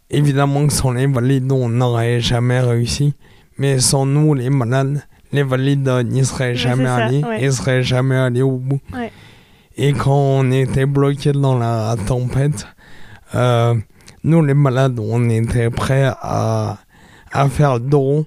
évidemment 0.09 0.65
que 0.65 0.73
sans 0.73 0.91
les 0.91 1.07
valides, 1.07 1.51
on 1.51 1.67
n'aurait 1.69 2.21
jamais 2.21 2.59
réussi. 2.61 3.13
Mais 3.57 3.79
sans 3.79 4.05
nous, 4.05 4.33
les 4.33 4.49
malades, 4.49 5.03
les 5.31 5.43
valides 5.43 5.89
n'y 6.05 6.23
seraient 6.25 6.55
jamais 6.55 6.87
allés. 6.89 7.23
ouais. 7.23 7.43
Ils 7.43 7.51
seraient 7.53 7.83
jamais 7.83 8.15
allés 8.15 8.41
au 8.41 8.57
bout. 8.57 8.79
Ouais. 8.93 9.11
Et 9.77 9.91
quand 9.93 10.15
on 10.15 10.51
était 10.51 10.85
bloqué 10.85 11.31
dans 11.33 11.57
la 11.57 11.95
tempête, 12.07 12.65
euh, 13.33 13.75
nous 14.23 14.43
les 14.43 14.53
malades, 14.53 14.99
on 14.99 15.29
était 15.29 15.69
prêts 15.69 16.09
à, 16.21 16.77
à 17.31 17.49
faire 17.49 17.79
dos. 17.79 18.25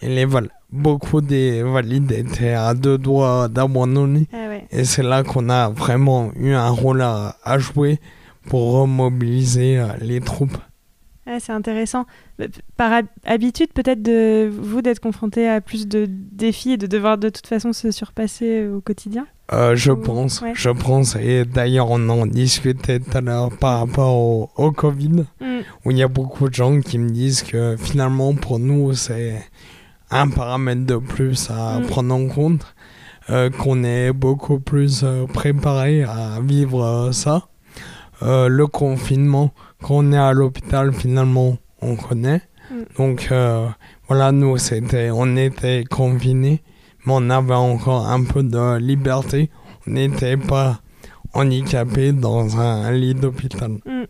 Et 0.00 0.08
les 0.08 0.24
val- 0.24 0.50
beaucoup 0.72 1.20
des 1.20 1.62
valides 1.62 2.12
étaient 2.12 2.52
à 2.54 2.74
deux 2.74 2.98
doigts 2.98 3.48
d'abandonner. 3.48 4.26
Ah 4.32 4.48
ouais. 4.48 4.66
Et 4.70 4.84
c'est 4.84 5.02
là 5.02 5.22
qu'on 5.22 5.48
a 5.50 5.68
vraiment 5.68 6.30
eu 6.36 6.52
un 6.52 6.68
rôle 6.70 7.02
à, 7.02 7.36
à 7.44 7.58
jouer 7.58 7.98
pour 8.48 8.72
remobiliser 8.80 9.78
euh, 9.78 9.86
les 10.00 10.20
troupes. 10.20 10.56
C'est 11.40 11.52
intéressant. 11.52 12.06
Par 12.76 12.92
hab- 12.92 13.06
habitude, 13.24 13.72
peut-être 13.74 14.02
de 14.02 14.48
vous 14.48 14.80
d'être 14.82 15.00
confronté 15.00 15.48
à 15.48 15.60
plus 15.60 15.88
de 15.88 16.06
défis 16.08 16.72
et 16.72 16.76
de 16.76 16.86
devoir 16.86 17.18
de 17.18 17.28
toute 17.28 17.46
façon 17.46 17.72
se 17.72 17.90
surpasser 17.90 18.66
au 18.68 18.80
quotidien? 18.80 19.26
Euh, 19.52 19.74
je 19.76 19.92
Ou- 19.92 19.96
pense, 19.96 20.40
ouais. 20.42 20.52
je 20.54 20.70
pense. 20.70 21.16
Et 21.16 21.44
d'ailleurs, 21.44 21.90
on 21.90 22.08
en 22.08 22.26
discutait 22.26 23.00
tout 23.00 23.16
à 23.16 23.20
l'heure 23.20 23.50
par 23.58 23.80
rapport 23.80 24.14
au, 24.16 24.50
au 24.56 24.70
Covid. 24.72 25.24
Mm. 25.40 25.44
où 25.84 25.90
il 25.90 25.98
y 25.98 26.02
a 26.02 26.08
beaucoup 26.08 26.48
de 26.48 26.54
gens 26.54 26.80
qui 26.80 26.98
me 26.98 27.08
disent 27.10 27.42
que 27.42 27.76
finalement 27.76 28.34
pour 28.34 28.58
nous 28.58 28.92
c'est 28.94 29.40
un 30.10 30.28
paramètre 30.28 30.84
de 30.84 30.96
plus 30.96 31.50
à 31.50 31.78
Mm. 31.80 31.86
prendre 31.86 32.14
en 32.14 32.26
compte, 32.28 32.74
euh, 33.30 33.50
qu'on 33.50 33.82
est 33.84 34.12
beaucoup 34.12 34.60
plus 34.60 35.02
euh, 35.02 35.26
préparé 35.26 36.04
à 36.04 36.38
vivre 36.42 36.84
euh, 36.84 37.12
ça. 37.12 37.48
Euh, 38.22 38.48
le 38.48 38.66
confinement, 38.66 39.52
quand 39.86 39.96
on 39.98 40.12
est 40.12 40.18
à 40.18 40.32
l'hôpital 40.32 40.92
finalement 40.92 41.56
on 41.80 41.94
connaît. 41.96 42.40
Mm. 42.70 42.74
Donc 42.98 43.28
euh, 43.30 43.66
voilà, 44.08 44.32
nous 44.32 44.56
c'était, 44.58 45.10
on 45.12 45.36
était 45.36 45.84
confinés, 45.88 46.62
mais 47.04 47.12
on 47.16 47.30
avait 47.30 47.54
encore 47.54 48.06
un 48.08 48.24
peu 48.24 48.42
de 48.42 48.78
liberté. 48.78 49.50
On 49.86 49.92
n'était 49.92 50.36
pas 50.36 50.80
handicapé 51.34 52.12
dans 52.12 52.58
un 52.58 52.90
lit 52.92 53.14
d'hôpital. 53.14 53.72
Mm. 53.86 54.04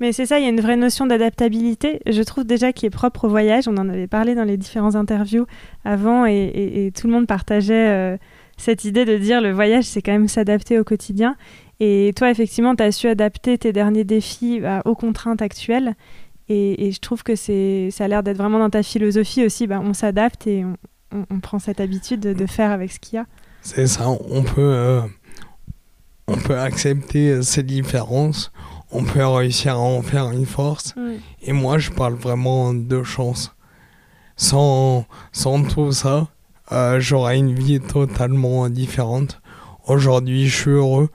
Mais 0.00 0.12
c'est 0.12 0.26
ça, 0.26 0.38
il 0.38 0.42
y 0.42 0.46
a 0.46 0.50
une 0.50 0.60
vraie 0.60 0.76
notion 0.76 1.06
d'adaptabilité, 1.06 2.00
je 2.06 2.22
trouve 2.22 2.44
déjà 2.44 2.72
qui 2.72 2.86
est 2.86 2.90
propre 2.90 3.26
au 3.26 3.28
voyage. 3.28 3.68
On 3.68 3.76
en 3.76 3.88
avait 3.88 4.08
parlé 4.08 4.34
dans 4.34 4.42
les 4.44 4.56
différentes 4.56 4.96
interviews 4.96 5.46
avant 5.84 6.26
et, 6.26 6.32
et- 6.32 6.86
et 6.86 6.90
tout 6.92 7.06
le 7.06 7.12
monde 7.12 7.26
partageait 7.28 7.88
euh, 7.88 8.16
cette 8.56 8.84
idée 8.84 9.04
de 9.04 9.16
dire 9.16 9.40
le 9.40 9.52
voyage, 9.52 9.84
c'est 9.84 10.02
quand 10.02 10.12
même 10.12 10.28
s'adapter 10.28 10.78
au 10.78 10.84
quotidien. 10.84 11.36
Et 11.80 12.12
toi, 12.16 12.30
effectivement, 12.30 12.74
tu 12.76 12.82
as 12.82 12.92
su 12.92 13.08
adapter 13.08 13.58
tes 13.58 13.72
derniers 13.72 14.04
défis 14.04 14.60
bah, 14.60 14.82
aux 14.84 14.94
contraintes 14.94 15.42
actuelles. 15.42 15.94
Et, 16.48 16.86
et 16.86 16.92
je 16.92 17.00
trouve 17.00 17.22
que 17.22 17.34
c'est, 17.34 17.88
ça 17.90 18.04
a 18.04 18.08
l'air 18.08 18.22
d'être 18.22 18.36
vraiment 18.36 18.58
dans 18.58 18.70
ta 18.70 18.82
philosophie 18.82 19.44
aussi. 19.44 19.66
Bah, 19.66 19.80
on 19.82 19.94
s'adapte 19.94 20.46
et 20.46 20.64
on, 20.64 20.76
on- 21.16 21.26
on 21.30 21.40
prend 21.40 21.58
cette 21.58 21.80
habitude 21.80 22.20
de, 22.20 22.32
de 22.32 22.46
faire 22.46 22.70
avec 22.70 22.92
ce 22.92 22.98
qu'il 23.00 23.16
y 23.16 23.18
a. 23.18 23.26
C'est 23.62 23.86
ça, 23.86 24.08
on 24.08 24.42
peut, 24.42 24.60
euh, 24.60 25.00
on 26.28 26.36
peut 26.36 26.58
accepter 26.58 27.42
ces 27.42 27.62
différences, 27.62 28.50
on 28.90 29.04
peut 29.04 29.24
réussir 29.24 29.74
à 29.74 29.78
en 29.78 30.02
faire 30.02 30.30
une 30.30 30.46
force. 30.46 30.94
Et 31.42 31.52
moi, 31.52 31.78
je 31.78 31.90
parle 31.90 32.14
vraiment 32.14 32.74
de 32.74 33.02
chance. 33.02 33.54
Sans, 34.36 35.04
sans 35.30 35.62
tout 35.62 35.92
ça, 35.92 36.28
euh, 36.72 36.98
j'aurais 37.00 37.38
une 37.38 37.54
vie 37.54 37.80
totalement 37.80 38.68
différente. 38.68 39.40
Aujourd'hui, 39.86 40.48
je 40.48 40.56
suis 40.56 40.70
heureux. 40.70 41.08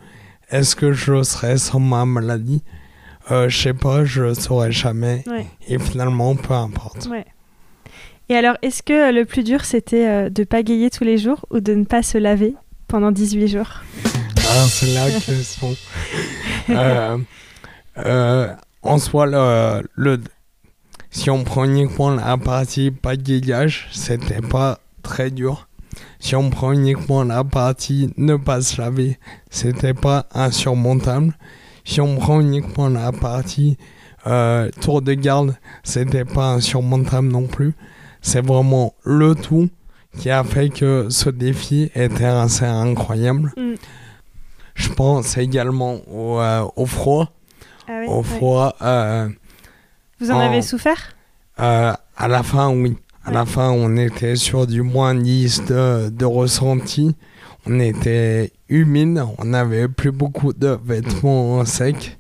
Est-ce 0.50 0.76
que 0.76 0.94
je 0.94 1.24
serais 1.24 1.58
sans 1.58 1.80
ma 1.80 2.06
maladie? 2.06 2.64
Euh, 3.32 3.50
Je 3.50 3.58
sais 3.62 3.74
pas, 3.74 4.06
je 4.06 4.34
saurais 4.34 4.72
jamais. 4.72 5.24
Ouais. 5.28 5.46
Et 5.68 5.78
finalement, 5.80 6.36
peu 6.36 6.54
importe. 6.54 7.08
Ouais. 7.12 7.26
Et 8.30 8.36
alors, 8.36 8.56
est-ce 8.62 8.84
que 8.84 9.14
le 9.14 9.26
plus 9.26 9.44
dur, 9.44 9.66
c'était 9.66 10.08
euh, 10.08 10.30
de 10.30 10.44
pagayer 10.44 10.90
tous 10.90 11.04
les 11.04 11.18
jours 11.18 11.46
ou 11.50 11.60
de 11.60 11.74
ne 11.74 11.84
pas 11.86 12.04
se 12.04 12.18
laver 12.18 12.56
pendant 12.88 13.12
18 13.12 13.48
jours? 13.48 13.82
Ah, 14.50 14.66
c'est 14.70 14.94
la 14.94 15.12
question. 15.12 15.76
Euh, 16.70 17.18
euh, 17.98 18.54
en 18.84 18.98
soi, 18.98 19.26
le, 19.26 19.88
le- 19.96 20.22
si 21.10 21.30
on 21.30 21.46
prend 21.46 21.64
uniquement 21.64 22.10
la 22.12 22.36
partie 22.38 22.92
pagayage, 22.92 23.88
c'était 23.94 24.42
pas 24.42 24.80
très 25.02 25.32
dur. 25.32 25.67
Si 26.20 26.36
on 26.36 26.50
prend 26.50 26.72
uniquement 26.72 27.24
la 27.24 27.44
partie 27.44 28.14
ne 28.18 28.36
pas 28.36 28.62
se 28.62 28.82
laver, 28.82 29.18
c'était 29.50 29.94
pas 29.94 30.26
insurmontable. 30.34 31.34
Si 31.86 32.02
on 32.02 32.16
prend 32.18 32.40
uniquement 32.42 32.90
la 32.90 33.12
partie 33.12 33.78
euh, 34.26 34.70
tour 34.82 35.02
de 35.02 35.14
garde, 35.14 35.56
c'était 35.84 36.26
pas 36.26 36.48
insurmontable 36.54 37.28
non 37.30 37.48
plus. 37.48 37.74
C'est 38.22 38.46
vraiment 38.46 38.94
le 39.04 39.36
tout 39.36 39.70
qui 40.18 40.30
a 40.30 40.44
fait 40.44 40.70
que 40.70 41.08
ce 41.10 41.30
défi 41.30 41.92
était 41.96 42.26
assez 42.26 42.66
incroyable. 42.66 43.54
Mm. 43.56 43.76
Je 44.76 44.90
pense 44.90 45.38
également 45.38 46.02
au, 46.12 46.40
euh, 46.40 46.66
au 46.76 46.86
froid. 46.86 47.32
Ah 47.88 48.02
Au 48.08 48.18
ouais. 48.18 48.24
froid, 48.24 48.76
euh, 48.82 49.30
Vous 50.20 50.30
en 50.32 50.36
en- 50.36 50.40
avez 50.40 50.62
souffert 50.62 51.16
à 51.58 52.28
la 52.28 52.44
fin, 52.44 52.70
oui. 52.70 52.98
À 53.28 53.32
la 53.32 53.46
fin, 53.46 53.72
on 53.72 53.98
était 53.98 54.38
sur 54.38 54.66
du 54.66 54.84
moins 54.84 55.14
10 55.14 55.66
de, 55.66 56.10
de 56.10 56.24
ressenti. 56.24 57.14
On 57.66 57.78
était 57.82 58.54
humide, 58.70 59.22
on 59.38 59.44
n'avait 59.44 59.90
plus 59.90 60.14
beaucoup 60.14 60.54
de 60.54 60.80
vêtements 60.86 61.66
secs, 61.66 62.18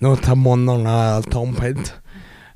notamment 0.00 0.56
dans 0.56 0.78
la 0.78 1.20
tempête. 1.28 2.00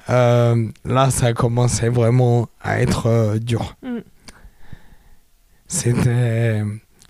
Euh, 0.08 0.68
là, 0.84 1.10
ça 1.10 1.32
commençait 1.32 1.88
vraiment 1.88 2.48
à 2.62 2.80
être 2.80 3.06
euh, 3.06 3.38
dur. 3.40 3.74
Mm. 3.82 3.98
C'était 5.66 6.62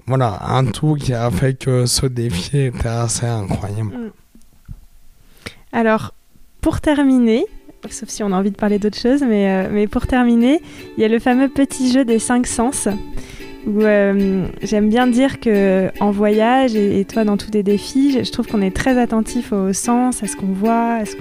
voilà, 0.07 0.39
un 0.47 0.65
tout 0.65 0.95
qui 0.95 1.13
a 1.13 1.31
fait 1.31 1.59
que 1.59 1.85
ce 1.85 2.07
défi 2.07 2.57
était 2.57 2.89
assez 2.89 3.27
incroyable. 3.27 4.13
Alors, 5.73 6.15
pour 6.63 6.81
terminer, 6.81 7.45
sauf 7.89 8.09
si 8.09 8.23
on 8.23 8.33
a 8.33 8.37
envie 8.37 8.51
de 8.51 8.57
parler 8.57 8.79
d'autre 8.79 8.99
chose, 8.99 9.23
mais, 9.23 9.51
euh, 9.51 9.69
mais 9.73 9.87
pour 9.87 10.07
terminer, 10.07 10.61
il 10.97 11.01
y 11.01 11.05
a 11.05 11.09
le 11.09 11.19
fameux 11.19 11.49
petit 11.49 11.91
jeu 11.93 12.05
des 12.05 12.19
cinq 12.19 12.47
sens. 12.47 12.89
Où 13.67 13.83
euh, 13.83 14.47
j'aime 14.63 14.89
bien 14.89 15.07
dire 15.07 15.39
que 15.39 15.91
en 16.01 16.11
voyage 16.11 16.75
et, 16.75 17.05
toi 17.05 17.25
dans 17.25 17.37
tous 17.37 17.51
tes 17.51 17.63
défis, 17.63 18.25
je, 18.25 18.31
trouve 18.31 18.47
qu'on 18.47 18.63
est 18.63 18.75
très 18.75 18.99
attentif 18.99 19.53
aux 19.53 19.75
sens, 19.75 20.23
à 20.23 20.27
ce 20.27 20.35
qu'on 20.35 20.47
voit, 20.47 20.95
à 20.95 21.05
ce 21.05 21.15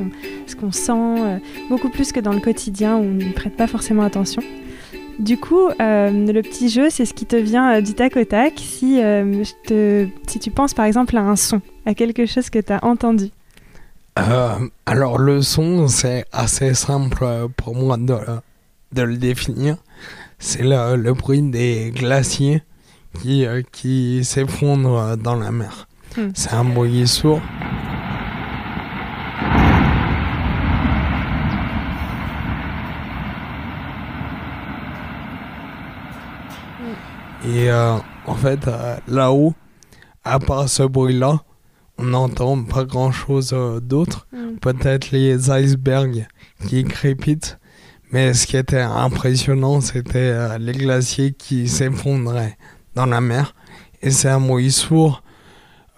qu'on 0.55 0.72
sent, 0.72 0.91
euh, 0.93 1.38
beaucoup 1.70 1.89
plus 1.89 2.14
que 2.14 2.22
dans 2.22 2.32
le 2.32 2.39
quotidien 2.39 2.95
où 2.95 3.01
on 3.01 3.16
n'y 3.16 3.32
prête 3.32 3.57
pas 3.57 3.68
forcément 3.68 4.03
attention. 4.03 4.41
Du 5.20 5.36
coup, 5.36 5.68
le 5.80 6.41
petit 6.41 6.70
jeu, 6.70 6.89
c'est 6.89 7.03
ce 7.03 7.14
qui 7.14 7.26
te 7.26 7.36
vient 7.36 7.82
du 7.82 7.93
tac 7.93 8.16
au 8.16 8.24
tac. 8.24 8.53
Si, 8.55 9.01
si 10.28 10.39
tu 10.39 10.49
penses 10.49 10.74
par 10.74 10.86
exemple 10.86 11.18
à 11.18 11.22
un 11.24 11.36
son, 11.36 11.60
à 11.86 11.93
quelque 11.93 12.26
chose 12.26 12.49
que 12.49 12.60
tu 12.60 12.72
as 12.72 12.86
entendu. 12.86 13.30
Euh, 14.20 14.68
alors 14.86 15.18
le 15.18 15.42
son, 15.42 15.88
c'est 15.88 16.26
assez 16.34 16.74
simple 16.74 17.24
euh, 17.24 17.48
pour 17.56 17.74
moi 17.74 17.96
de, 17.96 18.18
de 18.92 19.02
le 19.02 19.18
définir. 19.18 19.78
C'est 20.40 20.62
le, 20.62 20.96
le 20.98 21.14
bruit 21.14 21.42
des 21.42 21.92
glaciers 21.96 22.62
qui, 23.22 23.46
euh, 23.46 23.62
qui 23.72 24.26
s'effondrent 24.26 25.16
dans 25.16 25.36
la 25.36 25.52
mer. 25.52 25.88
Hmm. 26.18 26.30
C'est 26.34 26.54
un 26.54 26.66
bruit 26.66 27.08
sourd. 27.08 27.42
Et 37.46 37.72
euh, 37.72 37.96
en 38.28 38.36
fait, 38.36 38.70
là-haut, 39.08 39.54
à 40.26 40.40
part 40.40 40.68
ce 40.68 40.84
bruit-là, 40.84 41.40
on 42.00 42.04
n'entend 42.06 42.64
pas 42.64 42.84
grand-chose 42.86 43.52
euh, 43.54 43.80
d'autre. 43.80 44.28
Mm. 44.34 44.58
Peut-être 44.62 45.12
les 45.12 45.50
icebergs 45.52 46.28
qui 46.68 46.84
crépitent. 46.84 47.58
Mais 48.12 48.34
ce 48.34 48.47
qui 48.47 48.58
était 48.58 48.80
impressionnant, 48.82 49.82
c'était 49.82 50.18
euh, 50.34 50.58
les 50.58 50.72
glaciers 50.74 51.32
qui 51.34 51.68
s'effondraient 51.68 52.58
dans 52.95 53.06
la 53.06 53.22
mer. 53.22 53.54
Et 54.02 54.10
c'est 54.12 54.30
un 54.30 54.39
bruit 54.41 54.72
sourd. 54.72 55.22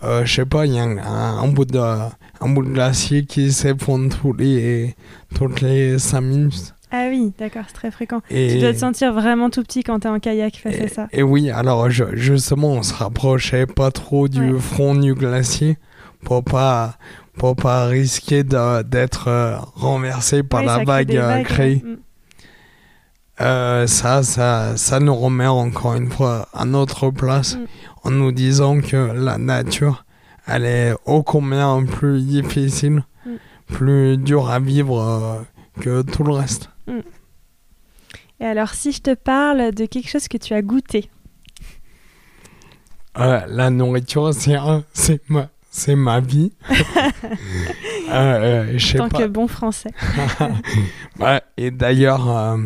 Euh, 0.04 0.26
je 0.26 0.34
sais 0.34 0.46
pas, 0.46 0.66
il 0.66 0.74
y 0.74 0.80
a 0.80 0.84
un, 0.84 0.98
un- 0.98 1.38
un 1.44 1.48
bout 1.48 1.66
de, 1.66 1.78
un 1.80 2.50
bout 2.50 2.64
de 2.64 2.72
glacier 2.74 3.24
qui 3.26 3.52
s'effondre 3.52 4.14
tous 4.20 4.34
les, 4.34 4.96
toutes 5.36 5.62
les 5.62 6.00
5 6.00 6.22
minutes. 6.22 6.74
Ah 6.94 7.06
oui, 7.10 7.32
d'accord, 7.40 7.64
c'est 7.68 7.74
très 7.76 7.92
fréquent. 7.92 8.20
Et, 8.30 8.50
Tu 8.56 8.60
dois 8.60 8.74
te 8.74 8.80
sentir 8.80 9.14
vraiment 9.14 9.50
tout 9.50 9.64
petit 9.64 9.82
quand 9.84 10.02
tu 10.02 10.08
es 10.08 10.10
en 10.10 10.20
kayak 10.20 10.58
face 10.58 10.82
à 10.82 10.88
ça. 10.90 11.08
et 11.14 11.24
oui, 11.24 11.50
alors 11.50 11.90
je- 11.90 12.16
justement, 12.18 12.72
on 12.74 12.84
se 12.84 12.94
rapprochait 12.94 13.66
pas 13.68 13.92
trop 13.92 14.28
du 14.28 14.52
Ouais. 14.54 14.60
front 14.60 14.96
du 14.96 15.14
glacier 15.14 15.78
pour 16.24 16.44
pas, 16.44 16.98
pour 17.38 17.56
pas 17.56 17.86
risquer 17.86 18.44
d'être 18.44 19.28
euh, 19.28 19.58
renversé 19.76 20.44
par 20.44 20.62
Oui, 20.62 20.66
la 20.68 20.84
vague 20.84 21.16
euh, 21.16 21.44
créée. 21.44 21.84
Mm. 21.84 21.98
Euh, 23.42 23.88
ça, 23.88 24.22
ça, 24.24 24.78
ça 24.78 25.00
nous 25.00 25.16
remet 25.16 25.48
encore 25.48 25.96
une 25.96 26.12
fois 26.12 26.48
à 26.54 26.66
notre 26.66 27.10
place 27.10 27.56
Mm. 27.56 27.66
en 28.04 28.12
nous 28.12 28.32
disant 28.32 28.82
que 28.82 28.98
la 29.14 29.38
nature, 29.38 30.06
elle 30.48 30.66
est 30.66 30.94
ô 31.06 31.24
combien 31.24 31.84
plus 31.86 32.22
difficile, 32.22 33.04
Mm. 33.26 33.30
plus 33.68 34.18
dure 34.18 34.50
à 34.50 34.60
vivre 34.60 35.00
euh, 35.02 35.42
que 35.82 36.02
tout 36.02 36.24
le 36.24 36.34
reste. 36.34 36.70
Et 38.40 38.46
alors, 38.46 38.70
si 38.74 38.92
je 38.92 39.02
te 39.02 39.14
parle 39.14 39.72
de 39.72 39.86
quelque 39.86 40.10
chose 40.10 40.28
que 40.28 40.38
tu 40.38 40.54
as 40.56 40.62
goûté, 40.64 41.10
la 43.16 43.70
nourriture, 43.70 44.34
c'est 44.34 44.56
un- 44.56 44.84
c'est 44.94 45.22
ma, 45.30 45.50
c'est 45.72 45.96
ma 45.96 46.20
vie. 46.20 46.52
euh, 46.70 46.76
euh, 48.12 48.80
sais 48.80 48.98
tant 48.98 49.10
pas. 49.10 49.20
que 49.20 49.28
bon 49.28 49.48
français. 49.48 49.90
Et 51.58 51.72
d'ailleurs, 51.72 52.30
euh, 52.30 52.58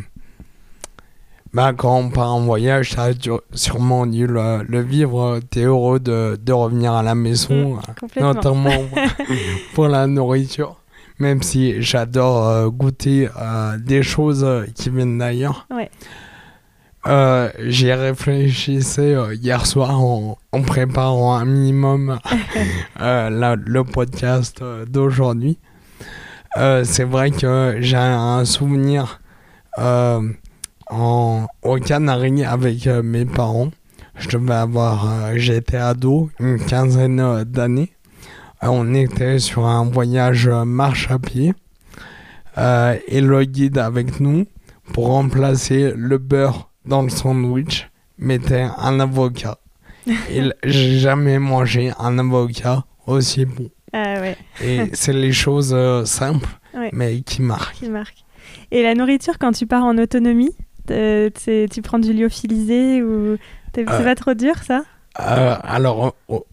bah, 1.53 1.72
quand 1.72 1.95
on 1.97 2.10
part 2.10 2.34
en 2.34 2.41
voyage, 2.41 2.95
tu 3.22 3.32
as 3.32 3.38
sûrement 3.53 4.06
dû 4.08 4.28
le, 4.28 4.64
le 4.68 4.82
vivre. 4.82 5.39
Tu 5.51 5.60
es 5.60 5.64
heureux 5.64 5.99
de, 5.99 6.38
de 6.43 6.51
revenir 6.51 6.93
à 6.93 7.03
la 7.03 7.16
maison, 7.16 7.78
euh, 7.78 7.93
Complètement. 7.99 8.34
notamment 8.34 8.84
pour 9.76 9.88
la 9.88 10.08
nourriture. 10.08 10.82
Même 11.20 11.41
si 11.43 11.82
j'adore 11.82 12.45
euh, 12.47 12.70
goûter 12.70 13.30
euh, 13.39 13.78
des 13.78 14.03
choses 14.03 14.43
euh, 14.43 14.66
qui 14.76 14.89
viennent 14.89 15.18
d'ailleurs. 15.18 15.66
Ouais. 15.74 15.89
Euh, 17.08 17.51
J'y 17.60 17.93
réfléchissais 17.93 19.14
euh, 19.14 19.36
hier 19.36 19.68
soir 19.68 20.01
en, 20.01 20.38
préparant 20.66 21.36
un 21.36 21.45
minimum 21.45 22.18
euh, 22.99 23.56
le 23.64 23.84
podcast 23.84 24.62
euh, 24.64 24.86
d'aujourd'hui. 24.86 25.60
C'est 26.56 27.03
vrai 27.03 27.32
que 27.32 27.78
j'ai 27.82 27.97
un 27.97 28.45
souvenir 28.45 29.20
en, 29.78 31.47
aux 31.64 31.76
Canaries 31.78 32.45
avec 32.45 32.88
mes 32.88 33.26
parents. 33.26 33.72
Je 34.16 34.30
devais 34.30 34.53
avoir, 34.53 35.36
j'étais 35.36 35.76
ado, 35.76 36.30
une 36.39 36.58
quinzaine 36.58 37.43
d'années. 37.43 37.91
On 38.62 38.95
était 38.95 39.39
sur 39.39 39.66
un 39.66 39.84
voyage 39.84 40.47
marche 40.47 41.12
à 41.12 41.20
pied. 41.20 41.53
Et 42.58 43.20
le 43.20 43.43
guide 43.43 43.78
avec 43.78 44.22
nous, 44.22 44.45
pour 44.93 45.08
remplacer 45.08 45.91
le 45.93 46.18
beurre 46.18 46.70
dans 46.86 47.01
le 47.01 47.09
sandwich, 47.09 47.89
mettait 48.17 48.67
un 48.77 48.99
avocat. 48.99 49.57
Et 50.07 50.41
j'ai 50.63 50.99
jamais 50.99 51.39
mangé 51.39 51.91
un 51.99 52.17
avocat 52.19 52.86
aussi 53.07 53.45
bon. 53.45 53.69
Ah 53.93 54.19
ouais, 54.21 54.38
Et 54.63 54.81
c'est 54.93 55.13
les 55.13 55.31
choses 55.31 55.73
euh, 55.73 56.05
simples, 56.05 56.49
Ouais. 56.73 56.89
mais 56.93 57.21
qui 57.21 57.41
marquent. 57.41 57.75
qui 57.75 57.89
marque. 57.89 58.17
Et 58.71 58.83
la 58.83 58.93
nourriture, 58.95 59.38
quand 59.39 59.51
tu 59.53 59.65
pars 59.65 59.83
en 59.83 59.97
autonomie, 59.97 60.51
tu 60.88 61.81
prends 61.83 61.99
du 61.99 62.13
lyophilisé 62.13 63.01
ou 63.01 63.38
c'est 63.73 63.89
Euh. 63.89 64.03
pas 64.03 64.15
trop 64.15 64.33
dur 64.33 64.55
ça? 64.65 64.83
Euh, 65.19 65.55
alors, 65.63 66.15
oh, 66.27 66.45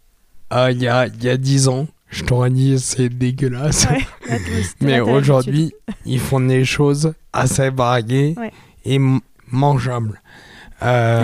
euh, 0.53 0.70
il 0.70 0.80
y, 0.83 0.89
a, 0.89 1.07
y 1.07 1.28
a 1.28 1.37
10 1.37 1.68
ans, 1.68 1.87
je 2.11 2.22
t'aurais 2.24 2.51
dit 2.51 2.78
c'est 2.78 3.09
dégueulasse. 3.09 3.87
Ouais, 3.91 3.99
là, 4.28 4.37
Mais 4.80 5.01
aujourd'hui, 5.01 5.72
ils 6.07 6.20
font 6.20 6.41
des 6.41 6.64
choses 6.64 7.12
assez 7.33 7.70
variées 7.70 8.35
Ouais. 8.39 8.53
et 8.85 8.99
m- 9.53 9.59
mangeables. 9.59 10.21
Euh, 10.83 11.23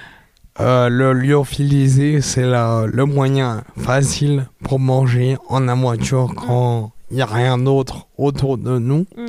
euh, 0.60 0.88
le 0.88 1.12
lyophilisé, 1.12 2.20
c'est 2.20 2.44
le 2.46 3.04
moyen 3.04 3.62
facile 3.76 4.46
pour 4.62 4.78
manger 4.78 5.36
en 5.48 5.60
la 5.60 5.74
voiture 5.74 6.32
quand 6.34 6.92
il 7.10 7.16
n'y 7.16 7.22
a 7.22 7.26
rien 7.26 7.58
d'autre 7.58 8.06
autour 8.16 8.58
de 8.58 8.78
nous. 8.78 9.06
Mm. 9.16 9.26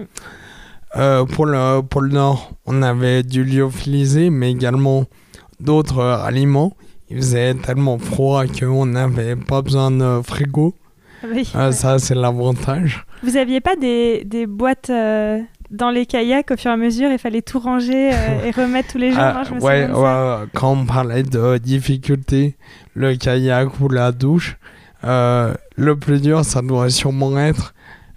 Euh, 0.97 1.25
pour, 1.25 1.45
le, 1.45 1.81
pour 1.81 2.01
le 2.01 2.09
nord, 2.09 2.51
on 2.65 2.81
avait 2.81 3.21
du 3.23 3.43
lyophilisé, 3.43 4.29
mais 4.29 4.51
également 4.51 5.05
d'autres 5.59 6.01
aliments. 6.01 6.73
Il 7.09 7.17
faisait 7.17 7.53
tellement 7.53 7.99
froid 7.99 8.45
qu'on 8.47 8.85
n'avait 8.85 9.35
pas 9.35 9.61
besoin 9.61 9.91
de 9.91 10.21
frigo. 10.23 10.73
Oui. 11.27 11.45
Ça, 11.71 11.99
c'est 11.99 12.15
l'avantage. 12.15 13.05
Vous 13.23 13.35
aviez 13.37 13.59
pas 13.61 13.75
des, 13.75 14.23
des 14.25 14.47
boîtes 14.47 14.89
dans 15.75 15.91
les 15.91 16.05
kayaks 16.05 16.51
au 16.51 16.57
fur 16.57 16.71
et 16.71 16.73
à 16.73 16.77
mesure 16.77 17.11
Il 17.11 17.17
fallait 17.19 17.41
tout 17.41 17.59
ranger 17.59 18.11
euh, 18.13 18.43
et 18.45 18.51
remettre 18.51 18.93
tous 18.93 18.97
les 18.97 19.11
jours. 19.11 19.19
Ah, 19.21 19.43
je 19.47 19.53
me 19.53 19.61
ouais, 19.61 19.89
ouais, 19.91 20.47
quand 20.53 20.71
on 20.73 20.85
parlait 20.85 21.23
de 21.23 21.57
difficultés, 21.57 22.55
le 22.93 23.15
kayak 23.15 23.79
ou 23.79 23.89
la 23.89 24.11
douche, 24.11 24.57
euh, 25.03 25.53
le 25.75 25.95
plus 25.97 26.21
dur, 26.21 26.43
ça 26.45 26.61
doit 26.61 26.89
sûrement 26.89 27.37
être 27.37 27.73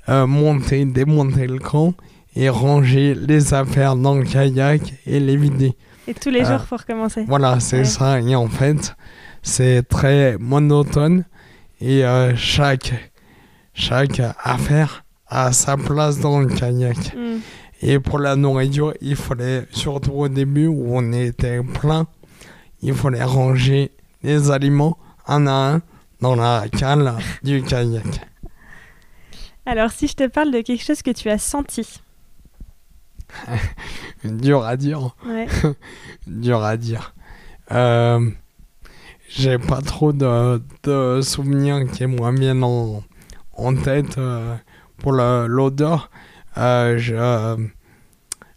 euh, 0.09 0.26
monter, 0.26 0.84
démonter 0.84 1.46
le 1.46 1.59
camp 1.59 1.92
et 2.34 2.48
ranger 2.48 3.14
les 3.14 3.52
affaires 3.52 3.96
dans 3.96 4.14
le 4.14 4.24
kayak 4.24 4.80
et 5.06 5.20
les 5.20 5.36
vider. 5.36 5.74
Et 6.06 6.14
tous 6.14 6.30
les 6.30 6.42
euh, 6.42 6.56
jours 6.56 6.66
pour 6.66 6.78
recommencer. 6.78 7.24
Voilà, 7.28 7.61
c'est 7.61 7.78
Ouais. 7.78 7.84
ça. 7.84 8.20
Et 8.20 8.34
en 8.34 8.48
fait, 8.48 8.94
c'est 9.42 9.86
très 9.86 10.36
monotone 10.38 11.24
et 11.80 12.02
chaque, 12.36 12.92
chaque 13.74 14.20
affaire 14.42 15.04
a 15.29 15.53
sa 15.53 15.76
place 15.76 16.18
dans 16.20 16.41
le 16.41 16.47
kayak. 16.47 17.14
Mm. 17.14 17.39
Et 17.83 17.99
pour 18.01 18.18
la 18.18 18.35
nourriture, 18.37 18.95
il 19.01 19.14
fallait, 19.16 19.66
surtout 19.70 20.12
au 20.12 20.29
début 20.29 20.66
où 20.66 20.97
on 20.97 21.12
était 21.12 21.62
plein, 21.62 22.07
il 22.83 22.95
fallait 22.95 23.22
ranger 23.22 23.93
les 24.22 24.51
aliments 24.51 24.99
un 25.26 25.47
à 25.47 25.74
un 25.74 25.83
dans 26.20 26.35
la 26.35 26.64
cale 26.68 27.14
du 27.43 27.62
kayak. 27.62 28.05
Alors, 29.66 29.91
si 29.91 30.09
je 30.09 30.14
te 30.14 30.26
parle 30.26 30.51
de 30.51 30.61
quelque 30.62 30.83
chose 30.83 31.03
que 31.03 31.11
tu 31.11 31.29
as 31.31 31.39
senti, 31.39 32.01
Dur 34.24 34.64
à 34.64 34.76
dire, 34.76 35.14
ouais. 35.26 35.47
dur 36.26 36.64
à 36.64 36.76
dire. 36.76 37.14
Euh, 37.70 38.31
J'ai 39.29 39.59
pas 39.59 39.83
trop 39.83 40.12
de, 40.12 40.62
de 40.85 41.20
souvenirs 41.20 41.85
qui 41.93 42.07
me 42.07 42.39
viennent 42.39 42.64
en, 42.64 43.03
en 43.53 43.74
tête 43.74 44.16
euh, 44.16 44.57
pour 44.99 45.12
l'odeur. 45.12 46.11
Euh, 46.57 46.99
je, 46.99 47.14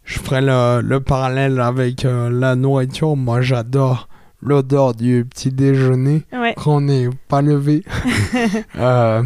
je 0.04 0.18
ferai 0.18 0.40
le, 0.40 0.80
le 0.82 1.00
parallèle 1.00 1.60
avec 1.60 2.04
euh, 2.04 2.30
la 2.30 2.56
nourriture. 2.56 3.16
Moi, 3.16 3.40
j'adore 3.40 4.08
l'odeur 4.40 4.94
du 4.94 5.24
petit 5.24 5.50
déjeuner 5.52 6.22
ouais. 6.32 6.54
quand 6.56 6.76
on 6.76 6.80
n'est 6.82 7.08
pas 7.28 7.42
levé. 7.42 7.84
Euh, 8.78 9.22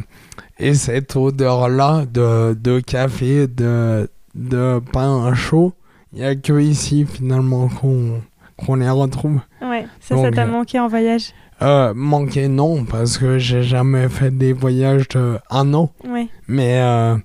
et 0.59 0.75
cette 0.75 1.15
odeur-là 1.17 2.05
de, 2.13 2.55
de 2.55 2.81
café, 2.81 3.47
de, 3.47 4.11
de 4.35 4.81
pain 4.93 5.33
chaud, 5.35 5.73
il 6.13 6.19
n'y 6.19 6.25
a 6.25 6.35
que 6.35 6.59
ici 6.61 7.07
finalement 7.07 7.69
qu'on 7.69 8.21
qu'on 8.57 8.77
les 8.77 8.89
retrouve. 8.91 9.41
Ouais, 9.63 9.87
ça, 10.01 10.17
ça 10.17 10.23
Donc, 10.23 10.35
t'a 10.35 10.45
euh, 10.45 10.47
manqué 10.47 10.81
en 10.81 10.89
voyage? 10.89 11.33
Euh, 11.63 11.95
manquer 11.95 12.49
non, 12.49 12.85
parce 12.85 13.17
que 13.19 13.39
j'ai 13.39 13.63
jamais 13.63 14.09
fait 14.09 14.31
des 14.31 14.53
voyages 14.53 15.09
de 15.09 15.39
un 15.51 15.73
an. 15.75 15.91
Ouais. 16.07 16.29
Mais, 16.49 16.81
euh, 16.83 17.17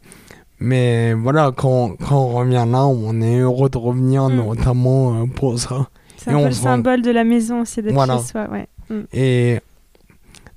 mais 0.60 1.14
voilà, 1.14 1.52
quand, 1.56 1.96
quand 1.98 2.16
on 2.18 2.28
revient 2.30 2.66
là, 2.70 2.86
on 2.86 3.20
est 3.22 3.40
heureux 3.40 3.70
de 3.70 3.78
revenir, 3.78 4.30
Mm. 4.30 4.36
notamment 4.38 5.22
euh, 5.22 5.26
pour 5.26 5.60
ça. 5.60 5.88
C'est 6.18 6.30
un 6.30 6.34
peu 6.34 6.40
le 6.40 6.46
rend- 6.46 6.52
symbole 6.52 7.02
de 7.02 7.12
la 7.12 7.24
maison 7.26 7.62
aussi 7.62 7.82
d'être 7.82 7.94
Voilà. 7.94 8.18
chez 8.20 8.24
soi. 8.24 8.48
Ouais. 8.50 8.68
Mm. 8.90 9.02
Et 9.12 9.60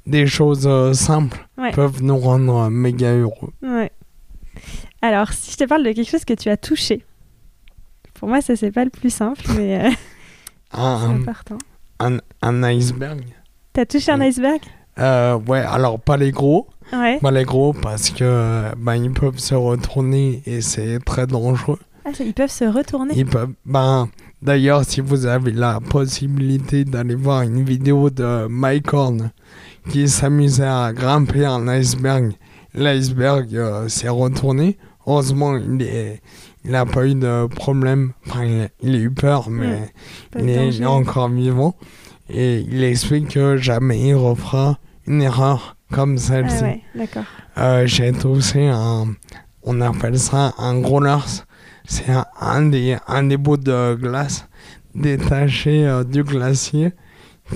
des 0.06 0.26
choses 0.26 0.66
euh, 0.68 0.92
simples 0.92 1.44
Ouais. 1.58 1.72
peuvent 1.72 2.02
nous 2.02 2.18
rendre 2.18 2.68
méga 2.70 3.12
heureux. 3.12 3.52
Ouais. 3.62 3.90
Alors, 5.02 5.32
si 5.32 5.50
je 5.50 5.56
te 5.56 5.64
parle 5.64 5.82
de 5.82 5.90
quelque 5.92 6.08
chose 6.10 6.24
que 6.24 6.34
tu 6.34 6.48
as 6.48 6.56
touché, 6.56 7.04
pour 8.14 8.28
moi, 8.28 8.40
ça 8.40 8.54
c'est 8.54 8.70
pas 8.70 8.84
le 8.84 8.90
plus 8.90 9.10
simple, 9.10 9.42
mais 9.56 9.90
c'est 10.72 10.78
important. 10.80 11.58
un, 11.98 12.18
un 12.42 12.62
iceberg. 12.62 13.24
T'as 13.74 13.84
touché 13.86 14.12
un 14.12 14.20
iceberg? 14.20 14.60
Euh, 15.00 15.36
ouais, 15.48 15.58
alors 15.58 15.98
pas 15.98 16.16
les 16.16 16.30
gros, 16.30 16.68
Ouais. 16.92 17.18
pas 17.18 17.32
les 17.32 17.42
gros 17.42 17.72
parce 17.72 18.10
que 18.10 18.72
ben, 18.78 18.94
ils 18.94 19.10
peuvent 19.10 19.38
se 19.38 19.56
retourner 19.56 20.42
et 20.46 20.60
c'est 20.60 21.00
très 21.00 21.26
dangereux. 21.26 21.80
Ah, 22.04 22.10
ils 22.20 22.32
peuvent 22.34 22.50
se 22.52 22.64
retourner? 22.66 23.14
Ils 23.16 23.26
peuvent, 23.26 23.50
ben, 23.66 24.08
d'ailleurs, 24.40 24.84
si 24.84 25.00
vous 25.00 25.26
avez 25.26 25.50
la 25.50 25.80
possibilité 25.80 26.84
d'aller 26.84 27.16
voir 27.16 27.42
une 27.42 27.64
vidéo 27.64 28.10
de 28.10 28.46
Mike 28.48 28.94
Horn 28.94 29.32
qui 29.90 30.06
s'amusait 30.08 30.64
à 30.66 30.92
grimper 30.92 31.44
un 31.44 31.66
iceberg, 31.66 32.32
l'iceberg 32.74 33.56
euh, 33.56 33.88
s'est 33.88 34.08
retourné. 34.08 34.78
Heureusement, 35.06 35.56
il 35.56 35.82
est, 35.82 36.22
il 36.64 36.70
n'a 36.70 36.86
pas 36.86 37.04
eu 37.06 37.14
de 37.16 37.46
problème. 37.48 38.12
Enfin, 38.28 38.44
il 38.44 38.60
a, 38.62 38.68
il 38.82 38.94
a 38.94 38.98
eu 38.98 39.10
peur, 39.10 39.50
mais 39.50 39.90
il 40.38 40.48
est 40.48 40.86
encore 40.86 41.28
vivant. 41.28 41.74
Et 42.28 42.60
il 42.60 42.82
explique 42.84 43.28
que 43.34 43.56
jamais 43.56 44.00
il 44.08 44.14
refera 44.14 44.78
une 45.06 45.22
erreur 45.22 45.76
comme 45.92 46.14
Ah 46.16 46.20
celle-ci. 46.20 46.62
ouais, 46.64 46.80
d'accord. 46.94 47.24
Euh, 47.58 47.86
J'ai 47.86 48.12
touché 48.12 48.68
un, 48.68 49.14
on 49.62 49.80
appelle 49.80 50.18
ça 50.18 50.54
un 50.58 50.80
growlers. 50.80 51.44
C'est 51.86 52.10
un, 52.10 52.24
un 52.40 52.62
des, 52.62 52.96
un 53.06 53.24
des 53.24 53.36
bouts 53.36 53.58
de 53.58 53.94
glace 53.94 54.48
détachés 54.94 55.86
euh, 55.86 56.02
du 56.04 56.24
glacier 56.24 56.92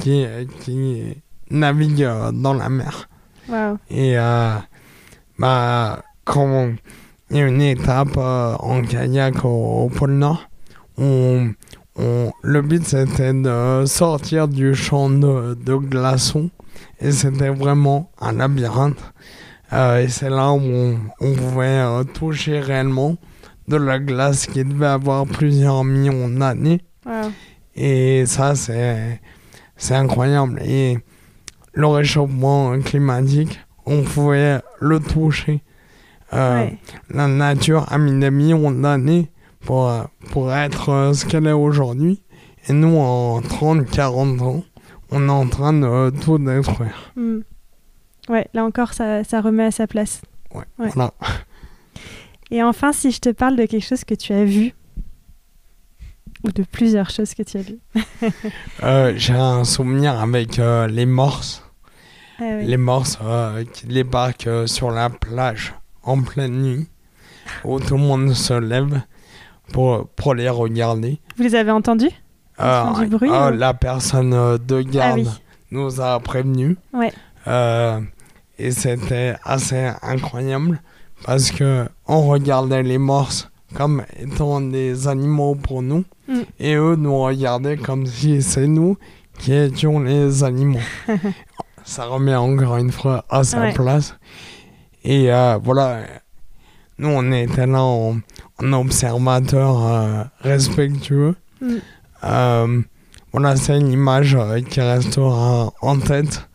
qui, 0.01 0.27
qui 0.61 1.14
navigue 1.51 2.03
euh, 2.03 2.31
dans 2.33 2.53
la 2.55 2.69
mer. 2.69 3.09
Waouh. 3.49 3.79
Et 3.91 4.16
bah, 5.39 6.03
quand 6.25 6.71
il 7.31 7.37
y 7.37 7.41
a 7.41 7.47
une 7.47 7.62
étape 7.62 8.16
en 8.19 8.83
kayak 8.83 9.45
au, 9.45 9.85
au 9.85 9.89
pôle 9.89 10.12
Nord, 10.12 10.49
on, 10.99 11.53
on, 11.99 12.30
le 12.42 12.62
but 12.62 12.84
c'était 12.86 13.32
de 13.32 13.84
sortir 13.86 14.49
du 14.49 14.74
champ 14.74 15.11
de, 15.11 15.55
de 15.55 15.74
glaçons 15.74 16.51
et 17.01 17.12
c'était 17.12 17.51
vraiment 17.51 18.11
un 18.20 18.32
labyrinthe. 18.32 19.03
Euh, 19.72 20.01
et 20.03 20.09
c'est 20.09 20.30
là 20.30 20.53
où 20.53 20.61
on, 20.62 20.99
on 21.20 21.34
pouvait 21.34 21.66
euh, 21.66 22.05
toucher 22.05 22.61
réellement 22.61 23.16
de 23.66 23.76
la 23.76 23.99
glace 23.99 24.46
qui 24.46 24.64
devait 24.64 24.86
avoir 24.86 25.26
plusieurs 25.26 25.84
millions 25.84 26.28
d'années. 26.28 26.80
Et 27.74 28.24
ça, 28.26 28.55
c'est, 28.55 29.20
c'est 29.76 29.94
incroyable. 29.94 30.61
Et 30.64 30.99
le 31.74 31.86
réchauffement 31.86 32.78
climatique, 32.80 33.61
on 33.86 34.03
pouvait 34.03 34.61
le 34.80 35.01
toucher. 35.01 35.62
Euh, 36.32 36.64
Ouais. 36.64 36.78
La 37.11 37.26
nature 37.26 37.86
a 37.90 37.96
mis 37.99 38.18
des 38.18 38.30
millions 38.30 38.70
d'années 38.70 39.30
pour, 39.61 39.91
pour 40.31 40.53
être 40.53 41.13
ce 41.15 41.27
qu'elle 41.27 41.47
est 41.47 41.53
aujourd'hui. 41.53 42.23
Et 42.69 42.73
nous, 42.73 42.97
en 42.97 43.41
30, 43.41 43.89
40 43.89 44.43
ans, 44.43 44.65
on 45.11 45.29
est 45.29 45.33
en 45.33 45.49
train 45.49 45.73
de 45.73 46.11
tout 46.21 46.39
détruire. 46.39 47.13
Hmm. 47.17 47.41
Ouais, 48.29 48.47
là 48.53 48.65
encore, 48.65 48.93
ça, 48.93 49.25
ça 49.25 49.41
remet 49.41 49.65
à 49.65 49.71
sa 49.71 49.87
place. 49.87 50.21
Ouais, 50.55 50.65
Ouais. 50.79 50.91
Voilà. 50.95 51.13
Et 52.51 52.63
enfin, 52.63 52.93
si 52.93 53.11
je 53.11 53.21
te 53.21 53.29
parle 53.31 53.57
de 53.57 53.67
quelque 53.67 53.85
chose 53.85 54.05
que 54.05 54.15
tu 54.15 54.33
as 54.33 54.45
vu, 54.45 54.75
ou 56.45 56.53
de 56.53 56.63
plusieurs 56.63 57.11
choses 57.11 57.35
que 57.35 57.43
tu 57.43 57.59
as 57.59 57.63
vues. 57.63 57.81
Euh, 58.83 59.13
J'ai 59.17 59.35
un 59.35 59.65
souvenir 59.65 60.19
avec 60.21 60.59
euh, 60.59 60.87
les 60.87 61.05
morses. 61.07 61.65
Ah 62.39 62.45
oui. 62.59 62.67
Les 62.67 62.77
morses 62.77 63.19
euh, 63.23 63.65
qui 63.65 63.87
débarquent 63.87 64.67
sur 64.67 64.91
la 64.93 65.11
plage 65.11 65.75
en 66.05 66.23
pleine 66.23 66.63
nuit, 66.63 66.89
où 67.65 67.81
tout 67.81 67.97
le 67.97 68.03
monde 68.03 68.33
se 68.35 68.55
lève 68.55 69.01
pour, 69.73 70.07
pour 70.09 70.35
les 70.35 70.49
regarder. 70.49 71.21
Vous 71.37 71.43
les 71.45 71.55
avez 71.55 71.71
entendus 71.71 72.11
du 72.59 73.07
bruit, 73.07 73.31
euh, 73.31 73.53
ou- 73.53 73.57
la 73.57 73.73
personne 73.75 74.35
euh, 74.35 74.59
de 74.59 74.83
garde 74.83 75.21
oui. 75.21 75.29
nous 75.71 76.01
a 76.01 76.19
prévenus. 76.21 76.77
Ouais. 76.93 77.12
Euh, 77.47 78.01
et 78.59 78.73
c'était 78.73 79.37
assez 79.45 79.91
incroyable 80.03 80.81
parce 81.25 81.51
que 81.53 81.87
on 82.07 82.23
regardait 82.27 82.83
les 82.83 82.99
morses 82.99 83.51
comme 83.75 84.03
étant 84.19 84.61
des 84.61 85.07
animaux 85.09 85.55
pour 85.55 85.83
nous 85.83 86.05
Mm. 86.27 86.41
et 86.61 86.75
eux 86.75 86.95
nous 86.97 87.19
regardaient 87.23 87.79
comme 87.79 88.05
si 88.05 88.43
c'est 88.43 88.66
nous 88.66 88.99
qui 89.39 89.55
étions 89.55 90.01
les 90.01 90.45
animaux. 90.45 90.79
Ça 91.85 92.05
remet 92.05 92.35
encore 92.35 92.77
une 92.77 92.93
fois 92.93 93.25
à 93.31 93.45
sa 93.45 93.61
Ouais. 93.61 93.73
place. 93.73 94.14
Et 95.05 95.33
euh, 95.33 95.59
voilà, 95.62 96.01
nous 96.99 97.09
on 97.09 97.33
était 97.33 97.66
là 97.66 97.81
en, 97.83 98.16
en 98.63 98.73
observateur 98.73 99.87
euh, 99.87 100.25
respectueux. 100.41 101.35
Mm. 101.61 101.75
Euh, 102.25 102.83
voilà, 103.33 103.57
c'est 103.57 103.79
une 103.79 103.93
image 103.93 104.35
euh, 104.35 104.61
qui 104.61 104.81
restera 104.81 105.73
en 105.81 105.99
tête 105.99 106.49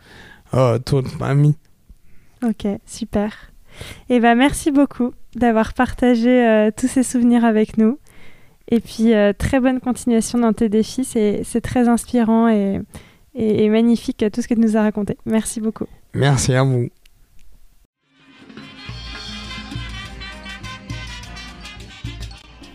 euh, 0.53 0.79
toute 0.79 1.19
ma 1.19 1.33
vie. 1.33 1.55
Ok, 2.45 2.67
super. 2.85 3.31
Et 4.09 4.19
ben 4.19 4.35
merci 4.35 4.71
beaucoup 4.71 5.13
d'avoir 5.35 5.73
partagé 5.73 6.29
euh, 6.45 6.71
tous 6.75 6.87
ces 6.87 7.03
souvenirs 7.03 7.45
avec 7.45 7.77
nous. 7.77 7.97
Et 8.69 8.79
puis 8.79 9.11
très 9.37 9.59
bonne 9.59 9.79
continuation 9.81 10.39
dans 10.39 10.53
tes 10.53 10.69
défis. 10.69 11.03
C'est 11.03 11.61
très 11.61 11.87
inspirant 11.89 12.47
et, 12.47 12.79
et- 13.35 13.65
et 13.65 13.69
magnifique 13.69 14.23
tout 14.33 14.41
ce 14.41 14.47
que 14.47 14.53
tu 14.53 14.61
nous 14.61 14.77
as 14.77 14.81
raconté. 14.81 15.17
Merci 15.25 15.59
beaucoup. 15.59 15.85
Merci 16.13 16.53
à 16.53 16.63
vous. 16.63 16.87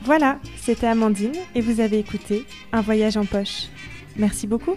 Voilà, 0.09 0.39
c'était 0.57 0.87
Amandine 0.87 1.35
et 1.55 1.61
vous 1.61 1.81
avez 1.81 1.99
écouté 1.99 2.47
Un 2.73 2.81
voyage 2.81 3.19
en 3.19 3.27
poche. 3.27 3.67
Merci 4.17 4.47
beaucoup. 4.47 4.75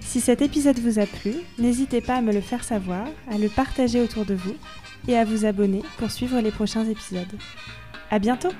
Si 0.00 0.20
cet 0.20 0.42
épisode 0.42 0.80
vous 0.80 0.98
a 0.98 1.06
plu, 1.06 1.34
n'hésitez 1.56 2.00
pas 2.00 2.16
à 2.16 2.20
me 2.20 2.32
le 2.32 2.40
faire 2.40 2.64
savoir, 2.64 3.06
à 3.30 3.38
le 3.38 3.48
partager 3.48 4.00
autour 4.00 4.24
de 4.24 4.34
vous 4.34 4.56
et 5.06 5.16
à 5.16 5.24
vous 5.24 5.44
abonner 5.44 5.82
pour 5.98 6.10
suivre 6.10 6.40
les 6.40 6.50
prochains 6.50 6.84
épisodes. 6.84 7.38
À 8.10 8.18
bientôt! 8.18 8.50